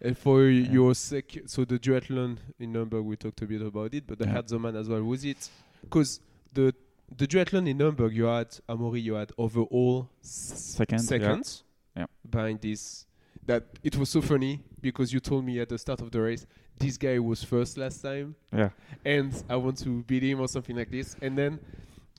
And 0.00 0.16
for 0.16 0.48
Yeah. 0.48 0.70
your 0.72 0.94
sec, 0.94 1.38
so 1.46 1.64
the 1.64 1.78
duathlon 1.78 2.38
in 2.58 2.72
Nuremberg, 2.72 3.04
we 3.04 3.16
talked 3.16 3.42
a 3.42 3.46
bit 3.46 3.62
about 3.62 3.94
it, 3.94 4.04
but 4.06 4.18
the 4.18 4.26
Yeah. 4.26 4.34
Herzoman 4.42 4.74
as 4.78 4.88
well, 4.88 5.02
was 5.02 5.24
it? 5.24 5.50
Because 5.82 6.20
the 6.52 6.74
the 7.16 7.26
duathlon 7.26 7.68
in 7.68 7.76
Nuremberg, 7.78 8.14
you 8.14 8.24
had 8.24 8.48
Amaury, 8.68 9.02
you 9.02 9.14
had 9.14 9.32
overall 9.36 10.08
Second, 10.20 11.00
seconds 11.00 11.64
Yeah. 11.96 12.06
behind 12.28 12.60
this. 12.60 13.04
That 13.46 13.64
it 13.82 13.96
was 13.96 14.08
so 14.10 14.20
funny 14.22 14.60
because 14.80 15.12
you 15.12 15.18
told 15.18 15.44
me 15.44 15.58
at 15.58 15.68
the 15.70 15.78
start 15.78 16.00
of 16.00 16.12
the 16.12 16.20
race, 16.20 16.46
this 16.78 16.96
guy 16.96 17.18
was 17.18 17.42
first 17.42 17.76
last 17.76 18.00
time, 18.00 18.36
Yeah. 18.52 18.70
and 19.04 19.32
I 19.48 19.56
want 19.56 19.78
to 19.78 20.04
beat 20.04 20.22
him 20.22 20.38
or 20.40 20.46
something 20.46 20.76
like 20.76 20.90
this. 20.92 21.16
And 21.20 21.36
then 21.36 21.58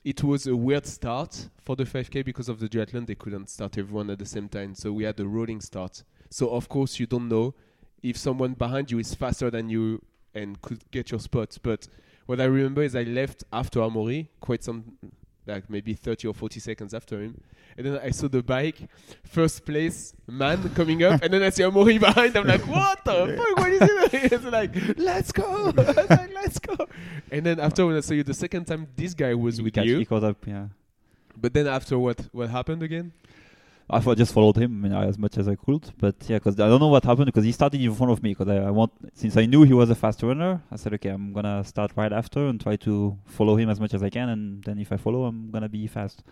it 0.04 0.22
was 0.22 0.46
a 0.46 0.54
weird 0.54 0.84
start 0.84 1.48
for 1.64 1.74
the 1.74 1.86
5K 1.86 2.22
because 2.22 2.50
of 2.50 2.58
the 2.60 2.68
duathlon. 2.68 3.06
They 3.06 3.14
couldn't 3.14 3.48
start 3.48 3.78
everyone 3.78 4.10
at 4.10 4.18
the 4.18 4.26
same 4.26 4.48
time, 4.48 4.74
so 4.74 4.92
we 4.92 5.04
had 5.04 5.18
a 5.20 5.26
rolling 5.26 5.62
start. 5.62 6.02
So 6.28 6.50
of 6.50 6.68
course 6.68 6.98
you 7.00 7.06
don't 7.06 7.28
know 7.28 7.54
if 8.02 8.16
someone 8.16 8.54
behind 8.54 8.90
you 8.90 8.98
is 8.98 9.14
faster 9.14 9.50
than 9.50 9.68
you 9.68 10.02
and 10.34 10.60
could 10.62 10.82
get 10.90 11.10
your 11.10 11.20
spot. 11.20 11.56
But 11.62 11.86
what 12.26 12.40
I 12.40 12.44
remember 12.44 12.82
is 12.82 12.96
I 12.96 13.02
left 13.02 13.44
after 13.52 13.80
Amaury 13.80 14.28
quite 14.40 14.64
some, 14.64 14.96
like 15.46 15.68
maybe 15.68 15.94
30 15.94 16.28
or 16.28 16.34
40 16.34 16.60
seconds 16.60 16.94
after 16.94 17.20
him. 17.20 17.40
And 17.76 17.86
then 17.86 18.00
I 18.02 18.10
saw 18.10 18.28
the 18.28 18.42
bike, 18.42 18.76
first 19.24 19.64
place 19.64 20.12
man 20.26 20.68
coming 20.74 21.02
up, 21.04 21.22
and 21.22 21.32
then 21.32 21.42
I 21.42 21.48
see 21.50 21.62
Amaury 21.62 21.98
behind. 22.08 22.36
I'm 22.36 22.46
like, 22.46 22.66
what 22.66 23.02
the 23.04 23.34
fuck? 23.36 23.58
What 23.58 23.70
is 23.72 23.80
it? 23.82 24.32
It's 24.32 24.44
like, 24.44 24.98
let's 24.98 25.32
go. 25.32 25.72
Like, 25.74 26.10
let's 26.34 26.58
go. 26.58 26.76
And 27.30 27.46
then 27.46 27.60
after 27.60 27.86
when 27.86 27.96
I 27.96 28.00
saw 28.00 28.14
you 28.14 28.22
the 28.24 28.34
second 28.34 28.66
time, 28.66 28.88
this 28.94 29.14
guy 29.14 29.32
was 29.34 29.56
He 29.56 29.62
with 29.62 29.74
catch- 29.74 29.86
you. 29.86 29.98
He 30.00 30.04
caught 30.04 30.22
up. 30.24 30.46
Yeah. 30.46 30.66
But 31.36 31.54
then 31.54 31.66
after 31.66 31.98
what 31.98 32.20
what 32.32 32.50
happened 32.50 32.82
again? 32.82 33.12
I 33.90 34.00
thought 34.00 34.12
I 34.12 34.14
just 34.14 34.32
followed 34.32 34.56
him 34.56 34.84
I 34.84 34.88
mean, 34.88 34.96
as 35.08 35.18
much 35.18 35.36
as 35.38 35.48
I 35.48 35.54
could, 35.54 35.90
but 35.98 36.14
yeah, 36.28 36.38
because 36.38 36.58
I 36.58 36.68
don't 36.68 36.80
know 36.80 36.88
what 36.88 37.04
happened 37.04 37.26
because 37.26 37.44
he 37.44 37.52
started 37.52 37.80
in 37.80 37.94
front 37.94 38.12
of 38.12 38.22
me 38.22 38.30
because 38.30 38.48
I, 38.48 38.56
I 38.56 38.70
want 38.70 38.92
since 39.14 39.36
I 39.36 39.44
knew 39.46 39.62
he 39.64 39.74
was 39.74 39.90
a 39.90 39.94
fast 39.94 40.22
runner, 40.22 40.62
I 40.70 40.76
said 40.76 40.94
okay, 40.94 41.10
I'm 41.10 41.32
gonna 41.32 41.62
start 41.64 41.92
right 41.96 42.12
after 42.12 42.46
and 42.46 42.60
try 42.60 42.76
to 42.76 43.18
follow 43.26 43.56
him 43.56 43.68
as 43.70 43.78
much 43.80 43.92
as 43.94 44.02
I 44.02 44.10
can, 44.10 44.28
and 44.28 44.62
then 44.64 44.78
if 44.78 44.92
I 44.92 44.96
follow, 44.96 45.24
I'm 45.24 45.50
gonna 45.50 45.68
be 45.68 45.86
fast. 45.86 46.22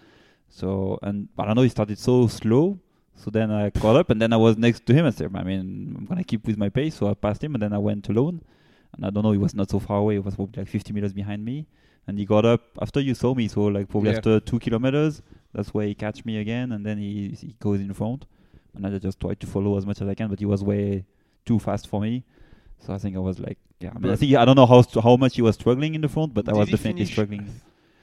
So 0.49 0.99
and 1.03 1.29
but 1.37 1.49
I 1.49 1.53
know 1.55 1.63
he 1.63 1.69
started 1.69 1.99
so 1.99 2.27
slow, 2.29 2.79
so 3.15 3.31
then 3.31 3.51
I 3.51 3.71
caught 3.71 3.97
up 3.97 4.11
and 4.11 4.21
then 4.23 4.33
I 4.33 4.37
was 4.37 4.57
next 4.57 4.87
to 4.87 4.95
him 4.95 5.05
and 5.07 5.15
said, 5.15 5.31
I 5.35 5.43
mean, 5.43 5.95
I'm 5.99 6.07
gonna 6.07 6.25
keep 6.25 6.47
with 6.47 6.57
my 6.57 6.69
pace, 6.69 6.95
so 6.97 7.09
I 7.09 7.15
passed 7.15 7.43
him 7.45 7.55
and 7.55 7.63
then 7.63 7.73
I 7.73 7.79
went 7.79 8.09
alone, 8.09 8.43
and 8.95 9.05
I 9.07 9.11
don't 9.11 9.23
know, 9.23 9.33
he 9.33 9.39
was 9.39 9.55
not 9.55 9.71
so 9.71 9.79
far 9.79 9.99
away, 9.99 10.15
he 10.15 10.19
was 10.21 10.35
probably 10.37 10.61
like 10.63 10.69
50 10.69 10.93
meters 10.93 11.13
behind 11.13 11.45
me, 11.45 11.67
and 12.07 12.19
he 12.19 12.25
got 12.25 12.45
up 12.45 12.63
after 12.81 13.01
you 13.01 13.15
saw 13.15 13.35
me, 13.35 13.49
so 13.49 13.65
like 13.65 13.89
probably 13.89 14.11
Yeah. 14.11 14.17
after 14.19 14.41
two 14.41 14.59
kilometers. 14.59 15.23
That's 15.53 15.75
where 15.75 15.87
he 15.87 15.95
catch 15.95 16.25
me 16.25 16.39
again, 16.39 16.73
and 16.73 16.85
then 16.87 16.99
he 16.99 17.31
he 17.41 17.55
goes 17.59 17.81
in 17.81 17.93
front, 17.93 18.27
and 18.75 18.87
I 18.87 18.99
just 18.99 19.19
tried 19.21 19.41
to 19.41 19.47
follow 19.47 19.77
as 19.77 19.85
much 19.85 20.01
as 20.01 20.09
I 20.09 20.15
can, 20.15 20.29
but 20.29 20.39
he 20.39 20.47
was 20.47 20.63
way 20.63 21.05
too 21.45 21.59
fast 21.59 21.89
for 21.89 22.01
me. 22.01 22.25
So 22.79 22.93
I 22.95 22.99
think 22.99 23.17
I 23.17 23.19
was 23.19 23.39
like, 23.39 23.59
yeah. 23.81 23.91
I 23.95 23.99
mean, 23.99 24.13
I 24.13 24.17
think 24.17 24.35
I 24.35 24.45
don't 24.45 24.57
know 24.57 24.67
how 24.67 24.83
st- 24.83 25.03
how 25.03 25.17
much 25.17 25.35
he 25.37 25.43
was 25.43 25.55
struggling 25.57 25.95
in 25.95 26.01
the 26.01 26.09
front, 26.09 26.33
but 26.35 26.49
I 26.49 26.53
was 26.53 26.69
definitely 26.69 27.05
struggling. 27.07 27.47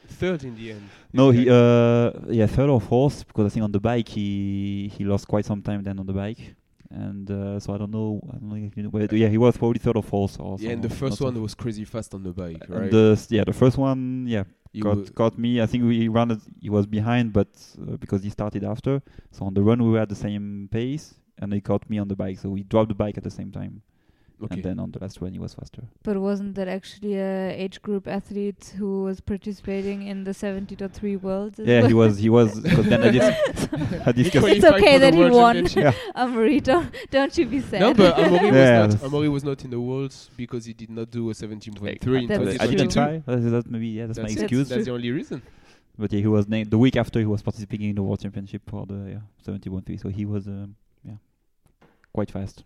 Third 0.08 0.44
in 0.44 0.56
the 0.56 0.72
end. 0.72 0.90
No, 1.14 1.32
he 1.32 1.50
uh 1.50 2.12
yeah 2.30 2.48
third 2.48 2.70
or 2.70 2.82
fourth 2.82 3.28
because 3.28 3.46
I 3.46 3.50
think 3.50 3.64
on 3.64 3.72
the 3.72 3.80
bike 3.80 4.08
he 4.08 4.92
he 4.96 5.04
lost 5.04 5.28
quite 5.28 5.46
some 5.46 5.62
time 5.62 5.84
then 5.84 6.00
on 6.00 6.06
the 6.06 6.14
bike, 6.14 6.56
and 6.90 7.30
uh, 7.30 7.60
so 7.60 7.74
I 7.74 7.78
don't 7.78 7.92
know. 7.92 8.22
I 8.30 8.38
don't 8.38 8.50
know 8.50 8.56
if 8.56 8.76
you 8.78 8.84
know, 8.84 8.90
but 8.90 9.12
yeah, 9.12 9.28
he 9.28 9.38
was 9.38 9.58
probably 9.58 9.80
third 9.80 9.98
or 9.98 10.04
fourth. 10.04 10.40
Or 10.40 10.58
yeah, 10.60 10.72
and 10.72 10.82
the 10.82 10.90
first 10.90 11.22
one 11.22 11.40
was 11.42 11.54
crazy 11.54 11.86
fast 11.86 12.14
on 12.14 12.24
the 12.24 12.32
bike, 12.32 12.64
right? 12.70 12.90
The 12.90 13.28
yeah 13.30 13.44
the 13.44 13.54
first 13.54 13.78
one 13.78 14.26
yeah 14.28 14.44
Wa- 14.74 14.96
got 15.16 15.38
me. 15.38 15.62
I 15.62 15.66
think 15.66 15.84
we 15.84 16.08
ran. 16.08 16.40
He 16.62 16.70
was 16.70 16.86
behind, 16.86 17.34
but 17.34 17.48
uh, 17.82 17.98
because 17.98 18.24
he 18.24 18.30
started 18.30 18.64
after, 18.64 19.02
so 19.32 19.46
on 19.46 19.54
the 19.54 19.62
run 19.64 19.84
we 19.84 19.92
were 19.92 20.00
at 20.00 20.10
the 20.10 20.16
same 20.16 20.70
pace, 20.72 21.16
and 21.40 21.54
he 21.54 21.62
caught 21.62 21.90
me 21.90 21.98
on 22.00 22.08
the 22.08 22.16
bike. 22.16 22.40
So 22.40 22.50
we 22.50 22.64
dropped 22.64 22.90
the 22.90 22.96
bike 22.96 23.18
at 23.18 23.24
the 23.24 23.32
same 23.32 23.52
time, 23.52 23.82
okay. 24.44 24.56
and 24.56 24.64
then 24.64 24.80
on 24.80 24.92
the 24.92 25.00
last 25.00 25.20
one, 25.22 25.32
he 25.34 25.40
was 25.40 25.54
faster. 25.54 25.84
But 26.04 26.18
wasn't 26.18 26.56
that 26.56 26.68
actually 26.68 27.16
a 27.18 27.52
age 27.52 27.82
group 27.82 28.08
athlete 28.08 28.74
who 28.78 29.04
was 29.04 29.20
participating 29.20 30.06
in 30.08 30.24
the 30.24 30.32
70.3 30.32 31.22
Worlds? 31.22 31.60
as 31.60 31.68
Yeah, 31.68 31.80
well? 31.82 31.88
he 31.88 31.94
was. 31.94 32.18
He 32.20 32.30
was. 32.30 32.60
Because 32.68 32.86
then 32.88 33.04
I, 33.04 33.10
dis- 33.12 33.68
I 34.08 34.12
He 34.12 34.24
discussed. 34.24 34.48
It's 34.48 34.66
okay 34.66 34.98
that 35.00 35.14
he 35.14 35.26
won. 35.26 35.66
Championship. 35.68 35.96
Amaury, 36.16 36.62
don't, 36.64 36.94
don't 37.12 37.38
you 37.38 37.46
be 37.46 37.62
sad. 37.62 37.80
No, 37.82 37.94
but 37.94 38.16
Amaury 38.16 38.54
Yeah. 38.54 38.86
was 38.86 39.02
not. 39.02 39.12
Amaury 39.12 39.32
was 39.32 39.44
not 39.44 39.64
in 39.64 39.72
the 39.72 39.80
worlds 39.82 40.30
because 40.38 40.66
he 40.66 40.74
did 40.74 40.90
not 40.90 41.10
do 41.12 41.30
a 41.30 41.34
17.3 41.34 42.22
in 42.22 42.28
That's 42.28 42.62
I 42.62 42.68
didn't 42.68 42.92
try. 42.92 43.22
That's, 43.26 43.46
that's 43.46 43.68
maybe 43.68 43.88
yeah. 43.88 44.06
That's, 44.08 44.20
my 44.20 44.24
That's 44.26 44.36
it. 44.38 44.42
excuse. 44.44 44.70
That's 44.70 44.86
the 44.86 44.92
only 44.92 45.12
reason. 45.12 45.42
but 45.98 46.14
yeah, 46.14 46.20
he 46.22 46.28
was 46.28 46.48
named 46.48 46.70
the 46.70 46.78
week 46.78 46.96
after 46.96 47.20
he 47.20 47.26
was 47.26 47.42
participating 47.42 47.90
in 47.90 47.96
the 47.96 48.04
World 48.04 48.20
Championship 48.22 48.62
for 48.68 48.86
the 48.86 49.20
yeah, 49.46 49.54
71.3. 49.54 50.00
So 50.02 50.10
he 50.10 50.26
was 50.26 50.46
um, 50.48 50.76
yeah 51.04 51.14
quite 52.14 52.30
fast. 52.32 52.64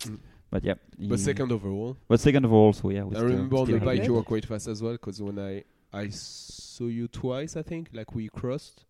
Mm. 0.00 0.18
But 0.50 0.64
yeah, 0.64 0.74
But 0.98 1.20
second 1.20 1.52
overall. 1.52 1.96
But 2.08 2.20
second 2.20 2.44
overall, 2.46 2.72
so 2.72 2.88
yeah. 2.90 3.04
I 3.04 3.08
still- 3.10 3.24
remember 3.24 3.56
on 3.56 3.70
the 3.70 3.78
bike 3.78 4.04
you 4.04 4.14
were 4.14 4.22
quite 4.22 4.46
fast 4.46 4.66
as 4.68 4.82
well 4.82 4.92
because 4.92 5.20
when 5.20 5.38
I 5.38 5.64
I 5.92 6.08
saw 6.10 6.84
you 6.84 7.08
twice, 7.08 7.56
I 7.56 7.62
think, 7.62 7.88
like 7.92 8.14
we 8.14 8.28
crossed, 8.28 8.84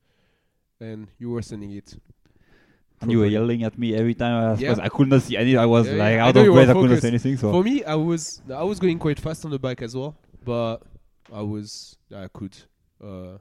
and 0.80 1.08
you 1.18 1.30
were 1.30 1.42
sending 1.42 1.72
it. 1.72 1.96
And 3.00 3.12
you 3.12 3.18
were 3.20 3.26
yelling 3.26 3.62
at 3.62 3.78
me 3.78 3.94
every 3.94 4.14
time 4.14 4.34
I 4.42 4.50
was, 4.50 4.60
Yeah. 4.60 4.74
I 4.82 4.88
could 4.88 5.08
not 5.08 5.22
see 5.22 5.36
any. 5.36 5.56
I 5.56 5.66
was 5.66 5.86
Yeah, 5.86 5.92
like 5.94 6.14
yeah, 6.14 6.26
out 6.26 6.36
of 6.36 6.46
breath. 6.46 6.68
I 6.68 6.72
couldn't 6.72 6.88
focused. 6.88 7.02
say 7.02 7.08
anything. 7.08 7.36
So 7.36 7.52
For 7.52 7.62
me, 7.62 7.84
I 7.84 7.94
was 7.94 8.42
I 8.52 8.64
was 8.64 8.78
going 8.80 8.98
quite 8.98 9.20
fast 9.20 9.44
on 9.44 9.50
the 9.52 9.58
bike 9.58 9.82
as 9.82 9.94
well, 9.96 10.16
but 10.44 10.78
I 11.32 11.42
was 11.42 11.96
I 12.14 12.26
could 12.32 12.56
uh, 13.02 13.38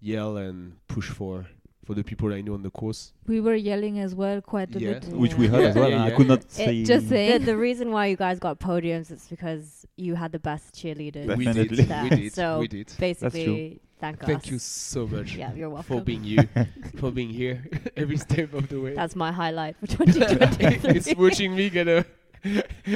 yell 0.00 0.36
and 0.36 0.76
push 0.86 1.08
for 1.10 1.46
for 1.90 1.94
the 1.96 2.04
people 2.04 2.32
I 2.32 2.40
know 2.40 2.54
on 2.54 2.62
the 2.62 2.70
course. 2.70 3.12
We 3.26 3.40
were 3.40 3.56
yelling 3.56 3.98
as 3.98 4.14
well 4.14 4.40
quite 4.40 4.76
a 4.76 4.78
Yeah. 4.78 4.92
bit. 5.00 5.06
which 5.08 5.34
we 5.34 5.48
heard 5.48 5.62
Yeah, 5.62 5.68
as 5.70 5.74
well. 5.74 5.90
yeah, 5.90 5.96
and 6.04 6.12
I 6.12 6.16
could 6.16 6.28
not 6.28 6.42
It 6.44 6.50
say. 6.52 6.84
just 6.84 7.08
say- 7.08 7.36
The, 7.38 7.44
the 7.52 7.56
reason 7.56 7.90
why 7.90 8.06
you 8.06 8.16
guys 8.16 8.38
got 8.38 8.60
podiums 8.60 9.10
is 9.10 9.26
because 9.28 9.84
you 9.96 10.14
had 10.14 10.30
the 10.30 10.38
best 10.38 10.72
cheerleaders. 10.76 11.36
We 11.36 11.46
Definitely. 11.46 11.84
did, 11.84 12.02
we 12.04 12.08
did, 12.10 12.32
so 12.32 12.60
we 12.60 12.68
did. 12.68 12.92
Basically, 12.96 13.80
thank 13.98 14.22
us. 14.22 14.26
Thank 14.28 14.50
you 14.52 14.60
so 14.60 15.08
much 15.08 15.34
Yeah, 15.34 15.52
you're 15.52 15.68
welcome. 15.68 15.98
for 15.98 16.04
being 16.04 16.22
you, 16.22 16.38
for 17.00 17.10
being 17.10 17.30
here 17.30 17.64
every 17.96 18.18
step 18.18 18.54
of 18.54 18.68
the 18.68 18.80
way. 18.80 18.94
That's 18.94 19.16
my 19.16 19.32
highlight 19.32 19.74
for 19.80 19.88
2023. 19.88 20.90
it's 20.96 21.12
watching 21.16 21.56
me 21.56 21.70
get 21.70 21.88
a 21.88 22.06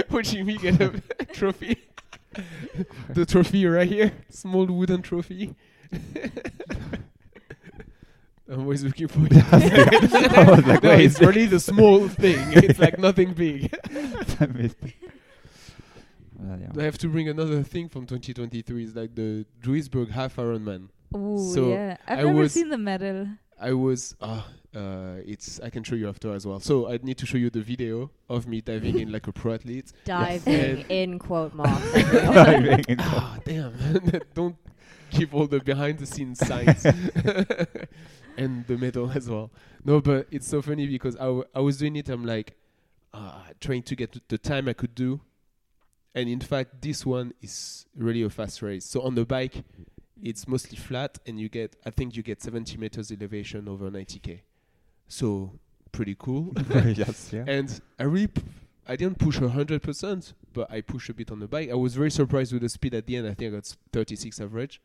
watching 0.09 0.47
me 0.47 0.57
get 0.57 0.81
a 0.81 0.89
trophy. 1.33 1.79
the 3.09 3.27
trophy 3.27 3.67
right 3.67 3.89
here, 3.89 4.13
small 4.31 4.67
wooden 4.67 5.03
trophy. 5.03 5.57
I'm 8.51 8.61
always 8.61 8.85
looking 8.85 9.09
for 9.09 9.21
it. 9.31 9.33
I 9.53 10.51
was 10.51 10.67
like, 10.67 10.83
no, 10.83 10.91
wait. 10.91 11.05
it's 11.07 11.21
really 11.21 11.47
the 11.47 11.61
small 11.61 12.09
thing. 12.09 12.39
It's 12.53 12.79
like 12.79 12.99
nothing 12.99 13.33
big. 13.33 13.75
I 14.41 14.47
missed 14.47 14.77
it. 14.83 14.95
Well, 16.39 16.59
yeah. 16.61 16.69
I 16.79 16.85
have 16.85 16.99
to 16.99 17.09
bring 17.09 17.29
another 17.29 17.63
thing 17.63 17.89
from 17.89 18.07
2023. 18.07 18.85
It's 18.85 18.95
like 18.95 19.15
the 19.15 19.47
Duisburg 19.63 20.11
Half 20.11 20.37
Ironman. 20.37 20.89
Ooh, 21.17 21.39
So, 21.55 21.71
yeah. 21.71 21.97
I've 22.07 22.19
I 22.19 22.23
never 22.25 22.49
seen 22.49 22.69
the 22.69 22.77
medal. 22.79 23.29
I 23.61 23.73
was 23.73 24.17
ah 24.21 24.47
uh, 24.75 25.15
it's 25.25 25.61
I 25.61 25.71
can 25.71 25.85
show 25.85 25.95
you 25.95 26.09
after 26.09 26.35
as 26.35 26.45
well. 26.45 26.59
So 26.61 26.91
I 26.91 26.99
need 27.03 27.17
to 27.19 27.27
show 27.27 27.39
you 27.39 27.49
the 27.51 27.63
video 27.63 28.11
of 28.29 28.47
me 28.49 28.61
diving 28.61 28.99
in 28.99 29.13
like 29.13 29.27
a 29.29 29.33
pro 29.33 29.55
athlete. 29.55 29.93
Diving 30.05 30.55
And- 30.55 30.85
in 30.91 31.19
quote 31.21 31.55
marks. 31.55 31.93
Diving 32.13 32.85
in. 32.89 32.97
Ah, 33.01 33.39
damn! 33.45 33.73
Don't 34.35 34.57
give 35.11 35.33
all 35.35 35.47
the 35.47 35.61
behind 35.61 35.99
the 36.01 36.07
scenes 36.07 36.41
signs 36.45 36.85
and 38.37 38.67
the 38.67 38.77
medal 38.77 39.11
as 39.15 39.29
well. 39.29 39.51
No, 39.85 40.01
but 40.01 40.27
it's 40.31 40.47
so 40.49 40.63
funny 40.63 40.87
because 40.87 41.17
I, 41.17 41.25
w- 41.27 41.45
I 41.55 41.61
was 41.61 41.79
doing 41.79 41.97
it. 41.97 42.09
I'm 42.09 42.25
like 42.25 42.55
uh, 43.13 43.43
trying 43.61 43.83
to 43.85 43.95
get 43.97 44.19
the 44.29 44.39
time 44.39 44.69
I 44.69 44.73
could 44.73 44.95
do, 44.95 45.21
and 46.15 46.29
in 46.29 46.41
fact, 46.41 46.81
this 46.83 47.05
one 47.05 47.33
is 47.43 47.87
really 47.97 48.23
a 48.23 48.31
fast 48.31 48.63
race. 48.63 48.85
So 48.85 49.03
on 49.03 49.15
the 49.15 49.25
bike, 49.25 49.63
it's 50.23 50.49
mostly 50.49 50.77
flat, 50.77 51.19
and 51.27 51.39
you 51.39 51.49
get 51.49 51.77
I 51.85 51.91
think 51.91 52.17
you 52.17 52.23
get 52.23 52.43
70 52.43 52.77
meters 52.79 53.11
elevation 53.13 53.69
over 53.69 53.91
90k. 53.91 54.41
So 55.09 55.53
pretty 55.93 56.17
cool. 56.19 56.53
yes, 56.97 57.31
yeah. 57.33 57.45
and 57.47 57.81
I 57.99 58.05
really, 58.05 58.29
p- 58.29 58.43
I 58.89 58.97
didn't 58.97 59.19
push 59.19 59.39
hundred 59.39 59.83
percent, 59.83 60.33
but 60.53 60.71
I 60.71 60.81
pushed 60.81 61.09
a 61.11 61.15
bit 61.15 61.31
on 61.31 61.41
the 61.41 61.47
bike. 61.49 61.71
I 61.71 61.75
was 61.75 61.95
very 61.95 62.11
surprised 62.11 62.53
with 62.53 62.63
the 62.63 62.69
speed 62.69 62.95
at 62.95 63.07
the 63.07 63.17
end. 63.17 63.27
I 63.27 63.35
think 63.35 63.53
I 63.53 63.57
got 63.57 63.77
36 63.93 64.41
average. 64.41 64.81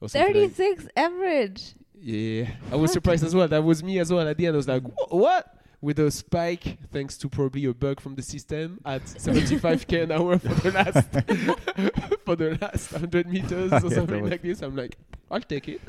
Or 0.00 0.08
something 0.08 0.34
like- 0.42 0.52
36 0.52 0.88
average. 0.96 1.74
Yeah, 2.04 2.48
I 2.72 2.74
was 2.74 2.92
surprised 2.92 3.22
as 3.22 3.32
well. 3.32 3.46
That 3.46 3.62
was 3.62 3.80
me 3.82 4.00
as 4.00 4.12
well. 4.12 4.26
At 4.26 4.36
the 4.36 4.46
end, 4.46 4.56
I 4.56 4.56
was 4.56 4.66
like, 4.66 4.82
"What?" 5.08 5.56
With 5.80 5.98
a 6.00 6.10
spike, 6.10 6.78
thanks 6.92 7.16
to 7.18 7.28
probably 7.28 7.64
a 7.64 7.74
bug 7.74 8.00
from 8.00 8.16
the 8.16 8.22
system, 8.22 8.80
at 8.84 9.02
75k 9.04 10.04
an 10.04 10.12
hour 10.12 10.38
for 10.38 10.48
the 10.48 10.70
last 10.72 12.20
for 12.24 12.36
the 12.36 12.58
last 12.60 12.92
100 12.92 13.26
meters 13.28 13.72
or 13.72 13.90
something 13.94 14.28
like 14.28 14.42
this. 14.42 14.62
I'm 14.62 14.74
like, 14.74 14.96
"I'll 15.30 15.40
take 15.40 15.68
it." 15.68 15.80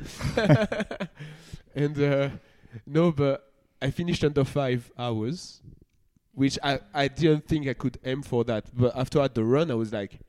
and 1.76 2.00
uh, 2.00 2.30
no, 2.86 3.12
but 3.12 3.52
I 3.82 3.90
finished 3.90 4.24
under 4.24 4.44
five 4.44 4.92
hours, 4.98 5.62
which 6.36 6.60
I 6.62 6.80
I 6.94 7.08
didn't 7.08 7.48
think 7.48 7.68
I 7.68 7.74
could 7.74 7.98
aim 8.06 8.22
for 8.22 8.44
that. 8.44 8.66
But 8.72 8.96
after 8.96 9.28
the 9.28 9.44
run, 9.44 9.72
I 9.72 9.76
was 9.76 9.92
like, 9.92 10.20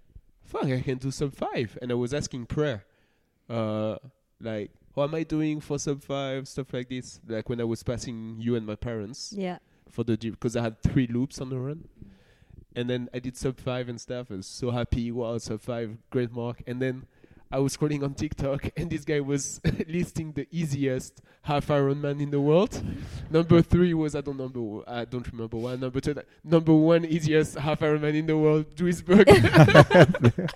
"Fuck, 0.45 0.64
I 0.64 0.80
can 0.80 0.97
do 0.97 1.11
sub 1.11 1.35
five. 1.35 1.76
And 1.82 1.91
I 1.93 1.95
was 1.95 2.14
asking 2.14 2.47
Prair, 2.47 2.82
uh, 3.51 3.97
like, 4.41 4.70
"How 4.95 5.05
am 5.05 5.14
I 5.14 5.22
doing 5.22 5.61
for 5.61 5.78
sub 5.78 6.03
five? 6.03 6.47
Stuff 6.49 6.72
like 6.72 6.88
this. 6.88 7.20
Like 7.26 7.49
when 7.49 7.61
I 7.61 7.64
was 7.64 7.82
passing 7.82 8.36
you 8.38 8.57
and 8.57 8.66
my 8.66 8.76
parents 8.76 9.34
yeah. 9.36 9.59
for 9.90 10.05
the 10.05 10.16
because 10.16 10.57
I 10.57 10.62
had 10.62 10.82
three 10.82 11.07
loops 11.07 11.40
on 11.40 11.51
the 11.51 11.59
run. 11.59 11.88
And 12.76 12.90
then 12.90 13.09
I 13.14 13.20
did 13.20 13.36
sub 13.36 13.61
five 13.61 13.88
and 13.88 14.01
stuff. 14.01 14.30
I 14.30 14.34
was 14.34 14.47
so 14.47 14.70
happy. 14.70 15.12
Wow, 15.12 15.38
sub 15.38 15.61
five, 15.61 15.97
great 16.11 16.32
mark. 16.32 16.62
And 16.66 16.82
then 16.82 17.07
I 17.55 17.59
was 17.59 17.76
scrolling 17.76 18.03
on 18.03 18.14
TikTok, 18.14 18.70
and 18.76 18.90
this 18.90 19.05
guy 19.05 19.20
was 19.20 19.61
listing 19.88 20.32
the 20.32 20.49
easiest 20.51 21.20
half 21.42 21.68
Ironman 21.68 22.20
in 22.20 22.30
the 22.30 22.40
world. 22.40 22.82
number 23.30 23.62
three 23.62 23.95
was 23.95 24.16
I 24.16 24.22
don't 24.22 24.38
number 24.38 24.82
I 24.88 25.05
don't 25.05 25.30
remember 25.30 25.59
one. 25.59 25.78
Number 25.78 26.01
two, 26.01 26.16
number 26.42 26.74
one 26.74 27.05
easiest 27.05 27.57
half 27.57 27.78
Ironman 27.78 28.16
in 28.16 28.26
the 28.26 28.36
world, 28.36 28.74
Duisburg. 28.74 30.51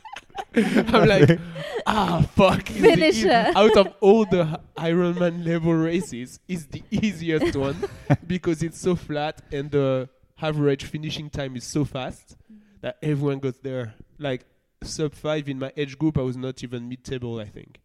I'm 0.54 1.08
like, 1.08 1.38
ah, 1.86 2.26
fuck. 2.34 2.70
is 2.70 2.76
the 2.76 2.82
Finisher. 2.82 3.52
out 3.54 3.76
of 3.76 3.94
all 4.00 4.24
the 4.24 4.60
Ironman 4.78 5.44
level 5.44 5.74
races, 5.74 6.40
is 6.48 6.66
the 6.66 6.82
easiest 6.90 7.54
one 7.56 7.76
because 8.26 8.62
it's 8.62 8.80
so 8.80 8.96
flat 8.96 9.42
and 9.52 9.70
the 9.70 10.08
average 10.40 10.84
finishing 10.84 11.28
time 11.28 11.56
is 11.56 11.64
so 11.64 11.84
fast 11.84 12.36
that 12.80 12.96
everyone 13.02 13.38
got 13.40 13.62
there. 13.62 13.94
Like 14.18 14.46
sub 14.82 15.14
five 15.14 15.48
in 15.48 15.58
my 15.58 15.72
age 15.76 15.98
group, 15.98 16.16
I 16.18 16.22
was 16.22 16.36
not 16.36 16.62
even 16.64 16.88
mid 16.88 17.04
table, 17.04 17.38
I 17.38 17.46
think. 17.46 17.80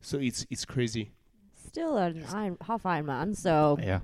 So 0.00 0.18
it's 0.18 0.46
it's 0.50 0.64
crazy. 0.64 1.10
Still 1.66 1.96
an 1.98 2.24
iron, 2.32 2.56
half 2.62 2.84
Ironman, 2.84 3.36
so 3.36 3.76
Yeah. 3.82 4.00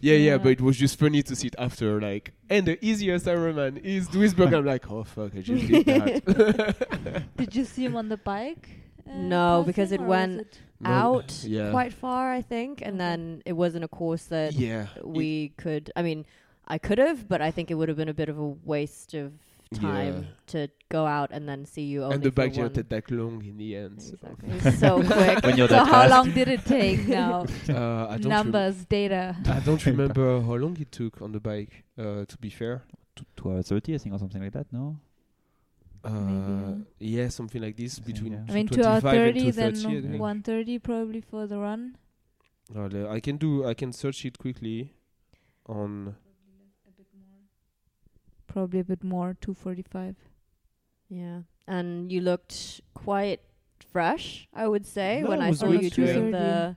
Yeah, 0.00 0.14
yeah, 0.14 0.16
Yeah. 0.16 0.38
but 0.38 0.50
it 0.52 0.60
was 0.60 0.76
just 0.76 0.98
funny 0.98 1.22
to 1.22 1.34
see 1.36 1.48
it 1.48 1.54
after, 1.58 2.00
like, 2.00 2.32
and 2.50 2.66
the 2.66 2.76
easiest 2.84 3.26
Ironman 3.26 3.78
is 3.82 4.08
Duisburg. 4.08 4.52
I'm 4.56 4.64
like, 4.64 4.90
oh 4.90 5.04
fuck, 5.04 5.32
I 5.36 5.40
just 5.40 5.66
did 5.66 5.86
that. 5.86 7.26
Did 7.36 7.54
you 7.56 7.64
see 7.64 7.84
him 7.84 7.96
on 7.96 8.08
the 8.08 8.16
bike? 8.18 8.68
uh, 9.08 9.12
No, 9.16 9.62
because 9.66 9.92
it 9.92 10.00
went 10.00 10.40
it- 10.42 10.58
No, 10.80 10.90
out 10.90 11.42
yeah. 11.44 11.70
quite 11.70 11.92
far, 11.92 12.32
I 12.32 12.40
think, 12.42 12.82
and 12.82 13.00
then 13.00 13.42
it 13.44 13.54
wasn't 13.54 13.84
a 13.84 13.88
course 13.88 14.24
that 14.26 14.52
yeah, 14.54 14.86
we 15.02 15.50
could. 15.56 15.90
I 15.96 16.02
mean, 16.02 16.24
I 16.68 16.78
could 16.78 16.98
have, 16.98 17.26
but 17.28 17.40
I 17.40 17.50
think 17.50 17.70
it 17.70 17.74
would 17.74 17.88
have 17.88 17.96
been 17.96 18.08
a 18.10 18.14
bit 18.14 18.28
of 18.28 18.38
a 18.38 18.46
waste 18.64 19.14
of 19.14 19.32
time 19.74 20.14
Yeah. 20.22 20.28
to 20.48 20.68
go 20.88 21.06
out 21.06 21.30
and 21.32 21.48
then 21.48 21.64
see 21.66 21.82
you 21.82 22.02
only 22.04 22.14
and 22.16 22.22
the 22.24 22.30
for 22.30 22.34
bike 22.36 22.52
one. 22.56 22.72
didn't 22.72 22.74
take 22.74 22.88
that 22.88 23.10
long 23.10 23.44
in 23.44 23.56
the 23.58 23.76
end. 23.76 24.02
so. 24.02 24.14
Exactly. 24.14 24.70
It's 24.70 24.78
so 24.80 25.02
quick. 25.12 25.42
When 25.44 25.56
you're 25.56 25.68
So 25.68 25.76
how 25.84 25.84
fast. 26.02 26.10
long 26.10 26.30
did 26.32 26.48
it 26.48 26.64
take 26.64 27.06
now? 27.20 27.44
Uh, 27.68 28.06
I 28.08 28.16
don't 28.18 28.30
rem- 28.30 28.52
Numbers, 28.52 28.84
data. 28.86 29.36
I 29.46 29.60
don't 29.60 29.84
remember 29.92 30.40
how 30.40 30.54
long 30.54 30.76
it 30.80 30.90
took 30.92 31.20
on 31.22 31.32
the 31.32 31.40
bike. 31.40 31.84
Uh, 31.98 32.24
to 32.24 32.36
be 32.40 32.50
fair, 32.50 32.82
Two, 33.16 33.24
two 33.36 33.50
hours 33.52 33.68
thirty, 33.68 33.94
I 33.94 33.98
think, 33.98 34.14
or 34.14 34.18
something 34.18 34.40
like 34.42 34.52
that. 34.52 34.66
No. 34.72 34.96
uh, 36.04 36.10
Maybe. 36.10 36.84
yeah, 37.00 37.28
something 37.28 37.60
like 37.60 37.76
this 37.76 37.98
I 37.98 38.02
between. 38.06 38.32
yeah. 38.32 38.44
I 38.48 38.52
mean, 38.52 38.68
two 38.68 38.84
hour 38.84 39.00
225 39.00 39.04
and 39.04 39.34
thirty, 39.34 39.50
then 39.50 39.74
230, 39.74 40.18
one 40.18 40.42
thirty 40.42 40.78
probably 40.78 41.20
for 41.20 41.46
the 41.46 41.58
run. 41.58 41.96
Uh, 42.74 43.08
I 43.10 43.18
can 43.20 43.36
do. 43.36 43.66
I 43.66 43.74
can 43.74 43.92
search 43.92 44.24
it 44.24 44.38
quickly 44.38 44.94
on. 45.66 46.14
Probably 48.58 48.80
a 48.80 48.84
bit 48.84 49.04
more, 49.04 49.36
two 49.40 49.54
forty-five. 49.54 50.16
Yeah, 51.08 51.42
and 51.68 52.10
you 52.10 52.20
looked 52.20 52.80
quite 52.92 53.40
fresh, 53.92 54.48
I 54.52 54.66
would 54.66 54.84
say, 54.84 55.20
No, 55.22 55.30
when 55.30 55.40
I 55.40 55.52
saw 55.52 55.68
you 55.68 55.82
yeah. 55.82 55.88
doing 55.88 56.30
the 56.32 56.76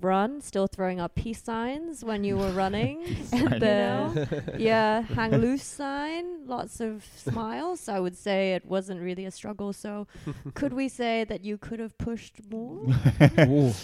run, 0.00 0.40
still 0.40 0.68
throwing 0.68 1.00
up 1.00 1.16
peace 1.16 1.42
signs 1.42 2.04
when 2.04 2.22
you 2.22 2.36
were 2.36 2.52
running. 2.52 3.02
And 3.32 3.60
the 3.60 4.54
yeah, 4.58 5.02
hang 5.02 5.32
loose 5.32 5.64
sign, 5.64 6.46
lots 6.46 6.78
of 6.80 7.04
smiles. 7.16 7.88
I 7.88 7.98
would 7.98 8.16
say 8.16 8.54
it 8.54 8.64
wasn't 8.64 9.00
really 9.00 9.26
a 9.26 9.32
struggle. 9.32 9.72
So, 9.72 10.06
could 10.54 10.72
we 10.72 10.88
say 10.88 11.24
that 11.24 11.44
you 11.44 11.58
could 11.58 11.80
have 11.80 11.98
pushed 11.98 12.36
more? 12.48 12.86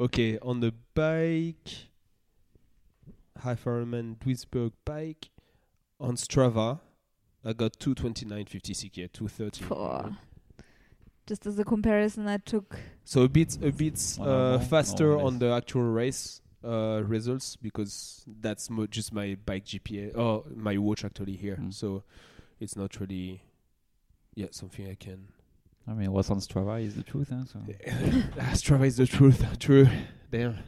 Okay, 0.00 0.38
on 0.40 0.58
the 0.58 0.72
bike, 0.94 1.90
half 3.42 3.64
Ironman 3.64 4.16
Duisburg 4.18 4.72
bike 4.84 5.28
on 6.00 6.16
Strava, 6.16 6.80
I 7.44 7.52
got 7.52 7.78
229.56 7.78 8.90
yeah, 8.94 9.06
230. 9.12 9.64
Poor. 9.64 10.16
Just 11.26 11.46
as 11.46 11.58
a 11.58 11.64
comparison, 11.64 12.26
I 12.26 12.38
took 12.38 12.76
So 13.04 13.22
a 13.22 13.28
bit 13.28 13.56
a 13.62 13.70
bit 13.70 14.18
uh, 14.20 14.58
faster 14.58 15.16
on 15.16 15.38
the 15.38 15.52
actual 15.52 15.82
race 15.82 16.40
uh, 16.64 17.02
results 17.04 17.56
because 17.56 18.24
that's 18.40 18.68
mo- 18.68 18.86
just 18.86 19.12
my 19.12 19.36
bike 19.46 19.64
GPS 19.64 20.16
or 20.16 20.44
my 20.54 20.76
watch 20.78 21.04
actually 21.04 21.36
here. 21.36 21.56
Mm. 21.56 21.72
So 21.72 22.02
it's 22.58 22.74
not 22.74 22.98
really 22.98 23.42
yeah 24.34 24.46
something 24.50 24.88
I 24.88 24.94
can 24.94 25.28
I 25.88 25.94
mean, 25.94 26.12
what's 26.12 26.30
on 26.30 26.38
Strava 26.38 26.84
is 26.84 26.94
the 26.94 27.02
truth. 27.02 27.30
Huh? 27.30 27.44
So. 27.46 27.58
Ah, 28.38 28.52
Strava 28.52 28.86
is 28.86 28.96
the 28.96 29.06
truth. 29.06 29.44
True. 29.58 29.88
Damn. 30.30 30.56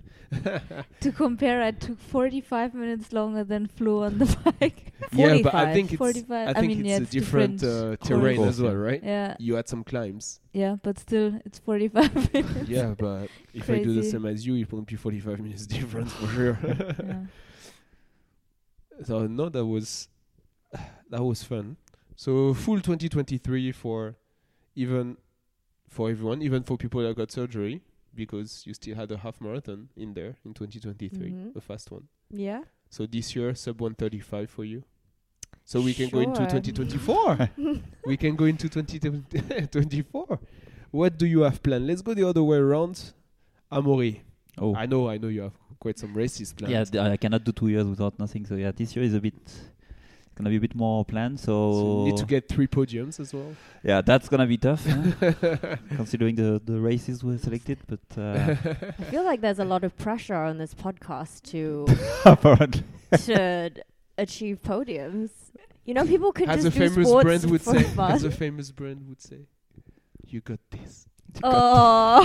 To 1.00 1.12
compare, 1.12 1.60
I 1.62 1.72
took 1.72 2.00
45 2.00 2.72
minutes 2.74 3.12
longer 3.12 3.44
than 3.44 3.66
Flo 3.66 4.04
on 4.04 4.16
the 4.18 4.24
bike. 4.60 4.92
yeah, 5.12 5.38
but 5.42 5.54
I 5.54 5.74
think 5.74 5.92
it's 5.92 5.98
45. 5.98 6.48
I 6.48 6.52
think 6.54 6.68
mean, 6.68 6.80
it's 6.80 6.88
yeah, 6.88 6.96
a 6.96 7.00
it's 7.02 7.10
different, 7.10 7.62
uh, 7.62 7.96
terrain 7.96 8.36
course, 8.38 8.48
as 8.48 8.60
well, 8.62 8.74
right? 8.74 9.02
yeah, 9.04 9.36
You 9.38 9.56
had 9.56 9.68
some 9.68 9.84
climbs. 9.84 10.40
yeah, 10.54 10.76
but 10.82 10.98
still, 10.98 11.38
it's 11.44 11.58
45 11.58 12.32
minutes. 12.32 12.68
yeah, 12.68 12.94
but 12.98 13.28
if 13.52 13.68
I 13.68 13.82
do 13.82 13.92
the 13.92 14.02
same 14.04 14.24
as 14.24 14.46
you, 14.46 14.54
it 14.56 14.72
won't 14.72 14.86
be 14.86 14.96
45 14.96 15.38
minutes 15.40 15.66
difference 15.66 16.12
for 16.14 16.26
sure. 16.28 16.58
yeah. 16.64 17.24
So 19.04 19.26
no, 19.26 19.48
that 19.48 19.64
was 19.66 20.08
that 21.10 21.22
was 21.22 21.42
fun. 21.42 21.76
So 22.16 22.54
full 22.54 22.76
2023 22.80 23.72
for 23.72 24.16
even 24.74 25.16
for 25.88 26.08
everyone, 26.10 26.40
even 26.42 26.62
for 26.62 26.76
people 26.78 27.02
that 27.02 27.16
got 27.16 27.30
surgery, 27.30 27.82
because 28.14 28.64
you 28.66 28.74
still 28.74 28.94
had 28.96 29.10
a 29.12 29.16
half 29.16 29.40
marathon 29.40 29.88
in 29.96 30.14
there 30.14 30.36
in 30.44 30.52
2023, 30.54 31.30
Mhm. 31.30 31.56
a 31.56 31.60
fast 31.60 31.90
one. 31.90 32.08
Yeah. 32.30 32.62
So 32.90 33.06
this 33.06 33.34
year 33.36 33.54
sub 33.54 33.80
135 33.80 34.50
for 34.50 34.64
you. 34.64 34.82
So 35.64 35.80
we 35.80 35.94
can 35.94 36.10
go 36.10 36.20
into 36.20 36.40
2024. 36.46 37.50
we 38.06 38.16
can 38.16 38.34
go 38.36 38.44
into 38.46 38.68
2024. 38.68 40.38
What 40.90 41.18
do 41.18 41.26
you 41.26 41.40
have 41.40 41.62
planned? 41.62 41.86
Let's 41.86 42.02
go 42.02 42.14
the 42.14 42.24
other 42.28 42.42
way 42.42 42.58
around. 42.58 43.12
Amaury, 43.70 44.20
Oh, 44.58 44.74
I 44.74 44.84
know, 44.84 45.08
I 45.08 45.16
know 45.16 45.28
you 45.28 45.42
have 45.42 45.54
quite 45.80 45.98
some 45.98 46.12
races 46.14 46.52
planned. 46.52 46.72
yeah, 46.72 46.84
th- 46.84 47.02
I 47.02 47.16
cannot 47.16 47.42
do 47.44 47.52
two 47.52 47.68
years 47.68 47.86
without 47.86 48.18
nothing. 48.18 48.44
So 48.44 48.56
yeah, 48.56 48.70
this 48.72 48.94
year 48.94 49.04
is 49.04 49.14
a 49.14 49.20
bit 49.20 49.34
gonna 50.36 50.50
be 50.50 50.56
a 50.56 50.60
bit 50.60 50.74
more 50.74 51.04
planned. 51.04 51.38
So 51.40 51.72
So, 51.72 51.98
you 52.06 52.10
need 52.12 52.16
to 52.18 52.26
get 52.26 52.48
three 52.48 52.66
podiums 52.66 53.20
as 53.20 53.32
well. 53.34 53.54
yeah, 53.82 54.00
that's 54.02 54.28
gonna 54.28 54.46
be 54.46 54.56
tough, 54.58 54.84
huh? 54.86 55.76
considering 55.96 56.34
the 56.36 56.60
the 56.64 56.80
races 56.80 57.22
were 57.22 57.38
selected. 57.38 57.78
But 57.86 58.00
uh, 58.16 58.56
I 58.98 59.04
feel 59.10 59.24
like 59.24 59.40
there's 59.40 59.58
a 59.58 59.64
lot 59.64 59.84
of 59.84 59.96
pressure 59.98 60.34
on 60.36 60.58
this 60.58 60.74
podcast 60.74 61.42
to 61.50 61.86
apparently, 62.24 62.82
to 63.26 63.70
achieve 64.18 64.60
podiums. 64.62 65.30
You 65.84 65.94
know, 65.94 66.06
people 66.06 66.32
can 66.32 66.48
as 66.48 66.64
a 66.64 66.70
do 66.70 66.78
famous 66.78 67.08
sports 67.08 67.24
brand 67.24 67.44
would 67.50 67.62
say, 67.62 67.82
fun. 67.82 68.12
as 68.12 68.22
a 68.24 68.30
famous 68.30 68.70
brand 68.70 69.08
would 69.08 69.20
say, 69.20 69.46
you 70.26 70.40
got 70.40 70.60
this. 70.70 71.08
Oh, 71.42 72.24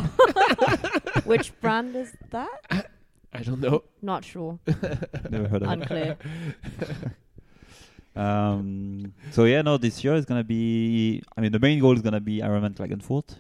which 1.26 1.58
brand 1.62 1.96
is 1.96 2.14
that? 2.30 2.92
I 3.34 3.42
don't 3.44 3.60
know. 3.62 3.84
Not 4.02 4.24
sure. 4.26 4.60
never 5.30 5.48
heard 5.48 5.64
of 5.64 5.70
it. 5.72 5.74
Unclear. 5.74 6.18
Um, 8.18 9.14
so 9.32 9.46
yeah, 9.46 9.62
no, 9.62 9.78
this 9.78 10.04
year 10.04 10.16
is 10.16 10.26
gonna 10.26 10.44
be. 10.44 11.22
I 11.38 11.42
mean, 11.42 11.52
the 11.52 11.60
main 11.60 11.80
goal 11.80 11.94
is 11.94 12.02
gonna 12.02 12.20
be 12.20 12.40
Ironman 12.40 12.74
Klagenfurt, 12.76 13.36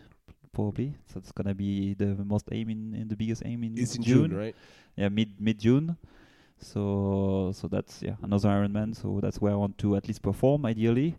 probably. 0.53 0.93
So 1.11 1.17
it's 1.17 1.31
gonna 1.31 1.55
be 1.55 1.95
the 1.95 2.15
most 2.23 2.47
aim 2.51 2.69
in, 2.69 2.93
in 2.93 3.07
the 3.07 3.15
biggest 3.15 3.41
aim 3.45 3.63
in 3.63 3.77
It's 3.77 3.95
in 3.95 4.03
June, 4.03 4.35
right? 4.35 4.55
Yeah, 4.95 5.09
mid 5.09 5.39
mid 5.39 5.59
June. 5.59 5.97
So 6.59 7.51
so 7.55 7.67
that's 7.67 8.01
yeah 8.03 8.15
another 8.21 8.49
Ironman. 8.49 8.95
So 8.95 9.19
that's 9.21 9.41
where 9.41 9.53
I 9.53 9.55
want 9.55 9.77
to 9.79 9.95
at 9.95 10.07
least 10.07 10.21
perform 10.21 10.65
ideally. 10.65 11.17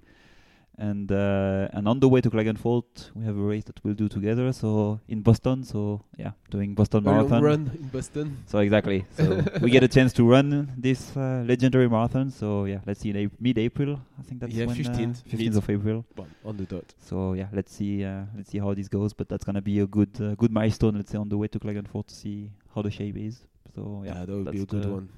And 0.81 1.11
uh, 1.11 1.69
and 1.73 1.89
on 1.89 1.99
the 1.99 2.09
way 2.09 2.21
to 2.21 2.31
Klagenfurt, 2.31 3.11
we 3.17 3.25
have 3.25 3.37
a 3.37 3.41
race 3.43 3.65
that 3.65 3.83
we'll 3.83 3.95
do 3.95 4.09
together. 4.09 4.53
So 4.53 5.01
in 5.09 5.23
Boston. 5.23 5.65
So 5.65 6.05
yeah, 6.17 6.33
doing 6.51 6.75
Boston 6.77 7.01
A 7.07 7.11
Marathon. 7.11 7.43
run 7.43 7.71
in 7.75 7.89
Boston. 7.89 8.45
So 8.47 8.61
exactly. 8.61 9.05
So 9.17 9.43
we 9.61 9.71
get 9.73 9.83
a 9.83 9.89
chance 9.89 10.13
to 10.13 10.23
run 10.25 10.73
this 10.79 11.17
uh, 11.17 11.43
legendary 11.49 11.89
marathon. 11.89 12.31
So 12.31 12.67
yeah, 12.67 12.79
let's 12.87 13.01
see 13.01 13.11
in 13.11 13.17
Ap- 13.25 13.33
mid-April. 13.41 13.99
I 14.21 14.23
think 14.23 14.41
that's 14.41 14.55
Yeah, 14.55 14.67
when, 14.67 14.77
15th, 14.77 15.17
uh, 15.27 15.37
15th 15.37 15.57
of 15.57 15.69
April. 15.71 16.05
On 16.45 16.57
the 16.57 16.65
dot. 16.65 16.95
So 17.05 17.33
yeah, 17.33 17.49
let's 17.53 17.73
see. 17.75 18.05
Uh, 18.05 18.27
let's 18.37 18.51
see 18.51 18.59
how 18.61 18.73
this 18.73 18.87
goes. 18.89 19.13
But 19.13 19.29
that's 19.29 19.45
gonna 19.45 19.61
be 19.63 19.81
a 19.81 19.87
good 19.87 20.11
uh, 20.21 20.37
good 20.37 20.53
milestone. 20.53 20.95
Let's 20.95 21.11
say 21.11 21.19
on 21.19 21.29
the 21.29 21.37
way 21.37 21.49
to 21.49 21.59
Klagenfurt 21.59 22.07
to 22.07 22.15
see 22.15 22.53
how 22.73 22.83
the 22.83 22.91
shape 22.93 23.17
is. 23.17 23.41
So 23.75 24.03
yeah, 24.05 24.15
Yeah, 24.21 24.27
that 24.27 24.33
would 24.37 24.53
be 24.53 24.63
a 24.63 24.65
good 24.67 24.87
one. 24.87 25.09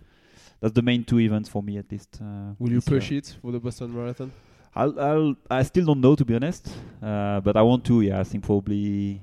that's 0.61 0.73
the 0.75 0.83
main 0.83 1.05
two 1.05 1.21
events 1.21 1.51
for 1.51 1.63
me 1.63 1.77
at 1.77 1.91
least. 1.93 2.19
Uh, 2.19 2.55
Will 2.59 2.71
you 2.71 2.81
this 2.81 2.89
year. 2.89 2.99
push 3.01 3.13
it 3.13 3.37
for 3.43 3.53
the 3.53 3.61
Boston 3.61 3.95
Marathon? 3.95 4.33
I'll, 4.75 5.01
I'll, 5.01 5.35
I 5.51 5.63
still 5.65 5.87
don't 5.87 6.01
know 6.01 6.15
to 6.15 6.25
be 6.25 6.35
honest, 6.35 6.69
uh, 7.03 7.41
but 7.41 7.57
I 7.57 7.63
want 7.63 7.85
to. 7.87 8.01
Yeah, 8.03 8.21
I 8.21 8.25
think 8.25 8.45
probably 8.45 9.21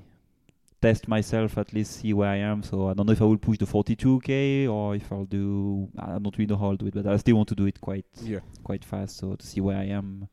test 0.80 1.08
myself 1.08 1.58
at 1.58 1.72
least, 1.72 2.00
see 2.00 2.12
where 2.12 2.28
I 2.28 2.36
am. 2.36 2.62
So 2.62 2.88
I 2.88 2.94
don't 2.94 3.06
know 3.06 3.12
if 3.12 3.20
I 3.22 3.24
will 3.24 3.38
push 3.38 3.58
the 3.58 3.64
42k 3.64 4.68
or 4.68 4.94
if 4.94 5.10
I'll 5.10 5.24
do. 5.24 5.88
I 5.98 6.18
don't 6.18 6.36
really 6.36 6.46
know 6.46 6.56
how 6.56 6.66
I'll 6.70 6.76
do 6.76 6.86
it, 6.86 6.94
but 6.94 7.06
I 7.06 7.16
still 7.16 7.36
want 7.36 7.48
to 7.48 7.54
do 7.54 7.66
it 7.66 7.80
quite 7.80 8.06
Yeah. 8.22 8.40
quite 8.62 8.84
fast. 8.84 9.16
So 9.16 9.34
to 9.36 9.46
see 9.46 9.60
where 9.60 9.78
I 9.78 9.84
am 9.86 10.28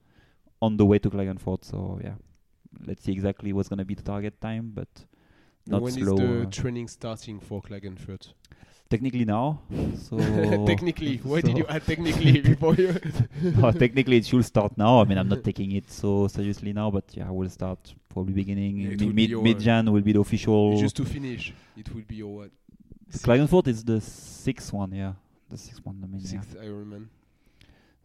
on 0.61 0.77
the 0.77 0.85
way 0.85 0.99
to 0.99 1.09
Klagenfurt. 1.09 1.63
So 1.63 1.99
yeah, 2.03 2.15
let's 2.85 3.03
see 3.03 3.11
exactly 3.13 3.53
what's 3.53 3.69
gonna 3.69 3.85
be 3.85 3.95
the 3.95 4.03
target 4.03 4.39
time, 4.41 4.71
but 4.75 4.89
not 5.67 5.81
when 5.81 5.97
is 5.97 6.03
slow. 6.05 6.17
the 6.17 6.41
uh, 6.43 6.45
training 6.51 6.87
starting 6.89 7.39
for 7.39 7.61
Klagenfurt? 7.61 8.33
Technically 8.89 9.25
now. 9.25 9.59
So 10.05 10.17
technically, 10.65 11.17
why 11.23 11.41
did 11.41 11.57
you 11.57 11.65
add 11.67 11.83
technically 11.85 12.41
before 12.51 12.75
you? 12.75 12.93
no, 13.41 13.71
technically 13.71 14.17
it 14.17 14.25
should 14.25 14.45
start 14.45 14.77
now. 14.77 15.01
I 15.01 15.05
mean, 15.05 15.17
I'm 15.17 15.27
not 15.27 15.43
taking 15.43 15.71
it 15.71 15.89
so 15.91 16.27
seriously 16.27 16.73
now, 16.73 16.91
but 16.91 17.05
yeah, 17.13 17.27
I 17.27 17.31
will 17.31 17.49
start 17.49 17.79
probably 18.09 18.33
beginning 18.33 18.77
Yeah, 18.77 18.89
mid 18.89 19.01
will 19.01 19.13
mid, 19.13 19.31
mid 19.43 19.59
Jan 19.59 19.91
will 19.91 20.01
be 20.01 20.13
the 20.13 20.19
official. 20.19 20.79
Just 20.79 20.95
to 20.97 21.05
finish, 21.05 21.53
it 21.75 21.93
will 21.93 22.03
be 22.07 22.15
your 22.15 22.33
what? 22.35 22.51
Klagenfurt 23.11 23.67
is 23.67 23.83
the 23.83 23.99
sixth 24.01 24.71
one, 24.73 24.91
yeah, 24.93 25.13
the 25.49 25.57
sixth 25.57 25.83
one. 25.83 25.97
I 26.03 26.07
mean, 26.07 26.21
yeah. 26.21 26.29
Sixth 26.29 26.55
Ironman. 26.57 27.07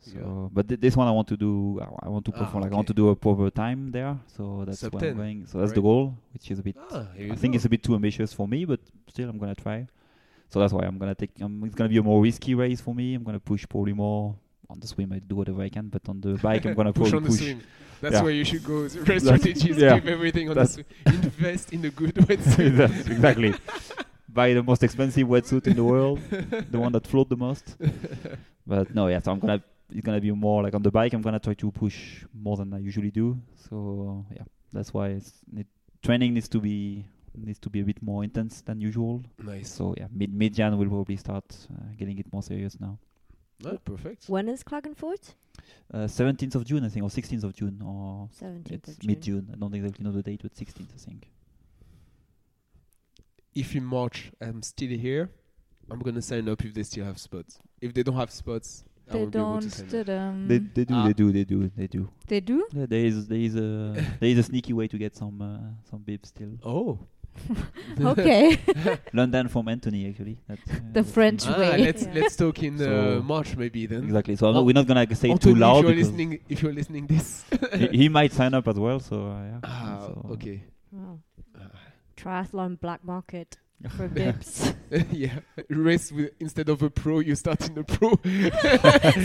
So, 0.01 0.51
but 0.53 0.67
th- 0.67 0.81
this 0.81 0.97
one 0.97 1.07
I 1.07 1.11
want 1.11 1.29
to 1.29 1.37
do. 1.37 1.79
I- 1.83 2.07
I 2.07 2.09
want 2.09 2.25
to 2.25 2.33
Ah, 2.35 2.39
perform. 2.39 2.63
Like 2.63 2.73
I 2.73 2.77
want 2.77 2.89
to 2.89 2.95
do 2.95 3.09
a 3.11 3.17
proper 3.17 3.51
time 3.51 3.91
there. 3.91 4.17
So 4.35 4.65
that's 4.65 4.79
Sub 4.81 4.95
where 4.95 5.11
I'm 5.11 5.17
going. 5.17 5.47
So 5.47 5.61
that's 5.61 5.73
the 5.73 5.83
goal, 5.83 6.17
which 6.33 6.51
is 6.51 6.59
a 6.59 6.63
bit. 6.63 6.77
Ah, 6.91 7.07
I 7.33 7.37
think 7.37 7.53
go. 7.53 7.57
it's 7.57 7.67
a 7.67 7.69
bit 7.69 7.83
too 7.83 7.95
ambitious 7.95 8.33
for 8.33 8.49
me, 8.49 8.65
but 8.65 8.81
still 9.09 9.29
I'm 9.29 9.37
gonna 9.39 9.55
try. 9.55 9.87
So 10.51 10.61
that's 10.61 10.73
why 10.73 10.85
I'm 10.85 10.99
gonna 10.99 11.15
take. 11.15 11.31
Um, 11.41 11.63
it's 11.65 11.75
gonna 11.75 11.89
be 11.91 11.97
a 11.99 12.03
more 12.03 12.21
risky 12.23 12.55
race 12.55 12.81
for 12.81 12.95
me. 12.95 13.15
I'm 13.15 13.23
gonna 13.23 13.41
push 13.41 13.67
probably 13.69 13.93
more 13.93 14.35
on 14.69 14.81
the 14.81 14.87
swim. 14.87 15.13
I 15.13 15.19
do 15.21 15.37
whatever 15.37 15.63
I 15.63 15.69
can, 15.69 15.89
but 15.89 16.09
on 16.09 16.21
the 16.21 16.35
bike 16.35 16.65
I'm 16.67 16.75
gonna 16.75 16.93
push 17.03 17.13
on 17.13 17.23
the 17.23 17.29
push. 17.31 17.39
swing. 17.39 17.61
That's 18.01 18.15
Yeah. 18.15 18.23
where 18.23 18.33
you 18.33 18.45
should 18.45 18.65
go. 18.65 18.89
The 18.89 19.01
Race 19.03 19.23
strategies, 19.25 19.77
yeah. 19.77 19.95
give 19.99 20.09
everything 20.09 20.49
on 20.49 20.55
That's- 20.57 20.77
the 20.77 20.85
swing. 21.11 21.23
Invest 21.25 21.73
in 21.73 21.85
a 21.85 21.91
good 21.91 22.15
wetsuit. 22.15 23.11
Exactly. 23.11 23.55
Buy 24.29 24.55
the 24.55 24.63
most 24.63 24.83
expensive 24.85 25.27
wetsuit 25.27 25.67
in 25.67 25.75
the 25.77 25.83
world, 25.85 26.21
the 26.71 26.79
one 26.79 26.93
that 26.93 27.07
float 27.07 27.29
the 27.29 27.37
most. 27.37 27.77
But 28.67 28.95
no, 28.95 29.09
yeah. 29.09 29.19
So 29.21 29.33
I'm 29.33 29.39
gonna. 29.41 29.63
It's 29.93 30.07
gonna 30.07 30.21
be 30.21 30.31
more 30.31 30.63
like 30.63 30.75
on 30.75 30.83
the 30.83 30.91
bike. 30.91 31.13
I'm 31.15 31.23
gonna 31.23 31.41
try 31.41 31.55
to 31.55 31.71
push 31.73 32.25
more 32.33 32.57
than 32.57 32.73
I 32.73 32.79
usually 32.79 33.11
do. 33.11 33.37
So 33.69 34.25
yeah, 34.33 34.45
that's 34.73 34.95
why 34.95 35.09
it's, 35.09 35.33
it, 35.57 35.67
training 36.01 36.35
needs 36.35 36.49
to 36.51 36.61
be 36.61 37.05
needs 37.45 37.59
to 37.61 37.71
be 37.71 37.81
a 37.81 37.85
bit 37.85 38.01
more 38.03 38.23
intense 38.25 38.61
than 38.63 38.81
usual. 38.81 39.23
nice. 39.43 39.71
So 39.73 39.95
yeah, 39.97 40.07
mid 40.13 40.33
mid 40.33 40.55
Jan 40.55 40.77
we'll 40.79 40.89
probably 40.89 41.17
start 41.17 41.45
uh, 41.73 41.93
getting 41.99 42.19
it 42.19 42.33
more 42.33 42.43
serious 42.43 42.79
now. 42.81 42.99
No, 43.63 43.77
perfect. 43.85 44.29
When 44.29 44.49
is 44.49 44.63
Klagenfurt? 44.65 45.35
Uh, 45.93 45.99
17th 46.07 46.55
of 46.55 46.65
June, 46.65 46.83
I 46.85 46.89
think, 46.89 47.05
or 47.05 47.09
16th 47.11 47.45
of 47.45 47.53
June, 47.55 47.83
or 47.85 48.29
17th 48.41 48.73
it's 48.73 48.89
of 48.89 48.99
June. 49.01 49.07
mid 49.09 49.23
June. 49.23 49.51
I 49.53 49.57
don't 49.57 49.75
exactly 49.75 50.03
know 50.05 50.13
the 50.13 50.23
date, 50.23 50.41
but 50.43 50.55
16th, 50.55 50.89
I 50.95 50.99
think. 50.99 51.29
If 53.55 53.75
in 53.75 53.85
March 53.85 54.31
I'm 54.41 54.63
still 54.63 54.97
here, 54.97 55.29
I'm 55.91 55.99
gonna 55.99 56.23
sign 56.23 56.49
up 56.49 56.65
if 56.65 56.73
they 56.73 56.83
still 56.85 57.05
have 57.05 57.19
spots. 57.19 57.59
If 57.81 57.93
they 57.95 58.03
don't 58.03 58.17
have 58.17 58.31
spots, 58.31 58.85
They 59.09 59.19
won't 59.19 59.33
be 59.33 59.39
able 59.39 59.61
to 59.61 59.69
don't. 59.69 59.71
sign 59.71 59.87
up. 59.87 59.91
Did, 59.91 60.11
um, 60.11 60.49
They 60.49 60.59
they 60.59 60.85
do 60.85 60.95
Ah. 60.95 61.07
they 61.09 61.13
do 61.13 61.33
they 61.33 61.45
do 61.45 61.69
they 61.77 61.87
do. 61.89 62.09
they 62.29 62.41
do? 62.41 62.67
Yeah, 62.73 62.87
there 62.87 63.05
is 63.05 63.27
there 63.27 63.39
is 63.39 63.57
a 63.57 63.93
there 64.21 64.31
is 64.31 64.39
a 64.39 64.43
sneaky 64.45 64.73
way 64.73 64.87
to 64.89 64.97
get 64.97 65.17
some 65.17 65.43
uh, 65.43 65.59
some 65.91 66.01
bibs 66.03 66.29
still. 66.29 66.53
Oh, 66.65 66.99
okay. 68.01 68.59
London 69.13 69.49
from 69.49 69.69
Anthony 69.69 70.09
actually. 70.09 70.39
That's, 70.49 70.61
uh, 70.71 70.75
the 70.93 71.05
French 71.05 71.47
ah, 71.47 71.59
way. 71.59 71.79
let's 71.79 72.03
Yeah. 72.05 72.13
let's 72.15 72.37
talk 72.37 72.63
in 72.63 72.81
uh, 72.81 73.21
March 73.25 73.57
maybe 73.57 73.87
then. 73.87 74.05
exactly. 74.05 74.37
So 74.37 74.49
I'm 74.49 74.57
Oh. 74.57 74.63
we're 74.63 74.75
not 74.75 74.87
gonna 74.87 75.07
say 75.15 75.31
Anthony, 75.31 75.55
too 75.55 75.59
loud 75.59 75.85
if 75.85 75.91
you're 75.91 75.97
listening, 75.97 76.39
if 76.49 76.63
you're 76.63 76.73
listening 76.73 77.07
this. 77.07 77.45
he, 77.75 77.87
he 77.89 78.09
might 78.09 78.33
sign 78.33 78.55
up 78.55 78.69
as 78.69 78.79
well. 78.79 79.01
So 79.01 79.27
uh, 79.27 79.43
yeah. 79.43 79.59
ah, 79.65 79.99
So- 80.07 80.27
okay. 80.33 80.65
Oh. 80.95 81.19
Ah. 81.59 81.63
Triathlon 82.17 82.79
black 82.81 83.03
market 83.05 83.59
for 83.97 84.09
bibs. 84.09 84.75
yeah, 85.11 85.39
race 85.71 86.13
with 86.13 86.31
instead 86.39 86.69
of 86.69 86.83
a 86.83 86.91
pro, 86.91 87.21
you 87.21 87.35
start 87.35 87.67
in 87.69 87.79
a 87.79 87.85
pro. 87.85 88.11
you 88.25 88.51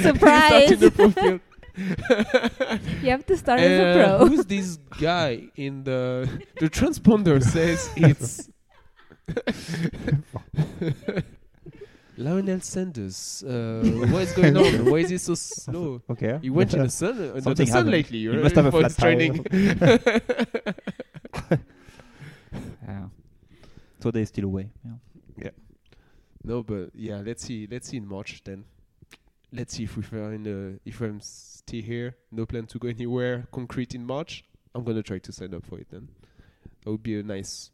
Surprise! 0.02 0.70
start 0.70 0.72
in 0.72 0.80
the 0.80 0.92
pro 0.96 1.12
field. 1.12 1.42
You 1.78 3.10
have 3.10 3.26
to 3.26 3.38
start 3.38 3.60
as 3.60 3.80
a 3.80 3.86
Uh, 3.86 3.94
pro. 4.18 4.28
Who's 4.28 4.46
this 4.46 4.78
guy 5.00 5.50
in 5.56 5.84
the 5.84 6.28
the 6.60 6.70
transponder 6.70 7.42
says 7.44 7.90
it's 7.96 8.50
Lionel 12.18 12.62
Sanders. 12.62 13.44
Uh, 13.44 13.82
what 14.10 14.22
is 14.24 14.32
going 14.34 14.56
on? 14.56 14.86
Why 14.90 15.00
is 15.00 15.10
he 15.10 15.18
so 15.18 15.36
slow? 15.36 16.02
Okay. 16.10 16.40
He 16.42 16.50
went 16.50 16.74
in 16.74 16.84
the 16.84 16.90
sun, 16.90 17.18
uh, 17.20 17.26
not 17.26 17.34
the 17.36 17.42
Something 17.42 17.66
sun 17.68 17.76
happened. 17.76 17.92
lately. 17.92 18.20
He 18.20 18.28
right? 18.30 18.44
must 18.44 18.56
have 18.56 18.66
a 18.68 18.72
flat 18.72 18.92
tire 18.92 19.16
training. 19.16 19.46
Yeah. 22.88 23.08
So 24.02 24.12
they're 24.12 24.26
still 24.26 24.46
away. 24.46 24.70
Yeah. 25.38 25.50
no, 26.44 26.64
but 26.64 26.92
yeah, 26.94 27.22
let's 27.26 27.44
see. 27.44 27.68
Let's 27.70 27.90
see 27.90 27.98
in 27.98 28.08
March 28.08 28.42
then. 28.46 28.64
Let's 29.56 29.76
see 29.76 29.84
if 29.84 29.96
we 29.98 30.04
find 30.04 30.48
uh, 30.48 30.80
if 30.86 31.02
I'm 31.02 31.20
still 31.22 31.82
here. 31.82 32.16
No 32.32 32.46
plan 32.46 32.66
to 32.68 32.80
go 32.80 32.88
anywhere 32.88 33.48
concrete 33.52 33.96
in 33.96 34.06
March. 34.06 34.44
I'm 34.74 34.84
gonna 34.84 35.04
try 35.04 35.20
to 35.20 35.32
sign 35.32 35.54
up 35.54 35.66
for 35.66 35.80
it 35.80 35.88
then. 35.90 36.10
that 36.84 36.92
would 36.92 37.04
be 37.04 37.18
a 37.20 37.24
nice, 37.24 37.72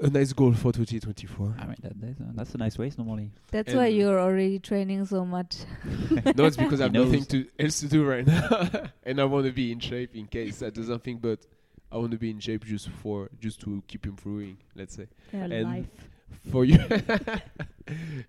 a 0.00 0.10
nice 0.10 0.32
goal 0.34 0.52
for 0.52 0.72
2024. 0.72 1.56
I 1.58 1.64
mean, 1.66 1.76
that, 1.82 1.98
that's, 2.00 2.20
a, 2.20 2.24
that's 2.34 2.54
a 2.54 2.58
nice 2.58 2.78
race 2.78 2.98
normally. 2.98 3.30
That's 3.50 3.72
why 3.72 3.86
you're 3.86 4.20
already 4.20 4.58
training 4.58 5.06
so 5.06 5.24
much. 5.24 5.56
no, 6.36 6.44
it's 6.44 6.56
because 6.56 6.80
I 6.80 6.84
have 6.84 6.92
nothing 6.92 7.24
to 7.26 7.46
else 7.58 7.80
to 7.80 7.88
do 7.88 8.04
right 8.04 8.26
now, 8.26 8.68
and 9.04 9.20
I 9.20 9.24
want 9.24 9.46
to 9.46 9.52
be 9.52 9.72
in 9.72 9.80
shape 9.80 10.14
in 10.14 10.26
case 10.26 10.62
I 10.62 10.68
do 10.70 10.84
something. 10.84 11.18
But 11.18 11.46
I 11.90 11.96
want 11.96 12.10
to 12.12 12.18
be 12.18 12.30
in 12.30 12.40
shape 12.40 12.64
just 12.64 12.88
for 13.02 13.30
just 13.40 13.60
to 13.62 13.82
keep 13.88 14.06
improving. 14.06 14.58
Let's 14.74 14.94
say 14.96 15.06
Their 15.32 15.44
And- 15.44 15.62
life. 15.64 15.86
For 16.50 16.64
you, 16.64 16.78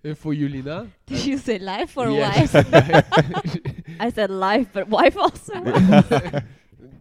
and 0.04 0.18
for 0.24 0.34
you, 0.34 0.48
Lina. 0.50 0.88
Did 1.06 1.26
you 1.26 1.38
say 1.38 1.60
life 1.60 1.98
or 1.98 2.10
Yeah, 2.10 2.30
wife? 2.30 2.56
I 4.00 4.10
said 4.10 4.30
life, 4.30 4.68
but 4.74 4.88
wife 4.90 5.18
also. 5.18 5.54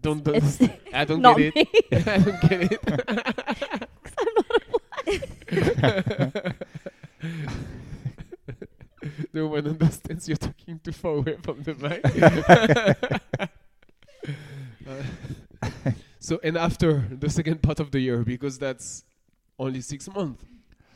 don't, 0.02 0.22
don't 0.24 0.60
I 0.92 1.04
don't 1.04 1.22
get 1.22 1.38
it. 1.56 1.68
I 1.92 2.18
don't 2.18 2.40
get 2.42 2.72
it. 2.72 2.80
'cause 2.82 4.14
I'm 4.18 4.34
not 4.36 4.46
a 4.52 4.70
wife. 5.06 6.54
no 9.32 9.46
one 9.48 9.66
understands 9.66 10.28
you're 10.28 10.36
talking 10.36 10.78
too 10.82 10.92
far 10.92 11.12
away 11.16 11.36
from 11.42 11.62
the 11.62 11.74
mic. 11.74 12.02
Uh, 14.86 15.04
so, 16.18 16.40
and 16.42 16.56
after 16.56 17.06
the 17.10 17.30
second 17.30 17.62
part 17.62 17.78
of 17.80 17.90
the 17.92 18.00
year, 18.00 18.18
because 18.24 18.58
that's 18.58 19.04
only 19.58 19.80
six 19.80 20.08
months, 20.12 20.44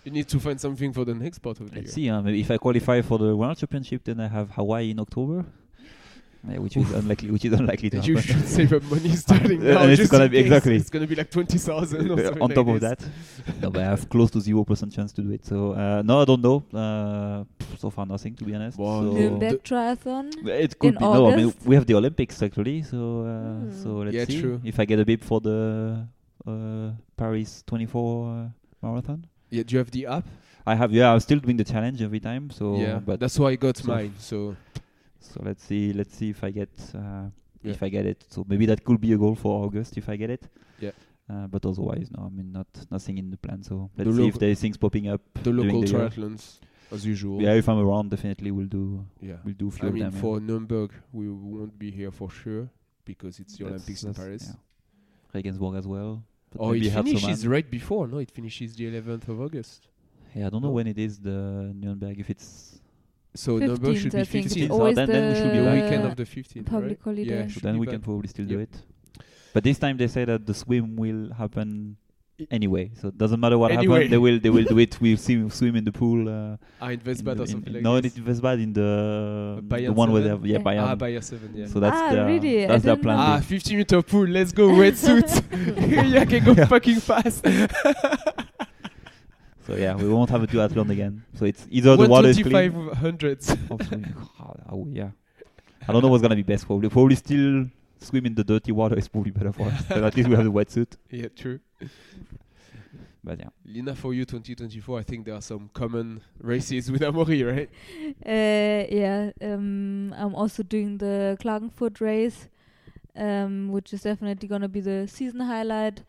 you 0.07 0.13
need 0.13 0.29
to 0.29 0.39
find 0.41 0.59
something 0.61 0.93
for 0.93 1.05
the 1.05 1.15
next 1.15 1.39
part 1.41 1.59
of 1.61 1.71
the 1.71 1.77
Let's 1.81 1.97
year. 1.97 2.13
see. 2.13 2.17
Uh, 2.17 2.23
maybe 2.23 2.41
if 2.41 2.51
I 2.51 2.57
qualify 2.59 3.03
for 3.03 3.19
the 3.19 3.37
World 3.37 3.59
Championship, 3.59 4.05
then 4.05 4.21
I 4.21 4.29
have 4.29 4.51
Hawaii 4.53 4.91
in 4.93 5.01
October, 5.01 5.45
yeah, 6.49 6.59
which 6.59 6.77
is 6.77 6.89
unlikely. 6.93 7.31
Which 7.33 7.45
is 7.45 7.53
unlikely 7.53 7.91
to 7.91 7.97
And 7.97 8.07
you 8.07 8.17
happen. 8.17 8.37
should 8.37 8.49
save 8.49 8.73
up 8.73 8.85
money 8.85 9.11
starting 9.25 9.61
now. 9.65 9.83
and 9.83 9.91
it's 9.91 10.09
gonna 10.09 10.29
be- 10.29 10.37
case. 10.37 10.47
exactly. 10.47 10.77
It's 10.77 10.91
gonna 10.91 11.09
be 11.09 11.17
like 11.17 11.31
twenty 11.37 11.59
thousand 11.59 12.09
or 12.09 12.15
on 12.45 12.51
top 12.51 12.67
like 12.69 12.75
of 12.77 12.81
that, 12.83 13.01
no, 13.63 13.71
but 13.71 13.83
I 13.83 13.87
have 13.87 14.09
close 14.09 14.31
to 14.31 14.41
zero 14.41 14.63
percent 14.65 14.93
chance 14.93 15.13
to 15.15 15.23
do 15.23 15.31
it. 15.33 15.45
So 15.45 15.73
uh, 15.73 16.03
no, 16.05 16.21
I 16.23 16.25
don't 16.25 16.41
know. 16.49 16.59
Uh, 16.73 17.45
so 17.79 17.91
far, 17.91 18.07
nothing 18.07 18.37
to 18.37 18.45
be 18.45 18.55
honest. 18.55 18.79
Wow, 18.79 19.01
so 19.03 19.13
no. 19.13 19.13
Nürnberg 19.19 19.61
triathlon. 19.69 20.27
it 20.47 20.79
could 20.79 20.95
in 20.95 20.99
be 21.01 21.05
no. 21.05 21.27
I 21.33 21.37
mean, 21.37 21.47
August? 21.47 21.67
we 21.67 21.75
have 21.75 21.87
the 21.87 21.95
Olympics 21.95 22.41
actually. 22.41 22.83
So 22.83 22.99
uh, 23.23 23.27
Hmm. 23.67 23.83
so 23.83 23.89
let's 24.07 24.15
Yeah, 24.15 24.25
see 24.27 24.41
true. 24.41 24.61
if 24.65 24.79
I 24.79 24.85
get 24.85 25.01
a 25.01 25.05
bib 25.05 25.23
for 25.25 25.41
the 25.41 26.07
uh, 26.47 26.91
Paris 27.17 27.65
24 27.67 28.29
uh, 28.31 28.49
marathon. 28.87 29.27
Yeah, 29.51 29.63
do 29.63 29.73
you 29.75 29.79
have 29.79 29.91
the 29.91 30.07
app? 30.07 30.25
I 30.67 30.75
have. 30.75 30.93
Yeah, 30.93 31.13
I'm 31.13 31.21
still 31.21 31.39
doing 31.39 31.57
the 31.57 31.65
challenge 31.65 32.03
every 32.03 32.21
time. 32.21 32.51
So 32.51 32.77
yeah, 32.79 32.99
but 32.99 33.21
that's 33.21 33.39
why 33.39 33.51
I 33.51 33.57
got 33.57 33.77
so- 33.77 33.89
mine. 33.89 34.15
So 34.19 34.57
So 35.21 35.41
let's 35.45 35.63
see. 35.65 35.93
Let's 35.93 36.15
see 36.17 36.31
if 36.31 36.43
I 36.45 36.51
get 36.51 36.71
uh, 36.95 37.27
Yeah. 37.63 37.73
if 37.75 37.83
I 37.83 37.89
get 37.89 38.07
it. 38.07 38.25
So 38.31 38.45
maybe 38.49 38.67
that 38.67 38.85
could 38.85 39.01
be 39.01 39.13
a 39.13 39.19
goal 39.19 39.35
for 39.35 39.65
August 39.65 39.97
if 39.99 40.09
I 40.09 40.17
get 40.17 40.31
it. 40.31 40.43
Yeah. 40.81 40.91
Uh, 41.29 41.47
but 41.49 41.67
otherwise, 41.67 42.09
no. 42.17 42.27
I 42.27 42.29
mean, 42.37 42.53
not 42.53 42.69
nothing 42.91 43.19
in 43.19 43.31
the 43.31 43.37
plan. 43.37 43.63
So 43.63 43.91
let's 43.97 44.17
see 44.17 44.29
if 44.29 44.39
there's 44.39 44.61
things 44.61 44.77
popping 44.77 45.09
up. 45.09 45.21
the 45.43 45.51
local 45.53 45.81
the 45.81 45.89
year. 45.89 45.99
triathlons, 46.09 46.59
as 46.93 47.05
usual. 47.05 47.43
Yeah, 47.43 47.55
if 47.55 47.69
I'm 47.69 47.79
around, 47.81 48.11
definitely 48.11 48.51
we'll 48.53 48.67
do. 48.81 49.05
yeah. 49.21 49.37
We'll 49.45 49.55
do 49.65 49.69
a 49.69 49.71
few 49.73 49.87
I 49.87 49.89
of 49.89 49.95
mean, 49.95 50.05
them. 50.05 50.15
yeah. 50.15 50.21
for 50.21 50.39
Nuremberg, 50.41 50.91
we 51.13 51.29
won't 51.29 51.77
be 51.79 51.91
here 51.91 52.13
for 52.13 52.31
sure 52.31 52.69
because 53.05 53.41
it's 53.41 53.57
the 53.57 53.65
That's- 53.65 53.83
Olympics 53.83 54.03
in 54.05 54.15
Paris. 54.15 54.45
yeah. 54.49 54.55
Regensburg 55.35 55.75
as 55.77 55.87
well. 55.87 56.23
But 56.57 56.65
Oh, 56.65 56.73
it 56.73 56.91
finishes 56.91 57.47
right 57.47 57.69
before. 57.71 58.07
No, 58.09 58.19
it 58.19 58.31
finishes 58.31 58.75
the 58.77 58.87
11th 58.91 59.29
of 59.29 59.41
August. 59.41 59.89
Yeah, 60.35 60.47
I 60.47 60.51
don't 60.51 60.63
know 60.63 60.69
No. 60.69 60.75
when 60.75 60.87
it 60.87 60.99
is 60.99 61.19
the 61.19 61.73
Nuremberg. 61.75 62.19
If 62.21 62.31
it's 62.31 62.81
So 63.35 63.59
Nuremberg 63.59 63.97
15th, 63.97 64.01
should 64.03 64.15
I 64.15 64.19
be 64.21 64.25
think. 64.25 64.47
15th. 64.47 64.69
So 64.69 64.75
always 64.75 64.97
then- 64.97 65.09
then 65.09 65.29
we 65.33 65.35
should 65.39 65.53
be 65.53 65.59
the 65.59 65.65
back. 65.65 65.83
weekend 65.85 66.05
of 66.07 66.17
the 66.17 66.25
15th. 66.25 66.67
public 66.67 66.91
right? 66.99 67.01
holiday. 67.05 67.25
Yeah, 67.41 67.49
So 67.49 67.61
so 67.61 67.61
then 67.67 67.79
we 67.79 67.87
back. 67.87 67.93
can 67.95 68.01
probably 68.03 68.29
still 68.29 68.47
do 68.47 68.59
it. 68.61 68.75
But 69.55 69.65
this 69.65 69.79
time 69.79 69.97
they 69.97 70.09
say 70.09 70.25
that 70.25 70.47
the 70.47 70.55
swim 70.55 70.97
will 70.97 71.33
happen 71.35 71.97
I- 71.99 72.06
anyway, 72.51 72.91
so 73.01 73.09
it 73.09 73.17
doesn't 73.19 73.41
matter 73.41 73.57
what 73.59 73.73
Anyway. 73.73 73.95
happens. 73.95 74.11
They 74.11 74.19
will 74.19 74.39
they 74.41 74.51
will 74.51 74.65
do 74.65 74.79
it. 74.79 74.99
We'll 75.01 75.17
swim 75.17 75.51
swim 75.51 75.77
in 75.77 75.85
the 75.85 75.93
pool. 75.93 76.29
Uh, 76.29 76.57
Ah, 76.81 76.89
in 76.89 77.01
in 77.01 77.07
Westbad 77.07 77.37
the- 77.39 77.43
or 77.45 77.47
in- 77.47 77.73
like 77.75 77.83
no, 77.83 78.01
this. 78.01 78.17
it 78.17 78.25
was 78.25 78.41
bad 78.41 78.59
in 78.61 78.73
the 78.73 79.61
the 79.61 79.77
Bayern 79.77 79.95
one 79.95 80.13
where 80.13 80.23
they 80.23 80.29
have 80.29 80.45
yeah 80.47 80.59
Yeah. 80.59 80.65
Bayern. 80.65 80.83
Ah, 80.89 80.95
Bayer 80.95 81.21
7, 81.21 81.51
yeah. 81.55 81.67
So 81.67 81.81
that's 81.81 81.97
Ah, 81.97 82.11
their 82.13 82.27
really? 82.27 82.67
That's 82.67 82.85
their 82.85 82.97
plan. 82.97 83.19
Ah, 83.19 83.41
15 83.41 83.79
meter 83.79 84.03
pool, 84.03 84.27
let's 84.27 84.53
go, 84.53 84.69
wetsuit. 84.69 85.31
yeah, 86.15 86.25
can 86.25 86.45
go 86.45 86.55
fucking 86.67 87.01
fast. 87.01 87.45
So 89.67 89.75
yeah, 89.75 89.95
we 89.97 90.09
won't 90.09 90.31
have 90.31 90.43
a 90.43 90.47
duathlon 90.47 90.91
again. 90.91 91.25
So 91.35 91.45
it's 91.45 91.67
either 91.71 91.97
the 91.97 92.07
water 92.09 92.29
is 92.29 92.37
clean. 92.39 92.73
125 92.73 92.99
hundreds. 92.99 93.51
or 93.69 93.83
swimming. 93.85 94.15
Oh, 94.71 94.87
yeah, 94.93 95.11
I 95.89 95.93
don't 95.93 96.03
know 96.03 96.09
what's 96.09 96.23
gonna 96.23 96.37
be 96.37 96.43
best. 96.45 96.67
Probably 96.67 96.89
probably 96.89 97.17
still 97.17 97.67
swim 97.99 98.27
in 98.27 98.35
the 98.35 98.45
dirty 98.45 98.73
water 98.73 98.99
is 98.99 99.09
probably 99.09 99.31
better 99.31 99.53
for 99.53 99.69
us. 99.69 99.85
but 99.89 100.05
at 100.05 100.17
least 100.17 100.29
we 100.29 100.35
have 100.37 100.45
the 100.45 100.53
wetsuit. 100.53 100.97
yeah, 101.11 101.29
true. 101.35 101.61
But 103.27 103.41
yeah, 103.41 103.49
Lina, 103.65 103.97
for 103.97 104.15
you, 104.15 104.25
2024, 104.25 105.01
I 105.01 105.03
think 105.03 105.25
there 105.25 105.35
are 105.35 105.43
some 105.43 105.69
common 105.75 106.21
races 106.41 106.93
with 106.93 107.01
Amaury, 107.03 107.45
right? 107.45 107.69
Uh, 108.25 108.87
yeah, 108.89 109.31
um, 109.43 110.15
I'm 110.17 110.33
also 110.37 110.63
doing 110.63 110.99
the 110.99 111.37
Klagenfurt 111.41 112.01
race, 112.01 112.49
um, 113.17 113.73
which 113.73 113.93
is 113.93 114.03
definitely 114.03 114.47
gonna 114.47 114.69
be 114.69 114.81
the 114.81 115.09
season 115.09 115.41
highlight. 115.41 116.03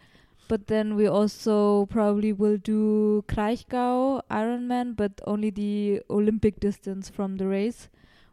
But 0.48 0.68
then 0.68 0.96
we 0.96 1.08
also 1.08 1.88
probably 1.88 2.34
will 2.34 2.58
do 2.58 3.24
Kraichgau 3.28 4.22
Ironman, 4.30 4.96
but 4.96 5.20
only 5.26 5.50
the 5.50 6.04
Olympic 6.12 6.60
distance 6.60 7.10
from 7.10 7.38
the 7.38 7.48
race, 7.48 7.90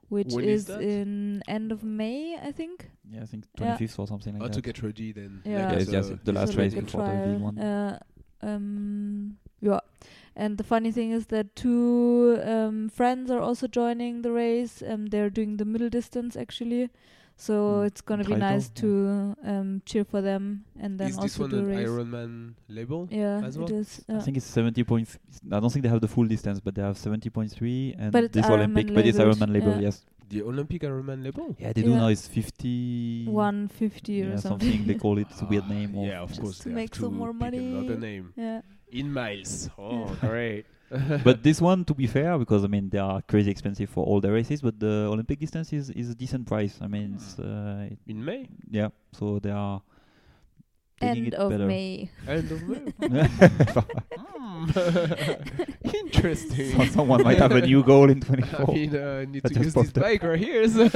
which 0.08 0.32
When 0.32 0.44
is 0.44 0.60
is, 0.62 0.66
that? 0.66 0.80
in 0.82 1.42
end 1.48 1.72
of 1.72 1.82
May, 1.82 2.36
I 2.36 2.52
think. 2.52 2.90
yeah, 3.08 3.22
I 3.22 3.26
think 3.26 3.44
Yeah. 3.60 3.76
25th 3.76 3.98
or 3.98 4.06
something 4.06 4.32
like 4.34 4.42
How 4.42 4.48
that. 4.48 4.54
to 4.54 4.60
get 4.62 4.82
ready 4.82 5.12
then. 5.12 5.42
Yeah. 5.44 5.70
Yeah, 5.70 5.72
as 5.72 5.82
it's 5.82 5.90
just 5.92 6.24
the 6.24 6.32
last 6.32 6.52
So 6.52 6.58
race 6.58 6.74
like 6.74 6.82
a 6.82 6.84
before 6.84 7.04
the 7.06 7.32
big 7.32 7.40
one. 7.40 7.58
Uh, 7.58 7.98
um, 8.42 9.36
yeah. 9.60 9.80
And 10.36 10.58
the 10.58 10.64
funny 10.64 10.90
thing 10.90 11.12
is 11.12 11.26
that 11.26 11.54
two 11.56 12.40
um, 12.44 12.88
friends 12.88 13.30
are 13.30 13.38
also 13.40 13.66
joining 13.66 14.22
the 14.22 14.32
race. 14.32 14.82
Um, 14.86 15.06
they're 15.06 15.30
doing 15.30 15.56
the 15.58 15.64
middle 15.64 15.88
distance 15.88 16.36
actually, 16.36 16.90
so 17.36 17.52
Mm. 17.82 17.86
it's 17.86 18.00
gonna 18.00 18.24
be 18.24 18.34
nice 18.36 18.68
to 18.70 19.34
um, 19.44 19.82
cheer 19.84 20.04
for 20.04 20.20
them 20.22 20.64
and 20.78 20.98
then 20.98 21.08
Is 21.08 21.16
this 21.16 21.38
also 21.38 21.42
one 21.42 21.50
do 21.50 21.56
a 21.56 21.60
an 21.60 21.66
race. 21.66 21.88
Ironman 21.88 22.54
label? 22.68 23.08
yeah, 23.10 23.42
as 23.44 23.56
it 23.56 23.60
well? 23.60 23.72
is. 23.72 24.04
I 24.08 24.20
think 24.20 24.36
it's 24.36 24.46
70 24.46 24.84
point. 24.84 25.08
I 25.50 25.60
don't 25.60 25.70
think 25.72 25.82
they 25.82 25.88
have 25.88 26.00
the 26.00 26.08
full 26.08 26.26
distance, 26.26 26.60
but 26.60 26.74
they 26.74 26.82
have 26.82 26.96
70.3 26.96 27.94
and 27.98 28.12
But 28.12 28.24
it's 28.24 28.34
this 28.34 28.46
Olympic, 28.46 28.86
Ironman 28.86 28.94
but 28.94 29.06
it's 29.06 29.18
labeled, 29.18 29.36
Ironman 29.38 29.52
label, 29.52 29.72
yeah. 29.74 29.80
yes. 29.80 30.04
The 30.28 30.42
Olympic 30.42 30.82
Ironman 30.82 31.22
label? 31.22 31.54
Yeah, 31.58 31.72
they 31.74 31.82
do 31.82 31.90
now. 31.94 32.08
It's 32.08 32.26
50. 32.26 33.26
150 33.28 34.12
yeah, 34.12 34.24
or 34.26 34.38
something. 34.38 34.86
They 34.86 34.94
call 34.94 35.18
it 35.18 35.26
it's 35.30 35.42
a 35.42 35.44
weird 35.46 35.68
name. 35.76 35.94
Or 35.96 36.06
Yeah, 36.06 36.20
of 36.22 36.30
Just 36.30 36.40
course. 36.40 36.58
to 36.60 36.70
make 36.70 36.94
some 36.94 37.14
more 37.16 37.32
pick 37.34 37.52
Another 37.52 37.94
money. 37.94 37.98
name. 38.00 38.32
yeah. 38.36 38.60
In 38.90 39.12
miles. 39.12 39.68
Oh, 39.76 40.06
Yeah. 40.22 40.28
great. 40.28 40.66
but 41.24 41.42
this 41.42 41.60
one, 41.60 41.84
to 41.86 41.94
be 41.94 42.06
fair, 42.06 42.38
because 42.38 42.64
I 42.64 42.68
mean 42.68 42.88
they 42.90 42.98
are 42.98 43.22
crazy 43.22 43.50
expensive 43.50 43.90
for 43.90 44.04
all 44.04 44.20
the 44.20 44.30
races, 44.30 44.60
but 44.60 44.78
the 44.78 45.08
Olympic 45.10 45.40
distance 45.40 45.72
is, 45.72 45.90
is 45.90 46.10
a 46.10 46.14
decent 46.14 46.46
price. 46.46 46.78
I 46.80 46.86
mean, 46.86 47.14
it's 47.16 47.38
uh, 47.38 47.88
in 48.06 48.24
May? 48.24 48.48
yeah, 48.70 48.88
so 49.12 49.38
they 49.38 49.50
are 49.50 49.82
End 51.00 51.26
it 51.26 51.34
of 51.34 51.50
better. 51.50 51.66
May. 51.66 52.08
End 52.28 52.50
of 52.52 52.62
May. 52.68 52.92
Hmm. 54.44 54.70
Interesting. 55.82 56.72
So 56.78 56.84
someone 56.92 57.22
might 57.24 57.38
have 57.38 57.52
a 57.52 57.60
new 57.62 57.82
goal 57.82 58.08
in 58.10 58.18
I 58.18 58.26
24. 58.26 58.74
mean, 58.74 58.96
uh, 58.96 59.00
I 59.22 59.24
need 59.24 59.42
That 59.42 59.54
to 59.54 59.60
use 59.60 59.74
this 59.74 59.88
up. 59.88 59.94
bike 59.94 60.22
right 60.22 60.38
here. 60.38 60.68
So 60.68 60.88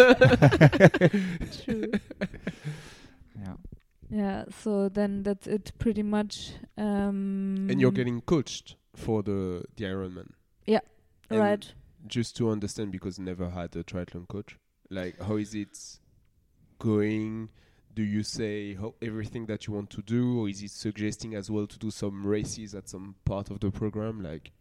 True. 1.64 1.90
yeah. 3.38 3.54
Yeah. 4.10 4.44
So 4.62 4.88
then 4.88 5.22
that's 5.24 5.46
it, 5.46 5.72
pretty 5.78 6.02
much. 6.02 6.52
Um, 6.76 7.66
and 7.70 7.80
you're 7.80 7.90
getting 7.90 8.20
coached 8.20 8.76
for 8.98 9.22
the 9.22 9.64
the 9.76 9.84
Ironman. 9.84 10.30
and 11.30 11.40
right. 11.40 11.72
Just 12.06 12.36
to 12.36 12.50
understand, 12.50 12.92
because 12.92 13.18
never 13.18 13.50
had 13.50 13.74
a 13.76 13.82
triathlon 13.82 14.28
coach. 14.28 14.56
Like, 14.90 15.20
how 15.20 15.36
is 15.36 15.54
it 15.54 15.76
going? 16.78 17.50
Do 17.94 18.02
you 18.04 18.22
say 18.22 18.74
how, 18.74 18.94
everything 19.02 19.46
that 19.46 19.66
you 19.66 19.72
want 19.74 19.90
to 19.90 20.02
do, 20.02 20.40
or 20.40 20.48
is 20.48 20.62
it 20.62 20.70
suggesting 20.70 21.34
as 21.34 21.50
well 21.50 21.66
to 21.66 21.78
do 21.78 21.90
some 21.90 22.24
races 22.26 22.74
at 22.74 22.88
some 22.88 23.16
part 23.24 23.50
of 23.50 23.58
the 23.60 23.70
program? 23.70 24.22
Like, 24.22 24.52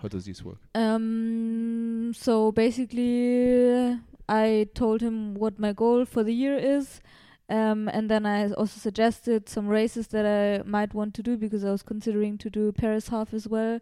how 0.00 0.08
does 0.08 0.26
this 0.26 0.44
work? 0.44 0.58
Um. 0.74 2.12
So 2.14 2.52
basically, 2.52 3.98
I 4.28 4.68
told 4.74 5.00
him 5.00 5.34
what 5.34 5.58
my 5.58 5.72
goal 5.72 6.04
for 6.04 6.22
the 6.22 6.34
year 6.34 6.56
is, 6.56 7.00
um, 7.48 7.88
and 7.88 8.10
then 8.10 8.24
I 8.26 8.50
also 8.52 8.78
suggested 8.80 9.48
some 9.48 9.68
races 9.68 10.08
that 10.08 10.24
I 10.24 10.62
might 10.66 10.94
want 10.94 11.14
to 11.14 11.22
do 11.22 11.36
because 11.36 11.64
I 11.64 11.70
was 11.70 11.82
considering 11.82 12.38
to 12.38 12.50
do 12.50 12.72
Paris 12.72 13.08
half 13.08 13.34
as 13.34 13.46
well. 13.48 13.80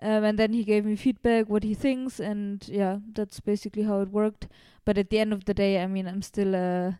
Um, 0.00 0.24
and 0.24 0.38
then 0.38 0.52
he 0.52 0.62
gave 0.64 0.84
me 0.84 0.94
feedback 0.96 1.48
what 1.48 1.62
he 1.62 1.72
thinks, 1.72 2.20
and 2.20 2.66
yeah, 2.68 2.98
that's 3.14 3.40
basically 3.40 3.84
how 3.84 4.00
it 4.00 4.10
worked. 4.10 4.46
But 4.84 4.98
at 4.98 5.08
the 5.08 5.18
end 5.18 5.32
of 5.32 5.46
the 5.46 5.54
day, 5.54 5.82
I 5.82 5.86
mean, 5.86 6.06
I'm 6.06 6.20
still 6.20 6.54
a, 6.54 6.98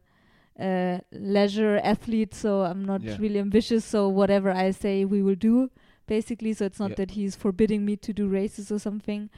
a 0.59 1.03
leisure 1.13 1.77
athlete, 1.85 2.35
so 2.35 2.63
I'm 2.63 2.85
not 2.87 3.03
Yeah. 3.03 3.17
really 3.19 3.39
ambitious. 3.39 3.85
So 3.85 4.09
whatever 4.09 4.51
I 4.51 4.71
say, 4.71 5.05
we 5.05 5.23
will 5.23 5.35
do 5.35 5.71
basically. 6.07 6.53
So 6.55 6.65
it's 6.65 6.79
not 6.81 6.97
that 6.97 7.11
he's 7.13 7.37
forbidding 7.37 7.85
me 7.85 7.97
to 7.97 8.13
do 8.13 8.29
races 8.29 8.71
or 8.73 8.79
something. 8.79 9.29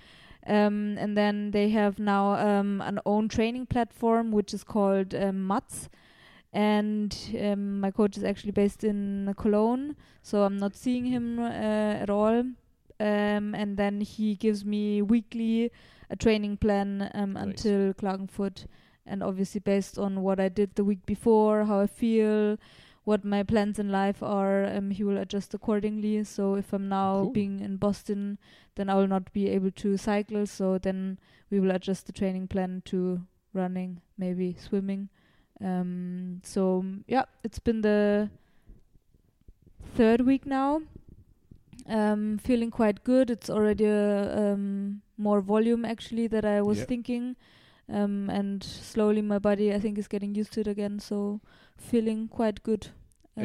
Um, 0.46 0.96
and 0.98 1.16
then 1.16 1.50
they 1.50 1.70
have 1.70 1.98
now 1.98 2.34
um, 2.34 2.80
an 2.80 3.00
own 3.04 3.28
training 3.28 3.66
platform 3.66 4.30
which 4.30 4.54
is 4.54 4.64
called 4.64 5.14
um, 5.14 5.46
MATS. 5.46 5.88
And 6.53 7.16
um, 7.42 7.80
my 7.80 7.90
coach 7.90 8.16
is 8.16 8.24
actually 8.24 8.53
based 8.53 8.84
in 8.84 9.34
Cologne, 9.36 9.96
so 10.22 10.44
I'm 10.44 10.57
not 10.57 10.74
seeing 10.74 11.05
him 11.05 11.38
uh, 11.38 12.03
at 12.03 12.11
all. 12.11 12.44
Um, 13.01 13.55
and 13.55 13.76
then 13.76 14.01
he 14.01 14.34
gives 14.34 14.64
me 14.64 15.03
weekly 15.03 15.70
a 16.11 16.16
training 16.16 16.57
plan 16.57 17.11
um, 17.14 17.34
Nice. 17.34 17.44
until 17.44 17.92
Klagenfurt, 17.94 18.66
and 19.07 19.22
obviously 19.22 19.61
based 19.61 19.99
on 19.99 20.22
what 20.22 20.40
I 20.40 20.49
did 20.49 20.74
the 20.74 20.84
week 20.84 21.07
before, 21.07 21.64
how 21.64 21.80
I 21.80 21.86
feel, 21.86 22.57
what 23.05 23.24
my 23.24 23.42
plans 23.42 23.78
in 23.78 23.90
life 23.90 24.22
are, 24.22 24.64
um, 24.66 24.90
he 24.90 25.05
will 25.05 25.16
adjust 25.16 25.55
accordingly. 25.55 26.24
So 26.24 26.57
if 26.57 26.72
I'm 26.72 26.88
now 26.88 27.22
Cool. 27.22 27.30
being 27.30 27.61
in 27.61 27.76
Boston, 27.76 28.38
then 28.74 28.90
I 28.90 28.94
will 28.96 29.07
not 29.07 29.32
be 29.32 29.49
able 29.49 29.70
to 29.70 29.96
cycle. 29.96 30.46
So 30.46 30.78
then 30.78 31.18
we 31.51 31.61
will 31.61 31.70
adjust 31.70 32.07
the 32.07 32.12
training 32.12 32.49
plan 32.49 32.82
to 32.86 33.22
running, 33.55 34.01
maybe 34.18 34.57
swimming. 34.59 35.09
Um, 35.61 36.40
so 36.44 36.84
yeah, 37.06 37.24
it's 37.42 37.59
been 37.59 37.80
the 37.80 38.30
third 39.96 40.20
week 40.22 40.46
now. 40.46 40.82
Um, 41.86 42.38
feeling 42.38 42.70
quite 42.70 43.02
good. 43.04 43.30
It's 43.30 43.48
already 43.48 43.86
uh, 43.86 44.38
um, 44.40 45.02
more 45.16 45.40
volume 45.40 45.84
actually 45.84 46.26
that 46.28 46.44
I 46.44 46.61
was 46.62 46.78
Yeah. 46.78 46.84
thinking, 46.84 47.36
um, 47.88 48.28
and 48.30 48.62
slowly 48.62 49.22
my 49.22 49.38
body 49.38 49.72
I 49.74 49.80
think 49.80 49.98
is 49.98 50.06
getting 50.09 50.34
used 50.34 50.52
to 50.52 50.61
it 50.61 50.66
again. 50.68 51.00
So 51.00 51.40
feeling 51.76 52.28
quite 52.28 52.62
good. 52.62 52.88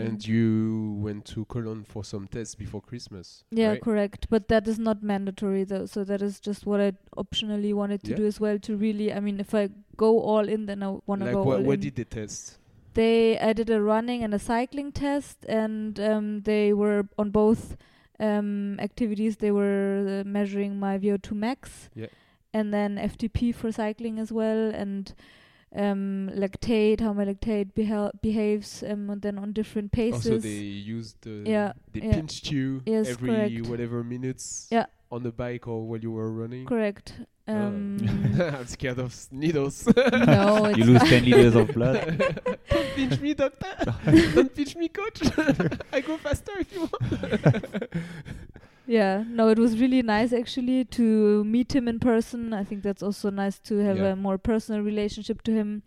And 0.01 0.27
you 0.27 0.97
went 0.99 1.25
to 1.25 1.45
Cologne 1.45 1.83
for 1.83 2.03
some 2.03 2.27
tests 2.27 2.55
before 2.55 2.81
Christmas. 2.81 3.43
Yeah, 3.51 3.69
right? 3.69 3.81
correct. 3.81 4.27
But 4.29 4.47
that 4.47 4.67
is 4.67 4.79
not 4.79 5.03
mandatory 5.03 5.63
though. 5.63 5.85
So 5.85 6.03
that 6.03 6.21
is 6.21 6.39
just 6.39 6.65
what 6.65 6.79
I 6.81 6.93
optionally 7.17 7.73
wanted 7.73 8.03
to 8.03 8.11
Yeah. 8.11 8.17
do 8.17 8.25
as 8.25 8.39
well. 8.39 8.57
To 8.59 8.75
really, 8.75 9.13
I 9.13 9.19
mean, 9.19 9.39
if 9.39 9.53
I 9.53 9.69
go 9.97 10.19
all 10.21 10.47
in, 10.47 10.65
then 10.65 10.83
I 10.83 10.97
want 11.05 11.21
to 11.21 11.25
Like 11.25 11.33
go 11.33 11.43
what, 11.43 11.57
all 11.59 11.63
what 11.63 11.79
did 11.79 11.95
they 11.95 12.03
test? 12.05 12.57
they 12.95 13.39
I 13.39 13.53
did 13.53 13.69
a 13.69 13.81
running 13.81 14.23
and 14.23 14.33
a 14.33 14.39
cycling 14.39 14.91
test, 14.91 15.45
and 15.47 15.99
um, 15.99 16.41
they 16.41 16.73
were 16.73 17.07
on 17.17 17.31
both 17.31 17.75
um, 18.19 18.79
activities. 18.79 19.37
They 19.37 19.51
were 19.51 20.21
uh, 20.21 20.27
measuring 20.27 20.79
my 20.79 20.99
VO2 20.99 21.31
max, 21.33 21.89
Yeah. 21.95 22.07
and 22.53 22.71
then 22.73 22.97
FTP 22.97 23.53
for 23.55 23.71
cycling 23.71 24.19
as 24.19 24.31
well, 24.31 24.69
and 24.69 25.11
um, 25.75 26.29
lactate, 26.35 26.99
how 27.01 27.13
my 27.13 27.25
lactate 27.25 27.73
behel- 27.73 28.11
behaves, 28.21 28.83
um, 28.83 29.09
and 29.09 29.21
then 29.21 29.37
on 29.39 29.53
different 29.53 29.91
paces. 29.91 30.25
Also, 30.27 30.37
they 30.37 30.49
used 30.49 31.17
the 31.21 31.43
Yeah, 31.49 31.73
they 31.91 32.01
yeah. 32.01 32.13
pinched 32.13 32.51
you 32.51 32.81
Yes, 32.85 33.07
every 33.09 33.29
correct. 33.29 33.67
whatever 33.67 34.03
minutes 34.03 34.67
Yeah. 34.71 34.85
on 35.11 35.23
the 35.23 35.31
bike 35.31 35.67
or 35.67 35.87
while 35.87 35.99
you 35.99 36.11
were 36.11 36.31
running. 36.31 36.65
Correct. 36.65 37.13
Oh. 37.47 37.53
Um, 37.55 37.97
I'm 38.39 38.67
scared 38.67 38.99
of 38.99 39.13
needles. 39.31 39.85
no, 39.97 40.65
it's 40.69 40.77
you 40.77 40.85
lose 40.85 41.01
10 41.01 41.25
liters 41.25 41.55
of 41.55 41.67
blood. 41.73 42.17
Don't 42.69 42.89
pinch 42.95 43.19
me, 43.19 43.33
doctor. 43.33 43.75
Don't 44.33 44.55
pinch 44.55 44.75
me, 44.77 44.87
coach. 44.87 45.21
I 45.91 45.99
go 46.01 46.17
faster 46.17 46.53
if 46.59 46.71
you 46.73 46.81
want. 46.81 47.89
Yeah, 48.85 49.23
no, 49.27 49.47
it 49.49 49.57
was 49.57 49.79
really 49.79 50.01
nice 50.01 50.33
actually 50.33 50.83
to 50.85 51.43
meet 51.45 51.73
him 51.73 51.87
in 51.87 51.99
person. 51.99 52.53
I 52.53 52.63
think 52.63 52.83
that's 52.83 53.01
also 53.03 53.29
nice 53.29 53.59
to 53.59 53.77
have 53.77 53.97
Yeah. 53.97 54.11
a 54.11 54.15
more 54.15 54.37
personal 54.37 54.81
relationship 54.81 55.41
to 55.43 55.51
him. 55.53 55.83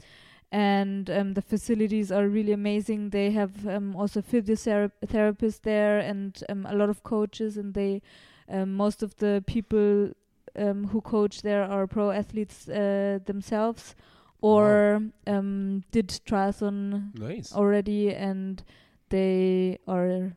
And 0.52 1.10
um, 1.10 1.34
the 1.34 1.42
facilities 1.42 2.10
are 2.10 2.28
really 2.28 2.52
amazing. 2.52 3.10
They 3.10 3.32
have 3.32 3.66
um, 3.66 3.96
also 3.96 4.22
physiotherapists 4.22 5.60
there 5.62 5.98
and 5.98 6.42
um, 6.48 6.64
a 6.66 6.74
lot 6.74 6.88
of 6.88 7.02
coaches. 7.02 7.56
And 7.58 7.74
they, 7.74 8.00
um, 8.48 8.74
most 8.74 9.02
of 9.02 9.16
the 9.16 9.42
people 9.46 10.12
um, 10.54 10.86
who 10.88 11.00
coach 11.02 11.42
there 11.42 11.64
are 11.64 11.86
pro 11.86 12.10
athletes 12.12 12.68
uh, 12.68 13.18
themselves, 13.26 13.94
or 14.40 15.02
um, 15.26 15.82
did 15.90 16.08
triathlon 16.08 17.12
nice. 17.14 17.52
already, 17.52 18.14
and 18.14 18.62
they 19.10 19.78
are, 19.86 20.36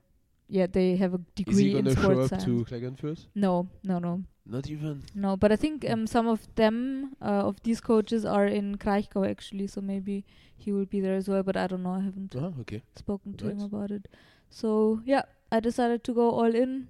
yeah, 0.49 0.67
they 0.67 0.95
have 0.97 1.13
a 1.13 1.19
degree 1.35 1.53
Is 1.53 1.59
he 1.59 1.77
in 1.77 1.85
gonna 1.85 1.95
show 1.95 2.01
sports 2.01 2.33
up 2.33 2.41
science. 2.41 2.45
to 2.45 2.65
Klagenfurt? 2.65 3.27
No, 3.35 3.67
no, 3.83 3.99
no, 3.99 4.23
Not 4.45 4.67
even. 4.69 5.03
no. 5.15 5.37
But 5.37 5.51
I 5.51 5.55
think 5.55 5.87
um, 5.89 6.07
some 6.07 6.27
of 6.27 6.47
them, 6.55 7.13
uh, 7.21 7.47
of 7.49 7.61
these 7.63 7.79
coaches, 7.79 8.25
are 8.25 8.47
in 8.47 8.77
Kraichgau 8.77 9.29
actually. 9.29 9.67
So 9.67 9.79
maybe 9.81 10.25
he 10.57 10.71
will 10.71 10.85
be 10.85 10.99
there 10.99 11.15
as 11.15 11.27
well. 11.29 11.43
But 11.43 11.55
I 11.55 11.67
don't 11.67 11.83
know. 11.83 11.93
I 11.93 12.01
haven't 12.01 12.35
Oh, 12.35 12.53
okay. 12.61 12.81
spoken 12.95 13.33
to 13.35 13.49
him 13.49 13.61
about 13.61 13.91
it. 13.91 14.07
So 14.49 15.01
yeah, 15.05 15.23
I 15.51 15.59
decided 15.59 16.03
to 16.05 16.13
go 16.13 16.31
all 16.31 16.53
in 16.55 16.87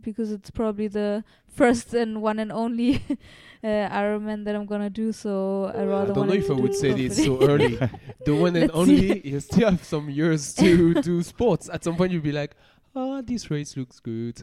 because 0.00 0.30
it's 0.32 0.50
probably 0.50 0.88
the 0.88 1.24
first 1.48 1.94
and 1.94 2.20
one 2.22 2.38
and 2.38 2.52
only 2.52 2.96
uh, 3.64 3.66
Ironman 4.00 4.44
that 4.44 4.54
I'm 4.54 4.66
gonna 4.66 4.90
do. 4.90 5.12
So 5.12 5.70
I 5.74 5.80
I 5.80 5.84
rather 5.84 6.14
don't 6.14 6.28
know 6.28 6.34
if 6.34 6.50
I 6.50 6.54
would 6.54 6.74
say 6.74 6.92
this 6.92 7.22
so 7.24 7.40
early. 7.42 7.76
the 8.24 8.34
one 8.34 8.56
and 8.56 8.68
Let's 8.68 8.74
only, 8.74 9.26
you 9.28 9.40
still 9.40 9.70
have 9.70 9.84
some 9.84 10.08
years 10.10 10.54
to 10.54 10.94
do 11.02 11.22
sports. 11.22 11.68
At 11.72 11.84
some 11.84 11.96
point, 11.96 12.12
you'll 12.12 12.22
be 12.22 12.32
like, 12.32 12.54
oh, 12.96 13.22
this 13.22 13.50
race 13.50 13.76
looks 13.76 14.00
good. 14.00 14.42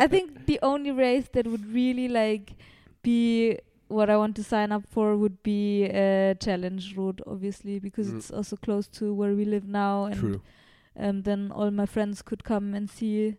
I 0.00 0.06
think 0.08 0.46
the 0.46 0.58
only 0.62 0.90
race 0.90 1.28
that 1.32 1.46
would 1.46 1.64
really 1.72 2.08
like 2.08 2.52
be 3.02 3.58
what 3.88 4.10
I 4.10 4.16
want 4.16 4.36
to 4.36 4.44
sign 4.44 4.72
up 4.72 4.84
for 4.88 5.16
would 5.16 5.42
be 5.42 5.84
a 5.84 6.34
Challenge 6.40 6.96
Roth, 6.96 7.20
obviously, 7.26 7.78
because 7.78 8.08
Mm. 8.10 8.16
it's 8.18 8.30
also 8.30 8.56
close 8.56 8.88
to 8.98 9.14
where 9.14 9.34
we 9.34 9.44
live 9.44 9.66
now, 9.68 10.06
and 10.06 10.16
True. 10.16 10.40
um, 10.96 11.22
then 11.22 11.50
all 11.52 11.70
my 11.70 11.86
friends 11.86 12.22
could 12.22 12.42
come 12.44 12.74
and 12.74 12.88
see 12.90 13.36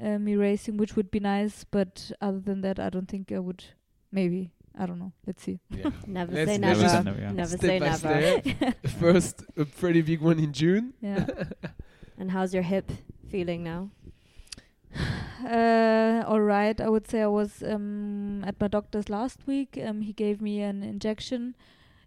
uh, 0.00 0.18
me 0.18 0.36
racing, 0.36 0.76
which 0.76 0.94
would 0.96 1.10
be 1.10 1.20
nice. 1.20 1.64
But 1.64 2.12
other 2.20 2.40
than 2.40 2.60
that, 2.60 2.78
I 2.78 2.90
don't 2.90 3.08
think 3.08 3.32
I 3.32 3.38
would. 3.38 3.64
Maybe 4.12 4.50
I 4.78 4.84
don't 4.86 4.98
know. 4.98 5.12
Let's 5.26 5.42
see. 5.42 5.58
Yeah. 5.70 5.90
Never 6.06 6.32
Let's 6.34 6.50
say 6.50 6.58
never 6.58 6.80
never. 6.82 6.88
say 6.96 7.02
never, 7.02 7.20
yeah. 7.20 7.32
Never 7.32 7.56
Step 7.56 7.60
say 7.60 7.78
by 7.80 7.86
never. 7.86 7.98
step. 7.98 8.86
First, 9.00 9.44
a 9.56 9.64
pretty 9.64 10.02
big 10.02 10.20
one 10.20 10.38
in 10.38 10.52
June. 10.52 10.92
Yeah. 11.00 11.26
And 12.18 12.30
how's 12.30 12.54
your 12.54 12.62
hip 12.62 12.90
feeling 13.26 13.62
now? 13.64 13.90
Uh, 15.44 16.24
all 16.26 16.40
right. 16.40 16.80
I 16.80 16.88
would 16.88 17.06
say 17.08 17.20
I 17.22 17.26
was 17.26 17.62
um, 17.62 18.42
at 18.44 18.58
my 18.60 18.68
doctor's 18.68 19.08
last 19.08 19.46
week. 19.46 19.78
Um, 19.84 20.00
he 20.00 20.12
gave 20.12 20.40
me 20.40 20.62
an 20.62 20.82
injection 20.82 21.54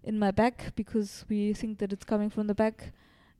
in 0.04 0.18
my 0.18 0.32
back 0.32 0.74
because 0.76 1.26
we 1.30 1.54
think 1.54 1.78
that 1.80 1.94
it's 1.94 2.06
coming 2.06 2.30
from 2.30 2.48
the 2.48 2.56
back. 2.56 2.92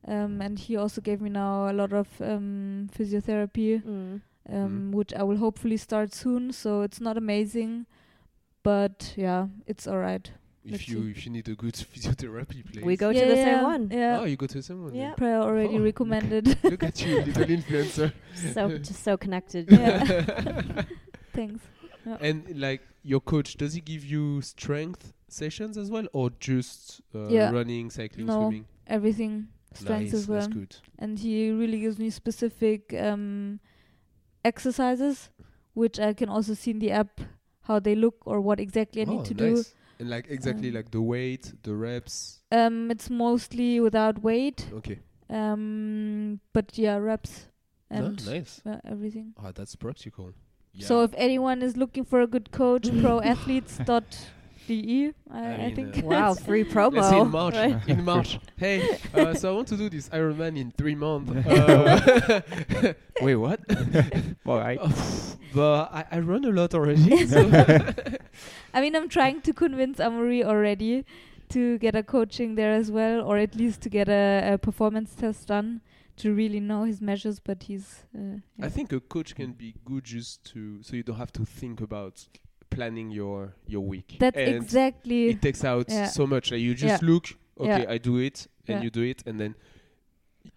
Um, 0.06 0.40
and 0.40 0.58
he 0.58 0.76
also 0.76 1.00
gave 1.00 1.20
me 1.20 1.28
now 1.30 1.70
a 1.70 1.74
lot 1.74 1.92
of 1.92 2.08
um, 2.22 2.88
physiotherapy, 2.96 3.82
Mm. 3.82 4.20
um, 4.48 4.92
which 4.92 5.12
I 5.12 5.22
will 5.24 5.36
hopefully 5.38 5.76
start 5.76 6.14
soon. 6.14 6.52
So 6.52 6.82
it's 6.82 7.00
not 7.00 7.16
amazing, 7.18 7.86
but 8.62 9.12
yeah, 9.16 9.48
it's 9.66 9.86
all 9.86 9.98
right. 9.98 10.30
If 10.64 10.72
Let's 10.72 10.88
you 10.88 11.02
see. 11.04 11.10
if 11.12 11.24
you 11.26 11.32
need 11.32 11.48
a 11.48 11.54
good 11.54 11.74
physiotherapy 11.92 12.70
place. 12.70 12.84
We 12.84 12.96
go 12.96 13.10
yeah, 13.10 13.20
to 13.20 13.26
the 13.28 13.36
yeah, 13.36 13.44
same 13.44 13.62
one. 13.64 13.90
Yeah, 13.90 14.20
Oh, 14.20 14.24
you 14.24 14.36
go 14.36 14.46
to 14.46 14.62
someone. 14.62 14.94
Yeah. 14.94 15.14
Prair 15.16 15.40
already 15.40 15.78
Oh, 15.78 15.82
recommended. 15.82 16.58
Look 16.64 16.82
at 16.82 17.00
you, 17.04 17.22
little 17.22 17.44
influencer. 17.56 18.12
So 18.54 18.76
just 18.78 19.02
so 19.02 19.16
connected. 19.16 19.70
Yeah. 19.70 20.82
Thanks. 21.32 21.64
and 22.20 22.60
like 22.60 22.82
your 23.02 23.20
coach, 23.20 23.56
does 23.56 23.72
he 23.72 23.80
give 23.80 24.04
you 24.04 24.42
strength 24.42 25.12
sessions 25.28 25.78
as 25.78 25.90
well, 25.90 26.06
or 26.12 26.30
just 26.40 27.00
uh, 27.14 27.28
Yeah. 27.28 27.50
running, 27.50 27.88
cycling, 27.90 28.26
No, 28.26 28.36
swimming? 28.40 28.66
Everything, 28.86 29.48
strength 29.72 30.12
nice, 30.12 30.14
as 30.14 30.28
well. 30.28 30.40
That's 30.40 30.52
good. 30.52 30.76
and 30.98 31.18
he 31.18 31.50
really 31.52 31.80
gives 31.80 31.98
me 31.98 32.10
specific 32.10 32.92
um, 32.94 33.60
exercises, 34.44 35.30
which 35.74 35.98
I 35.98 36.12
can 36.12 36.28
also 36.28 36.54
see 36.54 36.72
in 36.72 36.78
the 36.80 36.90
app 36.90 37.20
how 37.62 37.78
they 37.78 37.94
look 37.94 38.16
or 38.26 38.40
what 38.40 38.58
exactly 38.60 39.02
I 39.02 39.04
oh, 39.06 39.12
need 39.16 39.24
to 39.26 39.34
nice. 39.34 39.42
And 39.42 39.66
like 40.08 40.28
exactly 40.30 40.68
Um, 40.68 40.74
like 40.74 40.90
the 40.90 41.02
weight, 41.02 41.52
the 41.62 41.74
reps. 41.74 42.40
Um, 42.52 42.90
it's 42.90 43.10
mostly 43.10 43.80
without 43.80 44.22
weight, 44.22 44.68
Okay. 44.72 45.00
um, 45.28 46.40
but 46.52 46.76
yeah, 46.78 46.96
reps 46.96 47.46
No, 47.90 48.06
and 48.06 48.26
nice. 48.26 48.62
uh, 48.64 48.78
everything. 48.84 49.34
Ah, 49.36 49.52
that's 49.52 49.76
practical. 49.76 50.32
Yeah. 50.72 50.86
So 50.86 51.02
if 51.02 51.12
anyone 51.16 51.62
is 51.62 51.76
looking 51.76 52.04
for 52.04 52.20
a 52.20 52.26
good 52.26 52.50
coach, 52.52 52.86
proathletes.de, 54.70 55.12
I, 55.30 55.38
I 55.38 55.52
I, 55.52 55.56
mean, 55.66 55.74
think. 55.74 55.98
uh, 56.04 56.06
Wow, 56.06 56.34
free 56.46 56.64
promo. 56.64 56.96
Let's 56.96 57.10
see 57.10 57.18
in 57.18 57.30
March. 57.30 57.54
right? 57.56 57.88
In 57.88 58.04
March. 58.04 58.38
hey, 58.56 58.98
uh, 59.14 59.34
so 59.34 59.52
I 59.52 59.56
want 59.56 59.68
to 59.68 59.76
do 59.76 59.88
this 59.90 60.08
Ironman 60.10 60.58
in 60.58 60.70
three 60.72 60.94
months. 60.94 61.30
Uh, 61.46 62.42
wait, 63.20 63.36
what? 63.36 63.60
All 64.46 64.58
right. 64.58 64.78
But 65.54 65.90
I, 65.92 66.04
I 66.12 66.18
run 66.20 66.44
a 66.44 66.50
lot 66.50 66.74
already. 66.74 67.26
So 67.26 67.40
I 68.72 68.80
mean, 68.80 68.94
I'm 68.94 69.08
trying 69.08 69.40
to 69.42 69.52
convince 69.52 69.98
Amaury 69.98 70.44
already 70.44 71.04
to 71.50 71.78
get 71.78 71.96
a 71.96 72.02
coaching 72.02 72.54
there 72.54 72.72
as 72.72 72.90
well, 72.90 73.22
or 73.22 73.36
at 73.36 73.56
least 73.56 73.80
to 73.82 73.88
get 73.88 74.08
a, 74.08 74.52
a 74.54 74.58
performance 74.58 75.14
test 75.14 75.48
done 75.48 75.80
to 76.18 76.32
really 76.32 76.60
know 76.60 76.84
his 76.84 77.00
measures. 77.00 77.40
But 77.40 77.64
he's. 77.64 78.04
Uh, 78.14 78.38
yeah. 78.56 78.66
I 78.66 78.68
think 78.68 78.92
a 78.92 79.00
coach 79.00 79.34
can 79.34 79.52
be 79.52 79.74
good 79.84 80.04
just 80.04 80.44
to 80.52 80.82
so 80.82 80.94
you 80.94 81.02
don't 81.02 81.16
have 81.16 81.32
to 81.32 81.44
think 81.44 81.80
about 81.80 82.26
planning 82.70 83.10
your 83.10 83.54
your 83.66 83.82
week. 83.84 84.16
That's 84.18 84.36
and 84.36 84.56
exactly. 84.56 85.28
it 85.28 85.42
takes 85.42 85.64
out 85.64 85.86
Yeah. 85.88 86.06
so 86.06 86.26
much. 86.26 86.50
Like 86.52 86.60
you 86.60 86.74
just 86.74 87.02
Yeah. 87.02 87.08
look, 87.10 87.26
okay. 87.58 87.86
I 87.86 87.98
do 87.98 88.18
it, 88.18 88.46
and 88.68 88.82
you 88.84 88.90
do 88.90 89.02
it, 89.02 89.22
and 89.26 89.38
then 89.38 89.54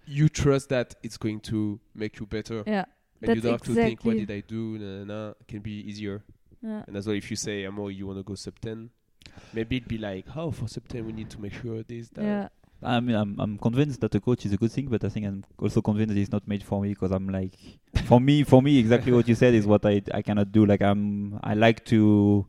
you 0.05 0.29
trust 0.29 0.69
that 0.69 0.95
it's 1.03 1.17
going 1.17 1.39
to 1.41 1.79
make 1.93 2.19
you 2.19 2.25
better. 2.25 2.63
Yeah. 2.65 2.85
And 3.21 3.35
you 3.35 3.41
don't 3.41 3.53
have 3.53 3.61
to 3.63 3.73
think, 3.73 4.03
what 4.03 4.17
did 4.17 4.31
I 4.31 4.41
do? 4.41 4.77
Nah, 4.77 5.03
nah, 5.05 5.13
nah. 5.13 5.29
It 5.39 5.47
can 5.47 5.59
be 5.59 5.71
easier. 5.71 6.23
Yeah. 6.61 6.83
And 6.87 6.95
as 6.97 7.07
well, 7.07 7.15
if 7.15 7.29
you 7.29 7.37
say, 7.37 7.65
Amo, 7.65 7.87
you 7.87 8.07
want 8.07 8.19
to 8.19 8.23
go 8.23 8.35
sub 8.35 8.59
10, 8.59 8.89
maybe 9.53 9.77
it'd 9.77 9.87
be 9.87 9.97
like, 9.97 10.25
oh, 10.35 10.51
for 10.51 10.67
sub 10.67 10.87
10, 10.87 11.05
we 11.05 11.13
need 11.13 11.29
to 11.29 11.41
make 11.41 11.53
sure 11.53 11.83
this, 11.83 12.09
that. 12.09 12.23
Yeah. 12.23 12.47
I 12.85 12.99
mean, 12.99 13.15
I'm 13.15 13.39
I'm 13.39 13.57
convinced 13.57 14.01
that 14.01 14.13
a 14.15 14.19
coach 14.19 14.45
is 14.45 14.53
a 14.53 14.57
good 14.57 14.71
thing, 14.71 14.87
but 14.87 15.03
I 15.03 15.09
think 15.09 15.25
I'm 15.25 15.43
also 15.59 15.81
convinced 15.81 16.13
that 16.13 16.19
it's 16.21 16.31
not 16.31 16.47
made 16.47 16.63
for 16.63 16.81
me 16.81 16.89
because 16.89 17.11
I'm 17.11 17.27
like, 17.29 17.53
for 18.05 18.19
me, 18.19 18.43
for 18.43 18.61
me, 18.61 18.77
exactly 18.79 19.11
what 19.11 19.27
you 19.27 19.35
said 19.35 19.53
is 19.53 19.65
what 19.65 19.85
I 19.85 20.01
I 20.13 20.21
cannot 20.21 20.51
do. 20.51 20.65
Like 20.65 20.81
I'm, 20.81 21.39
I 21.43 21.53
like 21.53 21.83
to, 21.85 22.45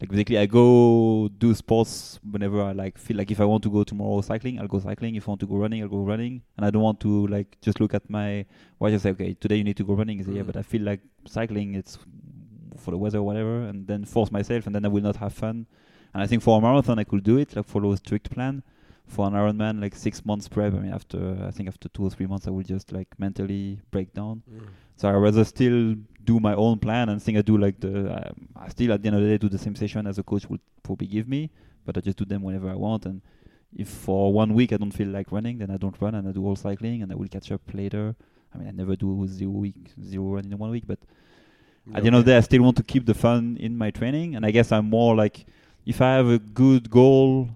like 0.00 0.10
basically, 0.10 0.38
I 0.38 0.46
go 0.46 1.28
do 1.38 1.54
sports 1.54 2.20
whenever 2.30 2.62
I 2.62 2.72
like 2.72 2.98
feel 2.98 3.16
like 3.16 3.30
if 3.30 3.40
I 3.40 3.44
want 3.44 3.62
to 3.64 3.70
go 3.70 3.82
tomorrow 3.84 4.20
cycling, 4.20 4.60
I'll 4.60 4.68
go 4.68 4.78
cycling. 4.80 5.14
If 5.16 5.28
I 5.28 5.30
want 5.32 5.40
to 5.40 5.46
go 5.46 5.56
running, 5.56 5.82
I'll 5.82 5.88
go 5.88 6.02
running, 6.02 6.42
and 6.56 6.66
I 6.66 6.70
don't 6.70 6.82
want 6.82 7.00
to 7.00 7.26
like 7.28 7.56
just 7.60 7.80
look 7.80 7.94
at 7.94 8.08
my 8.08 8.44
watch 8.78 8.92
and 8.92 9.00
say, 9.02 9.10
okay, 9.10 9.34
today 9.34 9.56
you 9.56 9.64
need 9.64 9.76
to 9.78 9.84
go 9.84 9.94
running. 9.94 10.20
I 10.20 10.24
say, 10.24 10.32
yeah, 10.32 10.42
Mm. 10.42 10.46
but 10.46 10.56
I 10.56 10.62
feel 10.62 10.82
like 10.82 11.00
cycling, 11.26 11.74
it's 11.74 11.98
for 12.78 12.90
the 12.90 12.98
weather, 12.98 13.18
or 13.18 13.22
whatever, 13.22 13.62
and 13.62 13.86
then 13.86 14.04
force 14.04 14.30
myself, 14.30 14.66
and 14.66 14.74
then 14.74 14.84
I 14.84 14.88
will 14.88 15.02
not 15.02 15.16
have 15.16 15.32
fun. 15.32 15.66
And 16.14 16.22
I 16.22 16.26
think 16.26 16.42
for 16.42 16.56
a 16.58 16.60
marathon, 16.60 16.98
I 16.98 17.04
could 17.04 17.24
do 17.24 17.36
it, 17.38 17.56
like 17.56 17.66
follow 17.66 17.92
a 17.92 17.96
strict 17.96 18.30
plan. 18.30 18.62
For 19.06 19.26
an 19.26 19.34
Ironman, 19.34 19.80
like 19.80 19.94
six 19.94 20.24
months 20.24 20.48
prep, 20.48 20.74
I 20.74 20.78
mean, 20.78 20.92
after 20.92 21.38
I 21.46 21.50
think 21.52 21.68
after 21.68 21.88
two 21.88 22.04
or 22.04 22.10
three 22.10 22.26
months, 22.26 22.46
I 22.48 22.50
will 22.50 22.64
just 22.64 22.92
like 22.92 23.08
mentally 23.18 23.78
break 23.90 24.12
down. 24.12 24.42
So 24.96 25.08
I 25.08 25.12
rather 25.12 25.44
still 25.44 25.94
do 26.24 26.40
my 26.40 26.54
own 26.54 26.78
plan 26.78 27.08
and 27.08 27.22
think 27.22 27.38
I 27.38 27.42
do 27.42 27.56
like 27.56 27.78
the. 27.78 28.12
Um, 28.12 28.48
I 28.56 28.68
still 28.68 28.92
at 28.92 29.02
the 29.02 29.06
end 29.08 29.16
of 29.16 29.22
the 29.22 29.28
day 29.28 29.38
do 29.38 29.48
the 29.48 29.58
same 29.58 29.76
session 29.76 30.06
as 30.06 30.18
a 30.18 30.22
coach 30.22 30.48
would 30.50 30.60
probably 30.82 31.06
give 31.06 31.28
me, 31.28 31.50
but 31.84 31.96
I 31.96 32.00
just 32.00 32.18
do 32.18 32.24
them 32.24 32.42
whenever 32.42 32.68
I 32.68 32.74
want. 32.74 33.06
And 33.06 33.20
if 33.76 33.88
for 33.88 34.32
one 34.32 34.54
week 34.54 34.72
I 34.72 34.76
don't 34.76 34.90
feel 34.90 35.08
like 35.08 35.30
running, 35.30 35.58
then 35.58 35.70
I 35.70 35.76
don't 35.76 35.94
run 36.00 36.14
and 36.16 36.28
I 36.28 36.32
do 36.32 36.44
all 36.44 36.56
cycling, 36.56 37.02
and 37.02 37.12
I 37.12 37.14
will 37.14 37.28
catch 37.28 37.52
up 37.52 37.62
later. 37.72 38.16
I 38.52 38.58
mean, 38.58 38.68
I 38.68 38.72
never 38.72 38.96
do 38.96 39.26
zero 39.28 39.50
week, 39.50 39.92
zero 40.02 40.24
run 40.34 40.46
in 40.46 40.58
one 40.58 40.70
week, 40.70 40.84
but 40.86 40.98
at 41.94 42.02
the 42.02 42.06
end 42.08 42.16
of 42.16 42.24
the 42.24 42.32
day, 42.32 42.38
I 42.38 42.40
still 42.40 42.62
want 42.62 42.76
to 42.78 42.82
keep 42.82 43.06
the 43.06 43.14
fun 43.14 43.56
in 43.60 43.76
my 43.78 43.90
training, 43.92 44.34
and 44.34 44.44
I 44.44 44.50
guess 44.50 44.72
I'm 44.72 44.90
more 44.90 45.14
like 45.14 45.46
if 45.84 46.00
I 46.00 46.14
have 46.14 46.28
a 46.28 46.38
good 46.38 46.90
goal, 46.90 47.48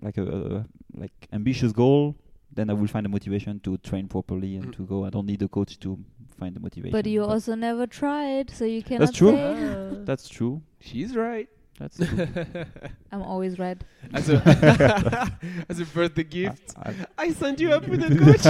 like 0.00 0.16
a, 0.16 0.22
a 0.22 0.64
like 0.94 1.12
ambitious 1.32 1.72
goal, 1.72 2.16
then 2.52 2.70
I 2.70 2.72
will 2.72 2.86
find 2.86 3.04
the 3.04 3.08
motivation 3.10 3.60
to 3.60 3.76
train 3.78 4.06
properly 4.08 4.56
and 4.56 4.66
Mm. 4.68 4.76
to 4.76 4.86
go. 4.86 5.04
I 5.04 5.10
don't 5.10 5.26
need 5.26 5.42
a 5.42 5.48
coach 5.48 5.78
to 5.80 5.98
find 6.38 6.54
the 6.54 6.60
motivation. 6.60 6.92
But 6.92 7.06
you 7.06 7.24
also 7.24 7.54
never 7.54 7.86
tried, 7.86 8.50
so 8.50 8.64
you 8.64 8.82
cannot 8.82 9.06
That's 9.06 9.18
true. 9.18 9.32
say. 9.32 9.98
That's 10.04 10.28
true. 10.28 10.62
She's 10.80 11.16
right. 11.16 11.48
That's 11.78 11.96
true. 11.96 12.28
I'm 13.12 13.22
always 13.22 13.58
right. 13.58 13.82
as 14.12 14.28
a 14.30 14.36
as 15.68 15.80
a 15.80 15.84
birthday 15.86 16.22
gift, 16.22 16.72
I- 16.76 16.94
I 17.18 17.32
signed 17.32 17.58
you 17.60 17.72
up 17.72 17.88
with 17.88 18.00
a 18.04 18.14
coach. 18.16 18.46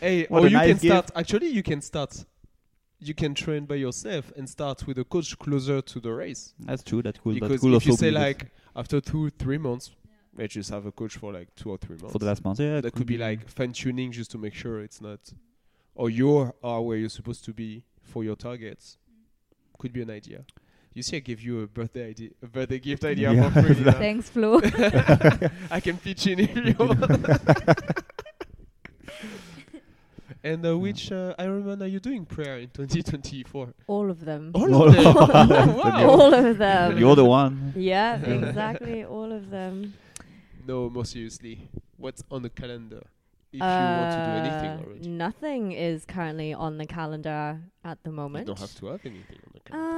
hey, 0.00 0.26
What 0.28 0.42
or 0.42 0.46
a 0.46 0.50
you 0.50 0.56
nice 0.56 0.68
can 0.70 0.78
start. 0.80 1.10
Actually, 1.14 1.48
you 1.48 1.62
can 1.62 1.80
start. 1.80 2.24
You 3.00 3.14
can 3.14 3.32
train 3.34 3.64
by 3.66 3.76
yourself 3.76 4.32
and 4.36 4.48
start 4.50 4.84
with 4.88 4.98
a 4.98 5.04
coach 5.04 5.38
closer 5.38 5.80
to 5.80 6.00
the 6.00 6.12
race. 6.12 6.54
That's 6.58 6.82
true. 6.82 7.00
That 7.02 7.22
could. 7.22 7.34
because 7.34 7.50
that 7.50 7.60
could 7.60 7.74
if 7.74 7.86
you 7.86 7.92
say 7.96 8.10
like 8.10 8.50
after 8.74 9.00
two, 9.00 9.30
three 9.30 9.58
months, 9.58 9.92
let's 10.38 10.54
just 10.54 10.70
have 10.70 10.86
a 10.86 10.92
coach 10.92 11.16
for 11.16 11.32
like 11.32 11.54
two 11.56 11.70
or 11.70 11.76
three 11.76 11.96
months. 11.96 12.12
for 12.12 12.18
the 12.18 12.26
last 12.26 12.42
month, 12.44 12.60
yeah, 12.60 12.80
that 12.80 12.94
could 12.94 13.06
be 13.06 13.18
like 13.18 13.46
fine 13.48 13.72
tuning 13.72 14.10
just 14.12 14.30
to 14.30 14.38
make 14.38 14.54
sure 14.54 14.80
it's 14.80 15.00
not, 15.00 15.20
or 15.94 16.08
you 16.08 16.52
are 16.62 16.80
where 16.82 16.96
you're 16.96 17.08
supposed 17.10 17.44
to 17.44 17.52
be 17.52 17.84
for 18.02 18.24
your 18.24 18.36
targets. 18.36 18.96
Could 19.78 19.92
be 19.92 20.02
an 20.02 20.10
idea. 20.10 20.44
You 20.94 21.02
see, 21.02 21.16
I 21.18 21.20
gave 21.20 21.40
you 21.40 21.60
a 21.62 21.66
birthday 21.68 22.08
idea, 22.08 22.30
a 22.42 22.46
birthday 22.46 22.78
gift 22.80 23.04
idea 23.04 23.32
Yeah. 23.32 23.50
for 23.50 23.62
free. 23.62 23.76
you. 23.84 23.92
Thanks, 23.92 24.30
Flo. 24.30 24.60
I 25.70 25.78
can 25.80 25.96
pitch 25.98 26.26
in 26.26 26.40
if 26.40 26.56
you 26.56 26.74
want. 26.78 26.98
and 30.44 30.64
uh, 30.66 30.76
which 30.78 31.12
uh, 31.12 31.34
Ironman 31.38 31.82
are 31.82 31.86
you 31.86 32.00
doing 32.00 32.24
Prair 32.26 32.60
in 32.62 32.70
2024? 32.70 33.74
All 33.86 34.10
of 34.10 34.24
them. 34.24 34.50
All 34.54 34.74
All 34.74 34.88
of 34.88 34.94
them. 34.96 35.06
of 35.16 35.48
them. 35.48 35.70
Oh, 35.70 35.76
wow. 35.84 36.08
All 36.10 36.34
of 36.34 36.58
them. 36.58 36.98
You're 36.98 37.16
the 37.16 37.24
one. 37.24 37.72
Yeah, 37.76 38.16
exactly. 38.20 39.04
All 39.04 39.30
of 39.30 39.50
them. 39.50 39.94
No, 40.68 40.90
more 40.90 41.06
seriously, 41.06 41.70
what's 41.96 42.22
on 42.30 42.42
the 42.42 42.50
calendar? 42.50 43.02
If 43.50 43.60
you 43.60 43.64
want 43.64 44.10
to 44.12 44.18
do 44.26 44.32
anything 44.46 44.70
Uh, 44.70 44.82
already, 44.84 45.08
Nothing 45.08 45.72
is 45.72 46.04
currently 46.04 46.52
on 46.52 46.76
the 46.76 46.84
calendar 46.84 47.62
at 47.82 48.04
the 48.04 48.12
moment. 48.12 48.46
you 48.46 48.54
don't 48.54 48.60
have 48.60 48.74
to 48.74 48.86
have 48.88 49.00
anything 49.06 49.38
on 49.46 49.52
the 49.54 49.60
calendar. 49.60 49.88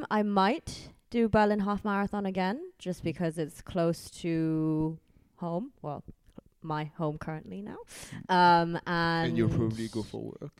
Um, 0.00 0.06
I 0.08 0.22
might 0.22 0.90
do 1.10 1.28
Berlin 1.28 1.58
Half 1.58 1.84
Marathon 1.84 2.26
again, 2.26 2.60
just 2.78 3.02
because 3.02 3.38
it's 3.38 3.60
close 3.60 4.08
to 4.22 5.00
home. 5.38 5.72
Well, 5.82 6.04
my 6.62 6.84
home 6.96 7.18
currently 7.18 7.60
now. 7.62 7.78
Um, 8.28 8.78
and, 8.86 9.30
and 9.30 9.36
you'll 9.36 9.48
probably 9.48 9.88
go 9.88 10.04
for 10.04 10.22
work. 10.40 10.52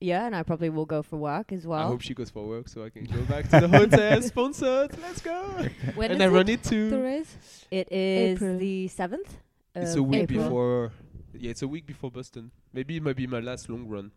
Yeah, 0.00 0.26
and 0.26 0.34
I 0.36 0.42
probably 0.42 0.68
will 0.70 0.86
go 0.86 1.02
for 1.02 1.16
work 1.16 1.52
as 1.52 1.66
well. 1.66 1.80
I 1.80 1.86
hope 1.86 2.00
she 2.02 2.14
goes 2.14 2.30
for 2.30 2.46
work 2.46 2.68
so 2.68 2.84
I 2.84 2.90
can 2.90 3.04
go 3.04 3.20
back 3.22 3.48
to 3.50 3.60
the 3.60 3.68
hotel. 3.68 4.22
Sponsored. 4.32 4.96
Let's 5.00 5.20
go. 5.20 5.42
when 5.94 6.10
and 6.12 6.20
is 6.22 6.26
I 6.26 6.28
run 6.28 6.48
it, 6.48 6.54
it 6.54 6.62
the 6.62 6.70
too. 6.70 7.02
race? 7.02 7.36
It 7.70 7.90
is 7.92 8.36
April. 8.36 8.58
the 8.58 8.88
seventh. 8.88 9.36
It's 9.74 9.94
a 9.96 10.02
week 10.02 10.22
April. 10.22 10.42
before. 10.44 10.92
Yeah, 11.34 11.50
it's 11.50 11.62
a 11.62 11.68
week 11.68 11.86
before 11.86 12.10
Boston. 12.10 12.50
Maybe 12.72 12.96
it 12.96 13.02
might 13.02 13.16
be 13.16 13.26
my 13.26 13.40
last 13.40 13.68
long 13.68 13.86
run. 13.86 14.10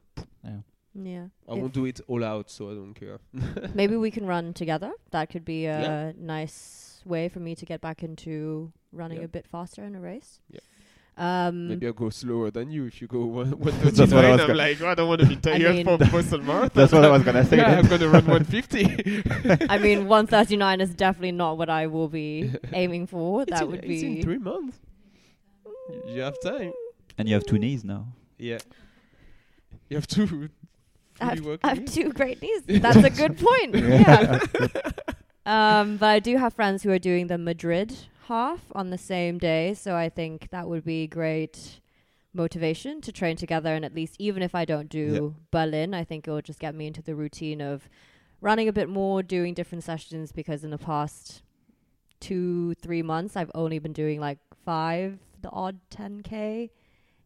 Yeah. 0.93 1.27
I 1.47 1.53
If- 1.53 1.57
won't 1.59 1.73
do 1.73 1.85
it 1.85 2.01
all 2.07 2.23
out, 2.23 2.49
so 2.49 2.69
I 2.69 2.73
don't 2.73 2.93
care. 2.93 3.19
Maybe 3.73 3.95
we 3.95 4.11
can 4.11 4.25
run 4.25 4.53
together. 4.53 4.91
That 5.11 5.29
could 5.29 5.45
be 5.45 5.65
a 5.65 5.79
Yeah. 5.81 6.11
nice 6.17 7.01
way 7.05 7.29
for 7.29 7.39
me 7.39 7.55
to 7.55 7.65
get 7.65 7.79
back 7.81 8.03
into 8.03 8.71
running 8.91 9.19
Yeah. 9.19 9.25
a 9.25 9.27
bit 9.29 9.47
faster 9.47 9.83
in 9.85 9.95
a 9.95 10.01
race. 10.01 10.41
Yeah. 10.49 10.59
Um, 11.17 11.67
Maybe 11.67 11.85
I'll 11.87 11.93
go 11.93 12.09
slower 12.09 12.49
than 12.51 12.71
you 12.71 12.85
if 12.85 13.01
you 13.01 13.07
go 13.07 13.25
one 13.25 13.51
one 13.59 13.73
That's 13.81 13.99
what 14.11 14.25
I 14.25 14.31
was 14.31 14.41
I'm 14.41 14.55
like, 14.55 14.81
oh, 14.81 14.87
I 14.87 14.95
don't 14.95 15.09
want 15.09 15.21
to 15.21 15.27
be 15.27 15.35
tired 15.47 15.61
mean- 15.61 15.85
for 15.85 15.97
Boston 15.97 16.45
Marathon. 16.47 16.71
That's 16.73 16.93
what 16.93 17.03
I 17.03 17.09
was 17.09 17.23
going 17.23 17.35
to 17.35 17.45
say. 17.45 17.57
Yeah, 17.57 17.77
I'm 17.77 17.87
gonna 17.87 18.07
run 18.07 18.25
one 18.25 18.43
fifty. 18.45 18.85
I 19.69 19.77
mean, 19.77 20.07
139 20.07 20.81
is 20.81 20.95
definitely 20.95 21.33
not 21.33 21.57
what 21.57 21.69
I 21.69 21.87
will 21.87 22.07
be 22.07 22.51
aiming 22.73 23.07
for. 23.07 23.41
it's 23.43 23.51
that 23.51 23.63
in, 23.63 23.71
would 23.71 23.83
it's 23.83 24.03
in 24.03 24.15
be. 24.15 24.21
three 24.23 24.37
months. 24.37 24.79
You 26.07 26.21
have 26.21 26.39
time. 26.41 26.71
and 27.17 27.27
you 27.27 27.33
have 27.35 27.45
two 27.45 27.59
knees 27.59 27.83
now. 27.83 28.07
Yeah. 28.37 28.59
You 29.89 29.97
have 29.97 30.07
two. 30.07 30.49
I 31.19 31.25
have, 31.35 31.59
I 31.63 31.67
have 31.75 31.85
two 31.85 32.11
great 32.13 32.41
knees. 32.41 32.63
That's 32.65 32.97
a 33.03 33.09
good 33.09 33.37
point. 33.37 33.75
Yeah. 33.75 34.39
um, 35.45 35.97
but 35.97 36.07
I 36.07 36.19
do 36.19 36.37
have 36.37 36.53
friends 36.53 36.81
who 36.83 36.89
are 36.91 36.97
doing 36.99 37.27
the 37.27 37.37
Madrid 37.37 37.95
half 38.27 38.61
on 38.73 38.89
the 38.89 38.97
same 38.97 39.37
day, 39.37 39.73
so 39.73 39.95
I 39.95 40.09
think 40.09 40.49
that 40.51 40.67
would 40.67 40.83
be 40.85 41.07
great 41.07 41.79
motivation 42.33 43.01
to 43.01 43.11
train 43.11 43.35
together. 43.35 43.73
And 43.73 43.83
at 43.83 43.93
least, 43.95 44.15
even 44.19 44.41
if 44.41 44.55
I 44.55 44.65
don't 44.65 44.89
do 44.89 45.35
Berlin, 45.51 45.93
I 45.93 46.03
think 46.03 46.27
it 46.27 46.31
will 46.31 46.41
just 46.41 46.59
get 46.59 46.75
me 46.75 46.87
into 46.87 47.01
the 47.01 47.15
routine 47.15 47.61
of 47.61 47.89
running 48.39 48.67
a 48.67 48.73
bit 48.73 48.89
more, 48.89 49.21
doing 49.21 49.53
different 49.53 49.83
sessions. 49.83 50.31
Because 50.31 50.63
in 50.63 50.71
the 50.71 50.77
past 50.77 51.41
two, 52.19 52.73
three 52.75 53.01
months, 53.01 53.35
I've 53.35 53.51
only 53.55 53.79
been 53.79 53.93
doing 53.93 54.19
like 54.19 54.39
five, 54.63 55.19
the 55.41 55.49
odd 55.49 55.79
10k 55.89 56.69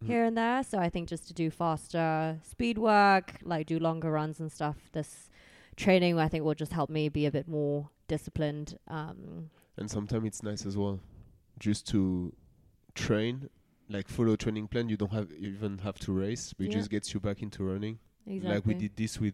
Mhm. 0.01 0.07
here 0.07 0.23
and 0.23 0.37
there. 0.37 0.63
So 0.63 0.77
I 0.79 0.89
think 0.89 1.07
just 1.09 1.27
to 1.27 1.33
do 1.33 1.49
faster 1.49 2.39
speed 2.43 2.77
work, 2.77 3.39
like 3.43 3.67
do 3.67 3.77
longer 3.79 4.11
runs 4.11 4.39
and 4.39 4.51
stuff, 4.51 4.89
this 4.91 5.29
training 5.75 6.17
I 6.17 6.29
think 6.29 6.43
will 6.43 6.55
just 6.55 6.73
help 6.73 6.89
me 6.89 7.09
be 7.09 7.25
a 7.25 7.31
bit 7.31 7.47
more 7.47 7.89
disciplined. 8.07 8.77
Um, 8.87 9.49
And 9.77 9.89
sometimes 9.91 10.25
it's 10.25 10.43
nice 10.43 10.65
as 10.65 10.77
well, 10.77 10.99
just 11.59 11.87
to 11.89 12.33
train, 12.93 13.49
like 13.89 14.07
follow 14.07 14.35
training 14.35 14.67
plan. 14.69 14.87
You 14.89 14.97
don't 14.97 15.11
have 15.11 15.31
even 15.31 15.79
have 15.79 15.99
to 15.99 16.13
race, 16.13 16.53
but 16.53 16.67
Yeah. 16.67 16.71
just 16.73 16.89
gets 16.89 17.13
you 17.13 17.19
back 17.19 17.41
into 17.41 17.63
running. 17.63 17.99
exactly. 18.25 18.55
Like 18.55 18.65
we 18.65 18.73
did 18.73 18.95
this 18.95 19.19
with 19.19 19.33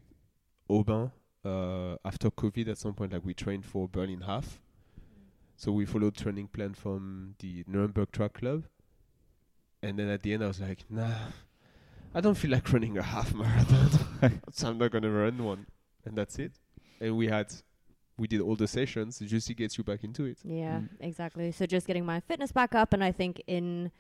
Aubin 0.70 1.12
uh, 1.46 1.96
after 2.04 2.30
COVID. 2.32 2.68
At 2.70 2.78
some 2.78 2.94
point, 2.94 3.14
like 3.14 3.24
we 3.24 3.34
trained 3.34 3.66
for 3.66 3.88
Berlin 3.88 4.22
half, 4.22 4.60
so 5.56 5.72
we 5.72 5.86
followed 5.86 6.16
training 6.16 6.48
plan 6.48 6.74
from 6.74 7.36
the 7.40 7.64
Nuremberg 7.68 8.12
Track 8.12 8.34
Club. 8.34 8.64
And 9.84 9.98
then 9.98 10.10
at 10.10 10.22
the 10.24 10.34
end, 10.34 10.44
I 10.44 10.48
was 10.48 10.60
like, 10.60 10.86
nah, 10.90 11.16
I 12.14 12.22
don't 12.22 12.36
feel 12.36 12.52
like 12.52 12.72
running 12.74 12.98
a 12.98 13.04
half 13.04 13.34
marathon, 13.34 14.40
so 14.52 14.70
I'm 14.70 14.78
not 14.78 14.92
gonna 14.92 15.10
run 15.12 15.44
one, 15.44 15.68
and 16.06 16.16
that's 16.16 16.38
it. 16.40 16.52
And 17.00 17.16
we 17.18 17.28
had, 17.28 17.52
we 18.22 18.28
did 18.28 18.40
all 18.40 18.56
the 18.56 18.68
sessions. 18.68 19.20
It 19.20 19.26
just 19.26 19.54
gets 19.56 19.78
you 19.80 19.84
back 19.84 20.04
into 20.04 20.26
it. 20.26 20.38
Yeah, 20.44 20.82
Mm. 20.82 20.90
exactly. 21.00 21.52
So 21.52 21.66
just 21.66 21.88
getting 21.88 22.06
my 22.06 22.20
fitness 22.20 22.52
back 22.52 22.76
up, 22.76 22.94
and 22.94 23.04
I 23.04 23.12
think 23.12 23.42
in 23.48 23.92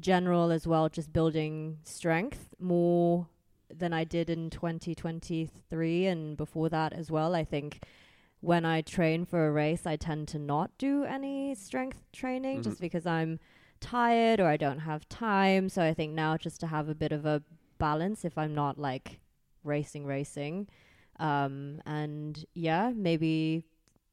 general 0.00 0.50
as 0.50 0.66
well, 0.66 0.88
just 0.88 1.12
building 1.12 1.78
strength 1.84 2.54
more 2.58 3.28
than 3.68 3.92
I 3.92 4.04
did 4.04 4.30
in 4.30 4.48
2023 4.50 6.06
and 6.06 6.36
before 6.36 6.68
that 6.70 6.92
as 6.94 7.10
well. 7.10 7.34
I 7.34 7.44
think 7.44 7.84
when 8.40 8.64
I 8.64 8.80
train 8.80 9.24
for 9.26 9.46
a 9.46 9.52
race, 9.52 9.86
I 9.86 9.96
tend 9.96 10.28
to 10.28 10.38
not 10.38 10.70
do 10.78 11.04
any 11.04 11.54
strength 11.54 12.04
training 12.12 12.62
just 12.62 12.78
Mhm. 12.78 12.80
because 12.80 13.06
I'm 13.06 13.38
tired 13.80 14.40
or 14.40 14.46
I 14.46 14.56
don't 14.56 14.80
have 14.80 15.06
time. 15.08 15.68
So 15.68 15.82
I 15.82 15.92
think 15.92 16.14
now 16.14 16.36
just 16.38 16.60
to 16.60 16.66
have 16.68 16.88
a 16.88 16.94
bit 16.94 17.12
of 17.12 17.26
a 17.26 17.42
balance 17.78 18.24
if 18.24 18.38
I'm 18.38 18.54
not 18.54 18.78
like 18.78 19.20
racing, 19.64 20.06
racing. 20.06 20.68
Um, 21.18 21.80
and 21.86 22.44
yeah, 22.54 22.92
maybe 22.94 23.64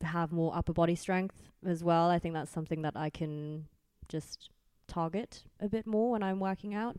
have 0.01 0.31
more 0.31 0.55
upper 0.55 0.73
body 0.73 0.95
strength 0.95 1.35
as 1.65 1.83
well. 1.83 2.09
I 2.09 2.19
think 2.19 2.33
that's 2.33 2.51
something 2.51 2.81
that 2.83 2.95
I 2.95 3.09
can 3.09 3.67
just 4.09 4.49
target 4.87 5.43
a 5.59 5.67
bit 5.67 5.85
more 5.87 6.11
when 6.11 6.23
I'm 6.23 6.39
working 6.39 6.73
out. 6.73 6.97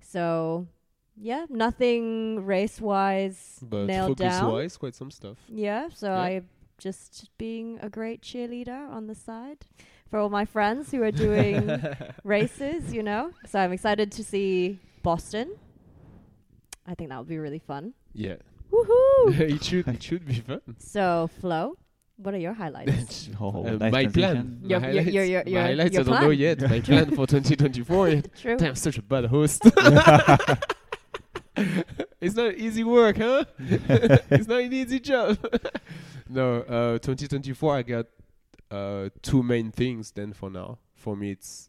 So 0.00 0.66
yeah, 1.16 1.46
nothing 1.48 2.44
race 2.44 2.80
wise 2.80 3.58
But 3.62 3.86
nailed 3.86 4.18
focus 4.18 4.38
down. 4.38 4.52
wise, 4.52 4.76
quite 4.76 4.94
some 4.94 5.10
stuff. 5.10 5.38
Yeah, 5.48 5.88
so 5.94 6.08
Yeah. 6.08 6.20
I 6.20 6.42
just 6.78 7.30
being 7.38 7.78
a 7.80 7.88
great 7.88 8.22
cheerleader 8.22 8.90
on 8.90 9.06
the 9.06 9.14
side 9.14 9.66
for 10.10 10.18
all 10.18 10.28
my 10.28 10.44
friends 10.44 10.90
who 10.90 11.02
are 11.02 11.10
doing 11.12 11.80
races, 12.24 12.92
you 12.92 13.02
know. 13.02 13.32
So 13.46 13.58
I'm 13.60 13.72
excited 13.72 14.10
to 14.12 14.24
see 14.24 14.78
Boston. 15.02 15.56
I 16.86 16.94
think 16.94 17.10
that 17.10 17.18
would 17.18 17.28
be 17.28 17.38
really 17.38 17.60
fun. 17.60 17.94
Yeah. 18.12 18.36
Woohoo! 18.72 19.38
it 19.40 19.62
should 19.64 19.86
it 19.88 20.02
should 20.02 20.24
be 20.26 20.34
fun. 20.34 20.60
so 20.78 21.28
Flo, 21.40 21.76
what 22.16 22.34
are 22.34 22.38
your 22.38 22.54
highlights? 22.54 23.28
Oh, 23.40 23.66
Uh, 23.66 23.72
nice 23.72 23.92
my 23.92 24.06
plan. 24.06 24.60
Your- 24.64 24.80
my 24.80 24.86
highlights, 24.86 25.12
your- 25.12 25.24
your- 25.24 25.44
my 25.46 25.60
highlights 25.68 25.92
your 25.94 26.02
I 26.02 26.04
don't 26.04 26.20
know 26.22 26.30
yet. 26.30 26.60
My 26.62 26.80
plan 26.80 27.10
for 27.14 27.26
2024. 27.32 28.08
yet. 28.08 28.34
True. 28.40 28.56
Damn, 28.56 28.68
I'm 28.70 28.74
such 28.76 28.98
a 28.98 29.02
bad 29.02 29.26
host. 29.26 29.62
it's 32.20 32.34
not 32.34 32.54
easy 32.54 32.84
work, 32.84 33.18
huh? 33.18 33.44
it's 33.58 34.46
not 34.48 34.60
an 34.60 34.72
easy 34.72 35.00
job. 35.00 35.38
no, 36.28 36.60
uh, 36.62 36.98
2024, 36.98 37.76
I 37.76 37.82
got 37.82 38.06
uh, 38.70 39.08
two 39.22 39.42
main 39.42 39.70
things 39.70 40.12
then 40.12 40.32
for 40.32 40.50
now. 40.50 40.78
For 40.94 41.16
me, 41.16 41.32
it's 41.32 41.68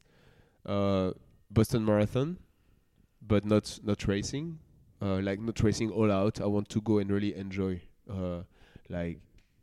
uh, 0.66 1.12
Boston 1.52 1.84
Marathon, 1.86 2.38
but 3.22 3.44
not 3.46 3.80
not 3.84 4.08
racing. 4.08 4.60
Uh, 5.04 5.20
like 5.22 5.42
not 5.42 5.62
racing 5.62 5.90
all 5.92 6.10
out. 6.12 6.40
I 6.40 6.46
want 6.46 6.70
to 6.70 6.82
go 6.82 7.00
and 7.00 7.12
really 7.12 7.36
enjoy. 7.36 7.82
Uh, 8.10 8.44
like 8.90 9.20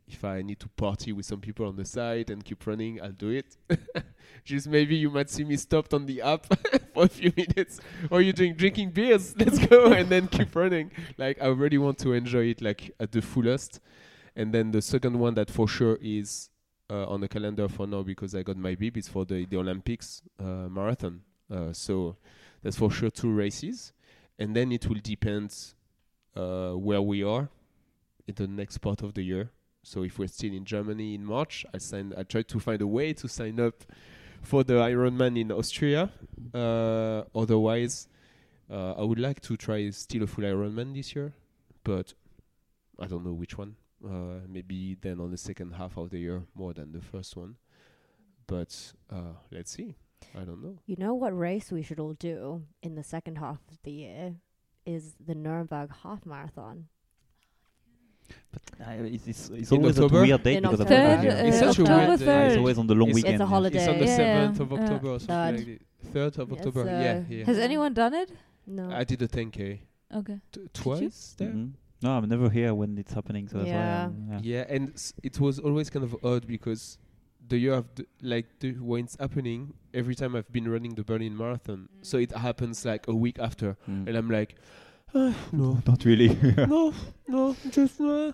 if 0.07 0.23
I 0.23 0.41
need 0.41 0.59
to 0.59 0.69
party 0.69 1.13
with 1.13 1.25
some 1.25 1.39
people 1.39 1.67
on 1.67 1.75
the 1.75 1.85
side 1.85 2.29
and 2.29 2.43
keep 2.43 2.67
running, 2.67 3.01
I'll 3.01 3.11
do 3.11 3.29
it. 3.29 3.57
Just 4.45 4.67
maybe 4.67 4.95
you 4.95 5.09
might 5.09 5.29
see 5.29 5.43
me 5.43 5.55
stopped 5.55 5.93
on 5.93 6.05
the 6.05 6.21
app 6.21 6.45
for 6.93 7.05
a 7.05 7.07
few 7.07 7.31
minutes, 7.35 7.79
or 8.09 8.21
you're 8.21 8.33
doing 8.33 8.55
drinking 8.55 8.91
beers. 8.91 9.35
Let's 9.39 9.65
go 9.65 9.91
and 9.93 10.09
then 10.09 10.27
keep 10.27 10.55
running. 10.55 10.91
Like 11.17 11.41
I 11.41 11.47
really 11.47 11.77
want 11.77 11.97
to 11.99 12.13
enjoy 12.13 12.45
it 12.45 12.61
like 12.61 12.93
at 12.99 13.11
the 13.11 13.21
fullest. 13.21 13.79
And 14.35 14.53
then 14.53 14.71
the 14.71 14.81
second 14.81 15.17
one 15.19 15.33
that 15.35 15.49
for 15.49 15.67
sure 15.67 15.97
is 16.01 16.49
uh, 16.89 17.05
on 17.05 17.21
the 17.21 17.27
calendar 17.27 17.67
for 17.67 17.87
now 17.87 18.03
because 18.03 18.35
I 18.35 18.43
got 18.43 18.57
my 18.57 18.75
bib 18.75 18.97
is 18.97 19.07
for 19.07 19.25
the 19.25 19.45
the 19.45 19.57
Olympics 19.57 20.21
uh, 20.39 20.67
marathon. 20.69 21.21
Uh, 21.49 21.73
so 21.73 22.15
that's 22.61 22.77
for 22.77 22.91
sure 22.91 23.09
two 23.09 23.31
races, 23.31 23.91
and 24.41 24.55
then 24.55 24.71
it 24.71 24.87
will 24.87 24.99
depend 25.03 25.55
uh, 26.35 26.71
where 26.71 27.01
we 27.01 27.23
are 27.23 27.47
in 28.27 28.33
the 28.35 28.47
next 28.47 28.79
part 28.79 29.03
of 29.03 29.13
the 29.13 29.21
year. 29.21 29.51
So 29.83 30.03
if 30.03 30.17
we're 30.17 30.27
still 30.27 30.53
in 30.53 30.65
Germany 30.65 31.13
in 31.13 31.23
March, 31.23 31.63
I 31.73 31.77
sign. 31.77 32.13
I 32.17 32.23
try 32.23 32.41
to 32.41 32.59
find 32.59 32.81
a 32.81 32.87
way 32.87 33.13
to 33.13 33.27
sign 33.27 33.59
up 33.59 33.83
for 34.41 34.63
the 34.63 34.73
Ironman 34.73 35.39
in 35.39 35.51
Austria. 35.51 36.09
Uh, 36.53 37.23
otherwise, 37.35 38.07
uh, 38.69 38.93
I 38.93 39.03
would 39.03 39.19
like 39.19 39.41
to 39.41 39.55
try 39.57 39.89
still 39.91 40.23
a 40.23 40.27
full 40.27 40.43
Ironman 40.43 40.95
this 40.95 41.15
year, 41.15 41.33
but 41.83 42.13
I 42.99 43.05
don't 43.05 43.23
know 43.23 43.33
which 43.33 43.57
one. 43.59 43.75
Uh, 44.03 44.41
maybe 44.47 44.97
then 45.01 45.19
on 45.19 45.29
the 45.29 45.37
second 45.37 45.73
half 45.73 45.97
of 45.97 46.09
the 46.09 46.17
year 46.17 46.43
more 46.55 46.73
than 46.73 46.91
the 46.93 47.01
first 47.01 47.37
one. 47.37 47.57
But 48.47 48.93
uh, 49.11 49.33
let's 49.51 49.71
see. 49.71 49.95
I 50.35 50.43
don't 50.43 50.61
know. 50.63 50.77
You 50.85 50.95
know 50.97 51.13
what 51.13 51.37
race 51.37 51.71
we 51.71 51.81
should 51.83 51.99
all 51.99 52.13
do 52.13 52.63
in 52.81 52.95
the 52.95 53.03
second 53.03 53.37
half 53.37 53.59
of 53.71 53.77
the 53.83 53.91
year 53.91 54.35
is 54.85 55.15
the 55.25 55.35
Nuremberg 55.35 55.91
Half 56.03 56.25
Marathon. 56.25 56.87
But 58.51 58.61
uh, 58.87 58.91
it's, 59.03 59.27
it's, 59.27 59.49
it's 59.49 59.71
always 59.71 59.97
October? 59.99 60.19
a 60.19 60.21
weird 60.21 60.43
date 60.43 60.57
In 60.57 60.63
because 60.63 60.79
of 60.79 60.87
October. 60.87 61.15
Third, 61.17 61.23
yeah. 61.25 61.43
It's 61.47 61.61
uh, 61.61 61.73
such 61.73 61.79
a 61.79 61.83
weird, 61.83 62.21
uh, 62.21 62.31
Ah, 62.31 62.43
it's 62.45 62.57
always 62.57 62.77
on 62.77 62.87
the 62.87 62.95
long 62.95 63.09
It's- 63.09 63.15
weekend. 63.15 63.35
it's 63.35 63.41
a 63.41 63.45
holiday. 63.45 63.79
It's 63.79 63.87
on 63.87 63.99
the 63.99 64.05
Yeah, 64.05 64.15
seventh 64.15 64.59
of 64.59 64.71
yeah. 64.71 64.79
October 64.81 65.07
or 65.09 65.19
something 65.19 65.35
Third. 65.35 65.67
like 65.67 65.79
that. 66.03 66.13
Third 66.13 66.39
of 66.39 66.49
Yes, 66.49 66.57
October. 66.59 66.81
uh, 66.81 66.85
yeah, 66.85 67.23
yeah. 67.29 67.43
Has 67.45 67.57
anyone 67.57 67.93
done 67.93 68.13
it? 68.13 68.31
No. 68.65 68.89
I 68.91 69.03
did 69.03 69.21
a 69.21 69.27
10k 69.27 69.79
Okay. 70.13 70.39
T- 70.51 70.61
twice 70.73 71.35
there. 71.37 71.49
Mhm. 71.49 71.71
No, 72.03 72.11
I'm 72.17 72.27
never 72.27 72.49
here 72.49 72.73
when 72.73 72.97
it's 72.97 73.13
happening, 73.13 73.47
so 73.47 73.57
that's 73.57 73.69
Yeah. 73.69 74.07
why. 74.07 74.13
Yeah. 74.35 74.39
Yeah, 74.43 74.65
and 74.75 74.93
s- 74.93 75.13
it 75.23 75.39
was 75.39 75.59
always 75.59 75.89
kind 75.89 76.03
of 76.05 76.15
odd 76.23 76.47
because 76.47 76.97
the 77.47 77.57
year 77.57 77.73
of 77.73 77.85
the, 77.95 78.05
like 78.21 78.47
the, 78.59 78.73
when 78.73 79.03
it's 79.05 79.17
happening, 79.19 79.73
every 79.93 80.15
time 80.15 80.35
I've 80.35 80.51
been 80.51 80.67
running 80.69 80.95
the 80.95 81.03
Berlin 81.03 81.35
Marathon, 81.35 81.89
so 82.01 82.17
it 82.17 82.31
happens 82.31 82.85
like 82.85 83.07
a 83.07 83.15
week 83.15 83.39
after, 83.39 83.75
Mm. 83.89 84.07
and 84.07 84.15
I'm 84.17 84.29
like, 84.29 84.55
"Ah, 85.13 85.33
no, 85.51 85.79
Not 85.87 86.05
really. 86.05 86.29
no, 86.57 86.93
no, 87.27 87.55
just 87.69 87.99
uh, 87.99 88.31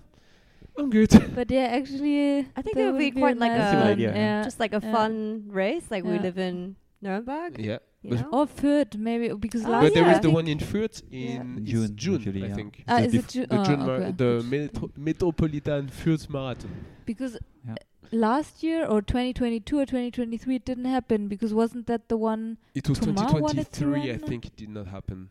I'm 0.78 0.90
good. 0.90 1.10
But 1.34 1.50
yeah, 1.50 1.66
actually, 1.78 2.46
I 2.56 2.62
think 2.62 2.76
that 2.76 2.88
it 2.88 2.92
would 2.92 2.98
be 2.98 3.08
a 3.08 3.10
quite 3.12 3.36
like 3.38 3.52
a- 3.52 3.74
one, 3.74 3.86
idea, 3.88 4.10
yeah. 4.12 4.16
yeah. 4.16 4.42
Just 4.44 4.60
like 4.60 4.72
a 4.72 4.80
yeah. 4.82 4.92
fun 4.92 5.44
race, 5.48 5.90
like 5.90 6.04
we 6.04 6.18
live 6.18 6.38
in 6.38 6.76
Nuremberg. 7.02 7.58
yeah, 7.58 7.78
You 8.02 8.10
but- 8.10 8.20
know? 8.20 8.28
Or 8.30 8.46
Fürth, 8.46 8.94
maybe 8.96 9.32
because 9.34 9.64
Oh, 9.64 9.70
last 9.70 9.82
but 9.84 9.94
there 9.94 10.04
yeah. 10.06 10.14
is 10.16 10.20
the 10.20 10.30
one 10.30 10.46
in 10.46 10.58
Fürth 10.58 11.02
Yeah. 11.10 11.40
in 11.40 11.58
it's 11.58 11.70
June, 11.72 11.96
June, 11.96 12.14
usually, 12.22 12.44
I 12.44 12.52
think. 12.54 12.84
Ah, 12.86 13.00
The 13.00 13.06
is 13.06 13.14
it 13.14 13.28
Ju- 13.28 13.46
The 13.46 13.58
oh, 13.60 13.64
June, 13.64 13.80
mar- 13.80 14.02
okay. 14.02 14.12
the 14.12 14.42
metro- 14.44 14.90
Metropolitan 14.96 15.88
Fürth 15.88 16.28
Marathon. 16.30 16.70
because 17.06 17.36
Yeah. 17.66 17.74
Last 18.12 18.62
year 18.62 18.86
or 18.86 19.02
2022 19.02 19.78
or 19.78 19.84
2023 19.86 20.56
it 20.56 20.64
didn't 20.64 20.84
happen 20.86 21.28
because 21.28 21.52
wasn't 21.54 21.86
that 21.86 22.08
the 22.08 22.16
one 22.16 22.58
It 22.74 22.88
was 22.88 22.98
to 22.98 23.06
2023. 23.06 24.10
I 24.12 24.16
think 24.18 24.46
it 24.46 24.56
did 24.56 24.68
not 24.70 24.86
happen. 24.86 25.28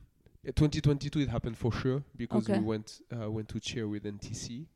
Uh, 0.48 0.52
2022 0.56 1.20
it 1.22 1.30
happened 1.30 1.58
for 1.58 1.72
sure 1.72 2.04
because 2.16 2.50
Okay. 2.50 2.60
we 2.60 2.66
went 2.66 3.02
uh, 3.12 3.30
went 3.32 3.50
to 3.50 3.60
chair 3.60 3.88
with 3.88 4.04
NTC. 4.06 4.68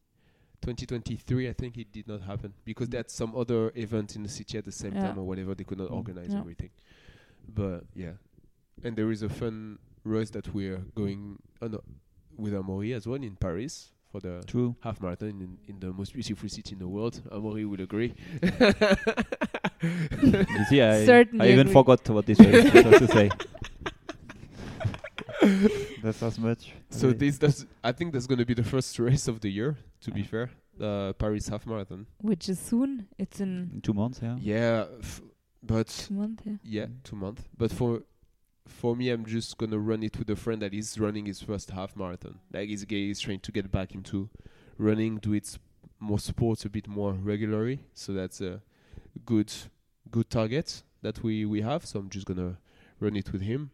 2023 0.62 1.50
I 1.50 1.54
think 1.54 1.78
it 1.78 1.92
did 1.92 2.08
not 2.08 2.22
happen 2.22 2.54
because 2.66 2.90
they 2.90 2.98
had 2.98 3.10
some 3.10 3.36
other 3.36 3.72
event 3.76 4.16
in 4.16 4.24
the 4.24 4.30
city 4.30 4.58
at 4.58 4.66
the 4.66 4.72
same 4.72 4.94
Yeah. 4.94 5.08
time 5.08 5.18
or 5.18 5.24
whatever 5.24 5.56
they 5.56 5.64
could 5.64 5.80
not 5.80 5.90
Mm. 5.90 5.96
organize 5.96 6.32
Yeah. 6.32 6.40
everything. 6.40 6.70
But 7.48 7.86
yeah, 7.96 8.14
and 8.84 8.96
there 8.96 9.10
is 9.12 9.24
a 9.24 9.30
fun 9.30 9.80
race 10.04 10.30
that 10.32 10.54
we 10.54 10.68
are 10.70 10.84
going 10.96 11.40
oh 11.62 11.68
no, 11.68 11.82
with 12.38 12.54
Amaury 12.54 12.94
as 12.96 13.08
well 13.08 13.22
in 13.22 13.36
Paris 13.36 13.92
for 14.12 14.20
the 14.20 14.44
True. 14.48 14.76
half 14.82 15.02
marathon 15.02 15.30
in, 15.30 15.58
in 15.68 15.80
the 15.80 15.92
most 15.94 16.14
beautiful 16.14 16.50
city 16.50 16.74
in 16.74 16.80
the 16.80 16.88
world. 16.88 17.22
Amaury 17.32 17.66
will 17.70 17.82
agree. 17.82 18.14
You 19.84 20.66
see, 20.70 20.80
I, 20.82 21.06
Certainly 21.06 21.44
I 21.48 21.52
even 21.54 21.62
agree. 21.62 21.74
forgot 21.74 22.08
what 22.10 22.26
this 22.28 22.38
was 22.38 22.48
supposed 22.72 23.00
to 23.00 23.08
say. 23.08 23.30
That's 26.04 26.22
as 26.22 26.38
much. 26.38 26.72
So 26.92 27.08
Okay. 27.08 27.18
this 27.18 27.38
that's 27.40 27.66
I 27.84 27.92
think 27.92 28.14
that's 28.14 28.28
going 28.28 28.38
to 28.40 28.46
be 28.46 28.54
the 28.54 28.64
first 28.64 28.98
race 29.00 29.28
of 29.28 29.40
the 29.42 29.50
year. 29.50 29.78
To 30.02 30.12
be 30.12 30.22
Yeah. 30.22 30.28
fair, 30.28 30.50
uh, 30.80 31.14
Paris 31.14 31.48
half 31.48 31.66
marathon. 31.66 32.06
which 32.22 32.48
is 32.50 32.60
soon. 32.60 33.08
It's 33.18 33.40
in 33.42 33.72
in 33.74 33.82
two 33.82 33.94
months, 33.94 34.20
yeah. 34.22 34.38
Yeah, 34.40 34.86
f- 35.00 35.22
but 35.64 35.88
two 35.88 36.14
months. 36.14 36.44
Yeah. 36.46 36.58
yeah, 36.64 36.86
Mm. 36.86 37.04
two 37.04 37.16
months. 37.16 37.44
But 37.58 37.72
for 37.72 38.04
for 38.72 38.96
me, 38.96 39.10
I'm 39.10 39.26
just 39.26 39.58
gonna 39.58 39.78
run 39.78 40.04
it 40.04 40.18
with 40.18 40.30
a 40.30 40.36
friend 40.36 40.62
that 40.62 40.74
is 40.74 41.00
running 41.00 41.26
his 41.26 41.42
first 41.42 41.72
half 41.72 41.96
marathon. 41.96 42.40
Like 42.54 42.70
he's 42.70 42.86
he's 42.88 43.20
trying 43.20 43.40
to 43.42 43.52
get 43.52 43.72
back 43.72 43.94
into 43.94 44.30
running, 44.78 45.18
do 45.18 45.34
its 45.34 45.60
more 46.00 46.20
sports 46.20 46.66
a 46.66 46.70
bit 46.70 46.88
more 46.88 47.14
regularly. 47.14 47.84
So 47.94 48.14
that's 48.14 48.42
a 48.42 48.62
good 49.26 49.54
good 50.10 50.30
target 50.30 50.84
that 51.02 51.24
we 51.24 51.46
we 51.46 51.62
have. 51.62 51.86
So 51.86 52.00
I'm 52.00 52.10
just 52.10 52.26
gonna 52.26 52.58
run 53.00 53.16
it 53.16 53.32
with 53.32 53.42
him. 53.42 53.72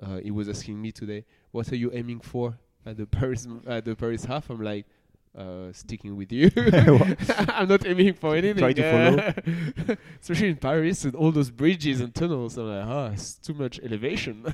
Uh, 0.00 0.18
he 0.18 0.30
was 0.30 0.48
asking 0.48 0.80
me 0.80 0.92
today, 0.92 1.24
"What 1.50 1.72
are 1.72 1.76
you 1.76 1.90
aiming 1.92 2.20
for 2.20 2.58
at 2.86 2.96
the 2.96 3.06
Paris 3.06 3.46
at 3.66 3.84
the 3.84 3.96
Paris 3.96 4.24
half?" 4.24 4.50
I'm 4.50 4.60
like. 4.62 4.86
Uh, 5.38 5.72
sticking 5.72 6.16
with 6.16 6.32
you. 6.32 6.50
I'm 7.48 7.68
not 7.68 7.86
aiming 7.86 8.14
for 8.14 8.34
anything. 8.34 8.58
Try 8.58 8.72
to 8.72 8.84
uh, 8.84 9.94
Especially 10.20 10.48
in 10.48 10.56
Paris 10.56 11.04
with 11.04 11.14
all 11.14 11.30
those 11.30 11.48
bridges 11.50 12.00
and 12.00 12.12
tunnels. 12.12 12.58
I'm 12.58 12.66
like, 12.68 12.84
ah, 12.84 13.10
it's 13.12 13.34
too 13.36 13.54
much 13.54 13.78
elevation. 13.78 14.52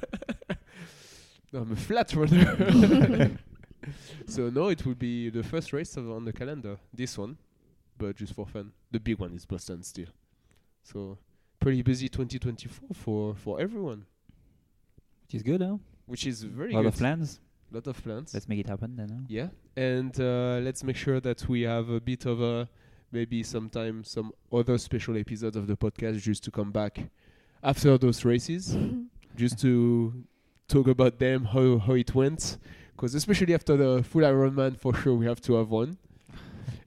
no, 1.52 1.60
I'm 1.62 1.72
a 1.72 1.76
flat 1.76 2.12
runner. 2.14 3.38
so 4.26 4.50
no, 4.50 4.68
it 4.68 4.84
will 4.84 4.94
be 4.94 5.30
the 5.30 5.42
first 5.42 5.72
race 5.72 5.96
of, 5.96 6.10
on 6.10 6.26
the 6.26 6.34
calendar. 6.34 6.76
This 6.92 7.16
one, 7.16 7.38
but 7.96 8.16
just 8.16 8.34
for 8.34 8.46
fun. 8.46 8.72
The 8.90 9.00
big 9.00 9.18
one 9.18 9.32
is 9.32 9.46
Boston 9.46 9.82
still. 9.82 10.08
So 10.82 11.16
pretty 11.60 11.80
busy 11.80 12.10
2024 12.10 12.88
for 12.92 13.34
for 13.34 13.58
everyone, 13.58 14.04
Which 15.24 15.34
is 15.36 15.42
good, 15.42 15.62
huh? 15.62 15.78
which 16.04 16.26
is 16.26 16.42
very 16.42 16.72
A 16.72 16.76
lot 16.76 16.82
good. 16.82 16.88
of 16.92 16.96
plans. 16.98 17.40
lot 17.72 17.86
of 17.86 17.96
plans. 18.02 18.34
Let's 18.34 18.48
make 18.48 18.58
it 18.60 18.68
happen 18.68 18.96
then. 18.96 19.08
Huh? 19.08 19.24
Yeah, 19.28 19.48
and 19.76 20.18
uh, 20.20 20.60
let's 20.62 20.82
make 20.84 20.96
sure 20.96 21.20
that 21.20 21.48
we 21.48 21.62
have 21.62 21.88
a 21.88 22.00
bit 22.00 22.26
of 22.26 22.40
a 22.40 22.68
maybe 23.12 23.42
sometime 23.42 24.02
some 24.04 24.32
other 24.52 24.76
special 24.78 25.16
episodes 25.16 25.56
of 25.56 25.66
the 25.66 25.76
podcast 25.76 26.20
just 26.20 26.42
to 26.44 26.50
come 26.50 26.70
back 26.72 27.00
after 27.62 27.96
those 27.98 28.24
races, 28.24 28.76
just 29.36 29.58
to 29.60 30.12
talk 30.68 30.86
about 30.88 31.18
them, 31.18 31.44
how 31.44 31.78
how 31.78 31.94
it 31.94 32.14
went, 32.14 32.58
because 32.96 33.14
especially 33.14 33.54
after 33.54 33.76
the 33.76 34.02
full 34.02 34.22
Ironman, 34.22 34.78
for 34.78 34.94
sure 34.94 35.14
we 35.14 35.26
have 35.26 35.40
to 35.42 35.54
have 35.54 35.70
one. 35.70 35.96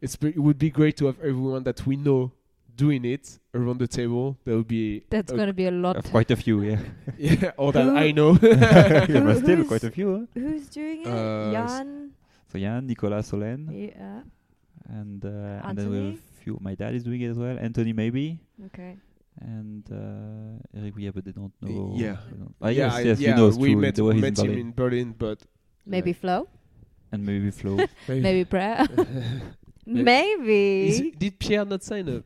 It's 0.01 0.15
pre- 0.15 0.29
it 0.29 0.37
would 0.39 0.59
be 0.59 0.69
great 0.69 0.95
to 0.97 1.07
have 1.07 1.19
everyone 1.21 1.63
that 1.63 1.83
we 1.87 1.95
know 1.95 2.31
doing 2.75 3.03
it 3.05 3.39
around 3.55 3.79
the 3.79 3.87
table. 3.87 4.37
There 4.45 4.55
will 4.55 4.63
be 4.63 5.01
That's 5.09 5.31
gonna 5.31 5.53
be 5.53 5.65
a 5.65 5.71
lot. 5.71 5.95
Have 5.95 6.11
quite 6.11 6.29
a 6.29 6.35
few, 6.35 6.61
yeah. 6.61 6.79
yeah, 7.17 7.51
all 7.57 7.71
that 7.71 7.87
I 7.97 8.11
know. 8.11 8.37
yeah, 8.41 9.05
Who- 9.07 9.21
but 9.23 9.37
still 9.37 9.55
who's- 9.55 9.67
quite 9.67 9.83
a 9.83 9.89
few. 9.91 10.27
Huh? 10.35 10.39
Who's 10.39 10.67
doing 10.69 11.01
it? 11.01 11.07
Uh, 11.07 11.51
Jan. 11.51 12.11
So 12.51 12.57
Jan, 12.59 12.85
Nicolas 12.87 13.29
Solen, 13.31 13.67
Yeah. 13.71 14.21
and 14.89 15.23
uh, 15.25 15.61
and 15.67 15.77
then 15.77 15.89
we 15.89 15.97
have 15.97 16.13
a 16.15 16.17
few. 16.43 16.57
My 16.61 16.75
dad 16.75 16.95
is 16.95 17.03
doing 17.03 17.21
it 17.21 17.29
as 17.29 17.37
well. 17.37 17.57
Anthony 17.59 17.91
maybe, 17.93 18.39
Okay. 18.67 18.97
and 19.41 19.83
uh, 19.91 20.77
Eric. 20.77 20.93
Yeah, 20.97 21.11
but 21.13 21.25
they 21.25 21.31
don't 21.33 21.51
know. 21.61 21.91
Yeah. 21.95 22.17
don't- 22.31 22.55
Ah, 22.61 22.69
yeah, 22.69 22.85
yes, 22.87 22.93
I- 22.95 23.01
yes, 23.01 23.19
yeah, 23.19 23.29
you 23.29 23.35
know, 23.35 23.49
we 23.49 23.73
true. 23.73 23.81
met, 23.81 23.97
met 23.97 23.99
in 23.99 24.23
him 24.23 24.33
Berlin. 24.33 24.59
in 24.59 24.71
Berlin, 24.73 25.15
but 25.17 25.39
Maybe 25.85 26.11
like- 26.11 26.21
Flo. 26.21 26.47
and 27.11 27.25
maybe 27.25 27.51
Flo. 27.51 27.77
Maybe 28.07 28.45
Prair. 28.45 28.87
Maybe. 29.85 30.87
it- 31.11 31.19
did 31.19 31.39
Pierre 31.39 31.65
not 31.65 31.83
sign 31.83 32.07
up? 32.09 32.23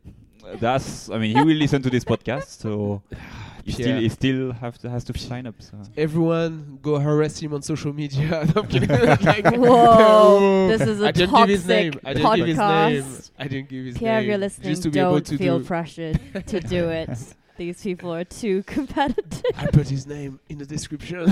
That's. 0.59 1.09
I 1.09 1.17
mean, 1.19 1.35
he 1.37 1.41
will 1.43 1.57
listen 1.57 1.81
to 1.83 1.89
this 1.89 2.03
podcast, 2.03 2.61
so 2.61 3.01
he 3.63 3.71
still 3.71 3.85
Pierre. 3.85 3.99
he 3.99 4.09
still 4.09 4.51
have 4.53 4.77
to, 4.79 4.89
has 4.89 5.03
to 5.05 5.17
sign 5.17 5.45
up. 5.47 5.55
So. 5.61 5.77
Everyone 5.97 6.79
go 6.81 6.99
harass 6.99 7.39
him 7.39 7.53
on 7.53 7.61
social 7.61 7.93
media. 7.93 8.47
I'm 8.55 8.67
kidding. 8.67 8.89
Like, 9.25 9.45
Whoa, 9.55 10.67
this 10.67 10.81
is 10.81 11.01
a 11.01 11.07
I 11.07 11.11
didn't 11.11 11.35
give 11.35 11.49
his 11.49 11.61
toxic 11.63 11.67
name. 11.67 11.93
I 12.05 12.13
didn't 12.13 12.35
give 12.35 12.47
his 12.47 12.57
name. 12.57 13.03
podcast. 13.03 13.31
I 13.39 13.47
didn't 13.47 13.69
give 13.69 13.85
his 13.85 13.97
Pierre, 13.97 14.17
if 14.17 14.21
name. 14.21 14.29
you're 14.29 14.37
listening, 14.37 14.69
just 14.69 14.83
to 14.83 14.89
be 14.89 14.99
able 14.99 15.11
don't 15.13 15.25
to 15.27 15.37
feel 15.37 15.59
do. 15.59 15.65
pressured 15.65 16.19
to 16.47 16.59
do 16.59 16.89
it. 16.89 17.09
These 17.57 17.83
people 17.83 18.13
are 18.13 18.23
too 18.23 18.63
competitive. 18.63 19.43
I 19.55 19.67
put 19.67 19.87
his 19.87 20.07
name 20.07 20.39
in 20.49 20.57
the 20.57 20.65
description. 20.65 21.31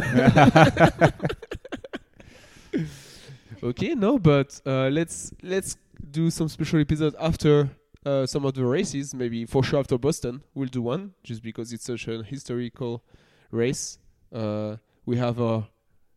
okay, 3.63 3.95
no, 3.95 4.19
but 4.19 4.59
uh, 4.65 4.89
let's 4.89 5.33
let's 5.41 5.77
do 6.11 6.29
some 6.29 6.47
special 6.49 6.79
episode 6.79 7.15
after 7.19 7.69
uh, 8.05 8.25
some 8.25 8.45
of 8.45 8.53
the 8.53 8.65
races. 8.65 9.13
Maybe 9.13 9.45
for 9.45 9.63
sure 9.63 9.79
after 9.79 9.97
Boston, 9.97 10.43
we'll 10.53 10.67
do 10.69 10.81
one 10.81 11.13
just 11.23 11.41
because 11.43 11.71
it's 11.73 11.85
such 11.85 12.07
a 12.07 12.23
historical 12.23 13.03
race. 13.51 13.97
Uh, 14.33 14.77
we 15.05 15.17
have 15.17 15.39
a 15.39 15.67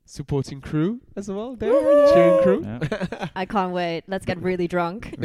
supporting 0.04 0.60
crew 0.60 1.00
as 1.16 1.28
well 1.30 1.54
there, 1.56 1.70
cheering 2.12 2.42
crew. 2.42 2.62
Yeah. 2.64 3.28
I 3.36 3.46
can't 3.46 3.72
wait. 3.72 4.02
Let's 4.08 4.26
get 4.26 4.42
really 4.42 4.68
drunk 4.68 5.14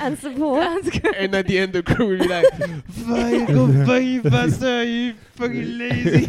and 0.00 0.18
support. 0.18 0.84
and 1.16 1.34
at 1.34 1.46
the 1.46 1.58
end, 1.58 1.72
the 1.74 1.82
crew 1.82 2.08
will 2.08 2.18
be 2.18 2.26
like, 2.28 2.46
"Fuck, 2.88 3.48
go 3.48 3.84
fucking 3.86 4.22
faster, 4.22 4.84
you 4.84 5.14
fucking 5.36 5.78
lazy." 5.78 6.26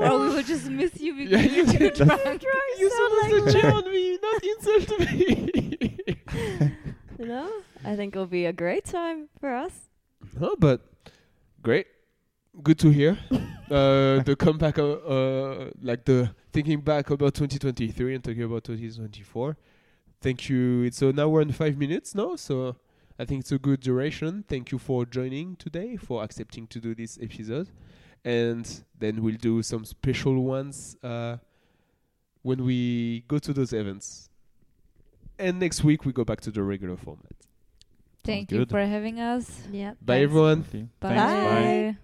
or 0.00 0.18
we 0.20 0.28
will 0.28 0.42
just 0.42 0.70
miss 0.70 0.98
you 0.98 1.14
because 1.14 1.44
you 1.44 1.50
you're 1.64 1.66
too 1.66 1.78
did. 1.78 1.94
drunk. 1.94 2.42
You're 2.78 2.90
supposed 2.90 3.52
to 3.52 3.60
cheer 3.60 3.70
on 3.70 3.84
me, 3.90 4.18
not 4.22 4.42
insult 4.44 5.00
me. 5.00 6.16
You 7.20 7.26
know, 7.34 7.50
I 7.84 7.96
think 7.96 8.14
it'll 8.16 8.26
be 8.26 8.46
a 8.46 8.52
great 8.52 8.86
time 8.86 9.28
for 9.38 9.54
us. 9.54 9.90
no, 10.38 10.56
but 10.58 10.80
great, 11.62 11.86
good 12.62 12.78
to 12.78 12.88
hear. 12.88 13.18
uh, 13.70 14.22
the 14.22 14.34
comeback, 14.38 14.78
uh, 14.78 14.92
uh, 14.92 15.70
like 15.82 16.04
the 16.06 16.30
thinking 16.52 16.80
back 16.80 17.10
about 17.10 17.34
2023 17.34 18.14
and 18.14 18.24
talking 18.24 18.42
about 18.42 18.64
2024. 18.64 19.56
Thank 20.22 20.48
you. 20.48 20.82
It's 20.84 20.96
so 20.98 21.10
now 21.10 21.28
we're 21.28 21.42
in 21.42 21.52
five 21.52 21.76
minutes 21.76 22.14
now, 22.14 22.36
so 22.36 22.76
I 23.18 23.26
think 23.26 23.40
it's 23.40 23.52
a 23.52 23.58
good 23.58 23.80
duration. 23.80 24.44
Thank 24.48 24.72
you 24.72 24.78
for 24.78 25.04
joining 25.04 25.56
today, 25.56 25.96
for 25.96 26.24
accepting 26.24 26.66
to 26.68 26.80
do 26.80 26.94
this 26.94 27.18
episode, 27.20 27.68
and 28.24 28.82
then 28.98 29.22
we'll 29.22 29.36
do 29.36 29.62
some 29.62 29.84
special 29.84 30.42
ones 30.42 30.96
uh, 31.02 31.36
when 32.42 32.64
we 32.64 33.24
go 33.28 33.38
to 33.38 33.52
those 33.52 33.74
events. 33.74 34.29
And 35.40 35.58
next 35.58 35.82
week 35.82 36.04
we 36.04 36.12
go 36.12 36.24
back 36.24 36.42
to 36.42 36.50
the 36.50 36.62
regular 36.62 36.96
format. 36.96 37.32
Thank 38.22 38.52
you 38.52 38.58
good. 38.58 38.70
for 38.70 38.84
having 38.84 39.18
us. 39.18 39.62
Yeah. 39.72 39.94
Bye 40.00 40.20
everyone. 40.20 40.62
Bye. 40.62 40.88
Bye. 41.00 41.16
Bye. 41.16 41.96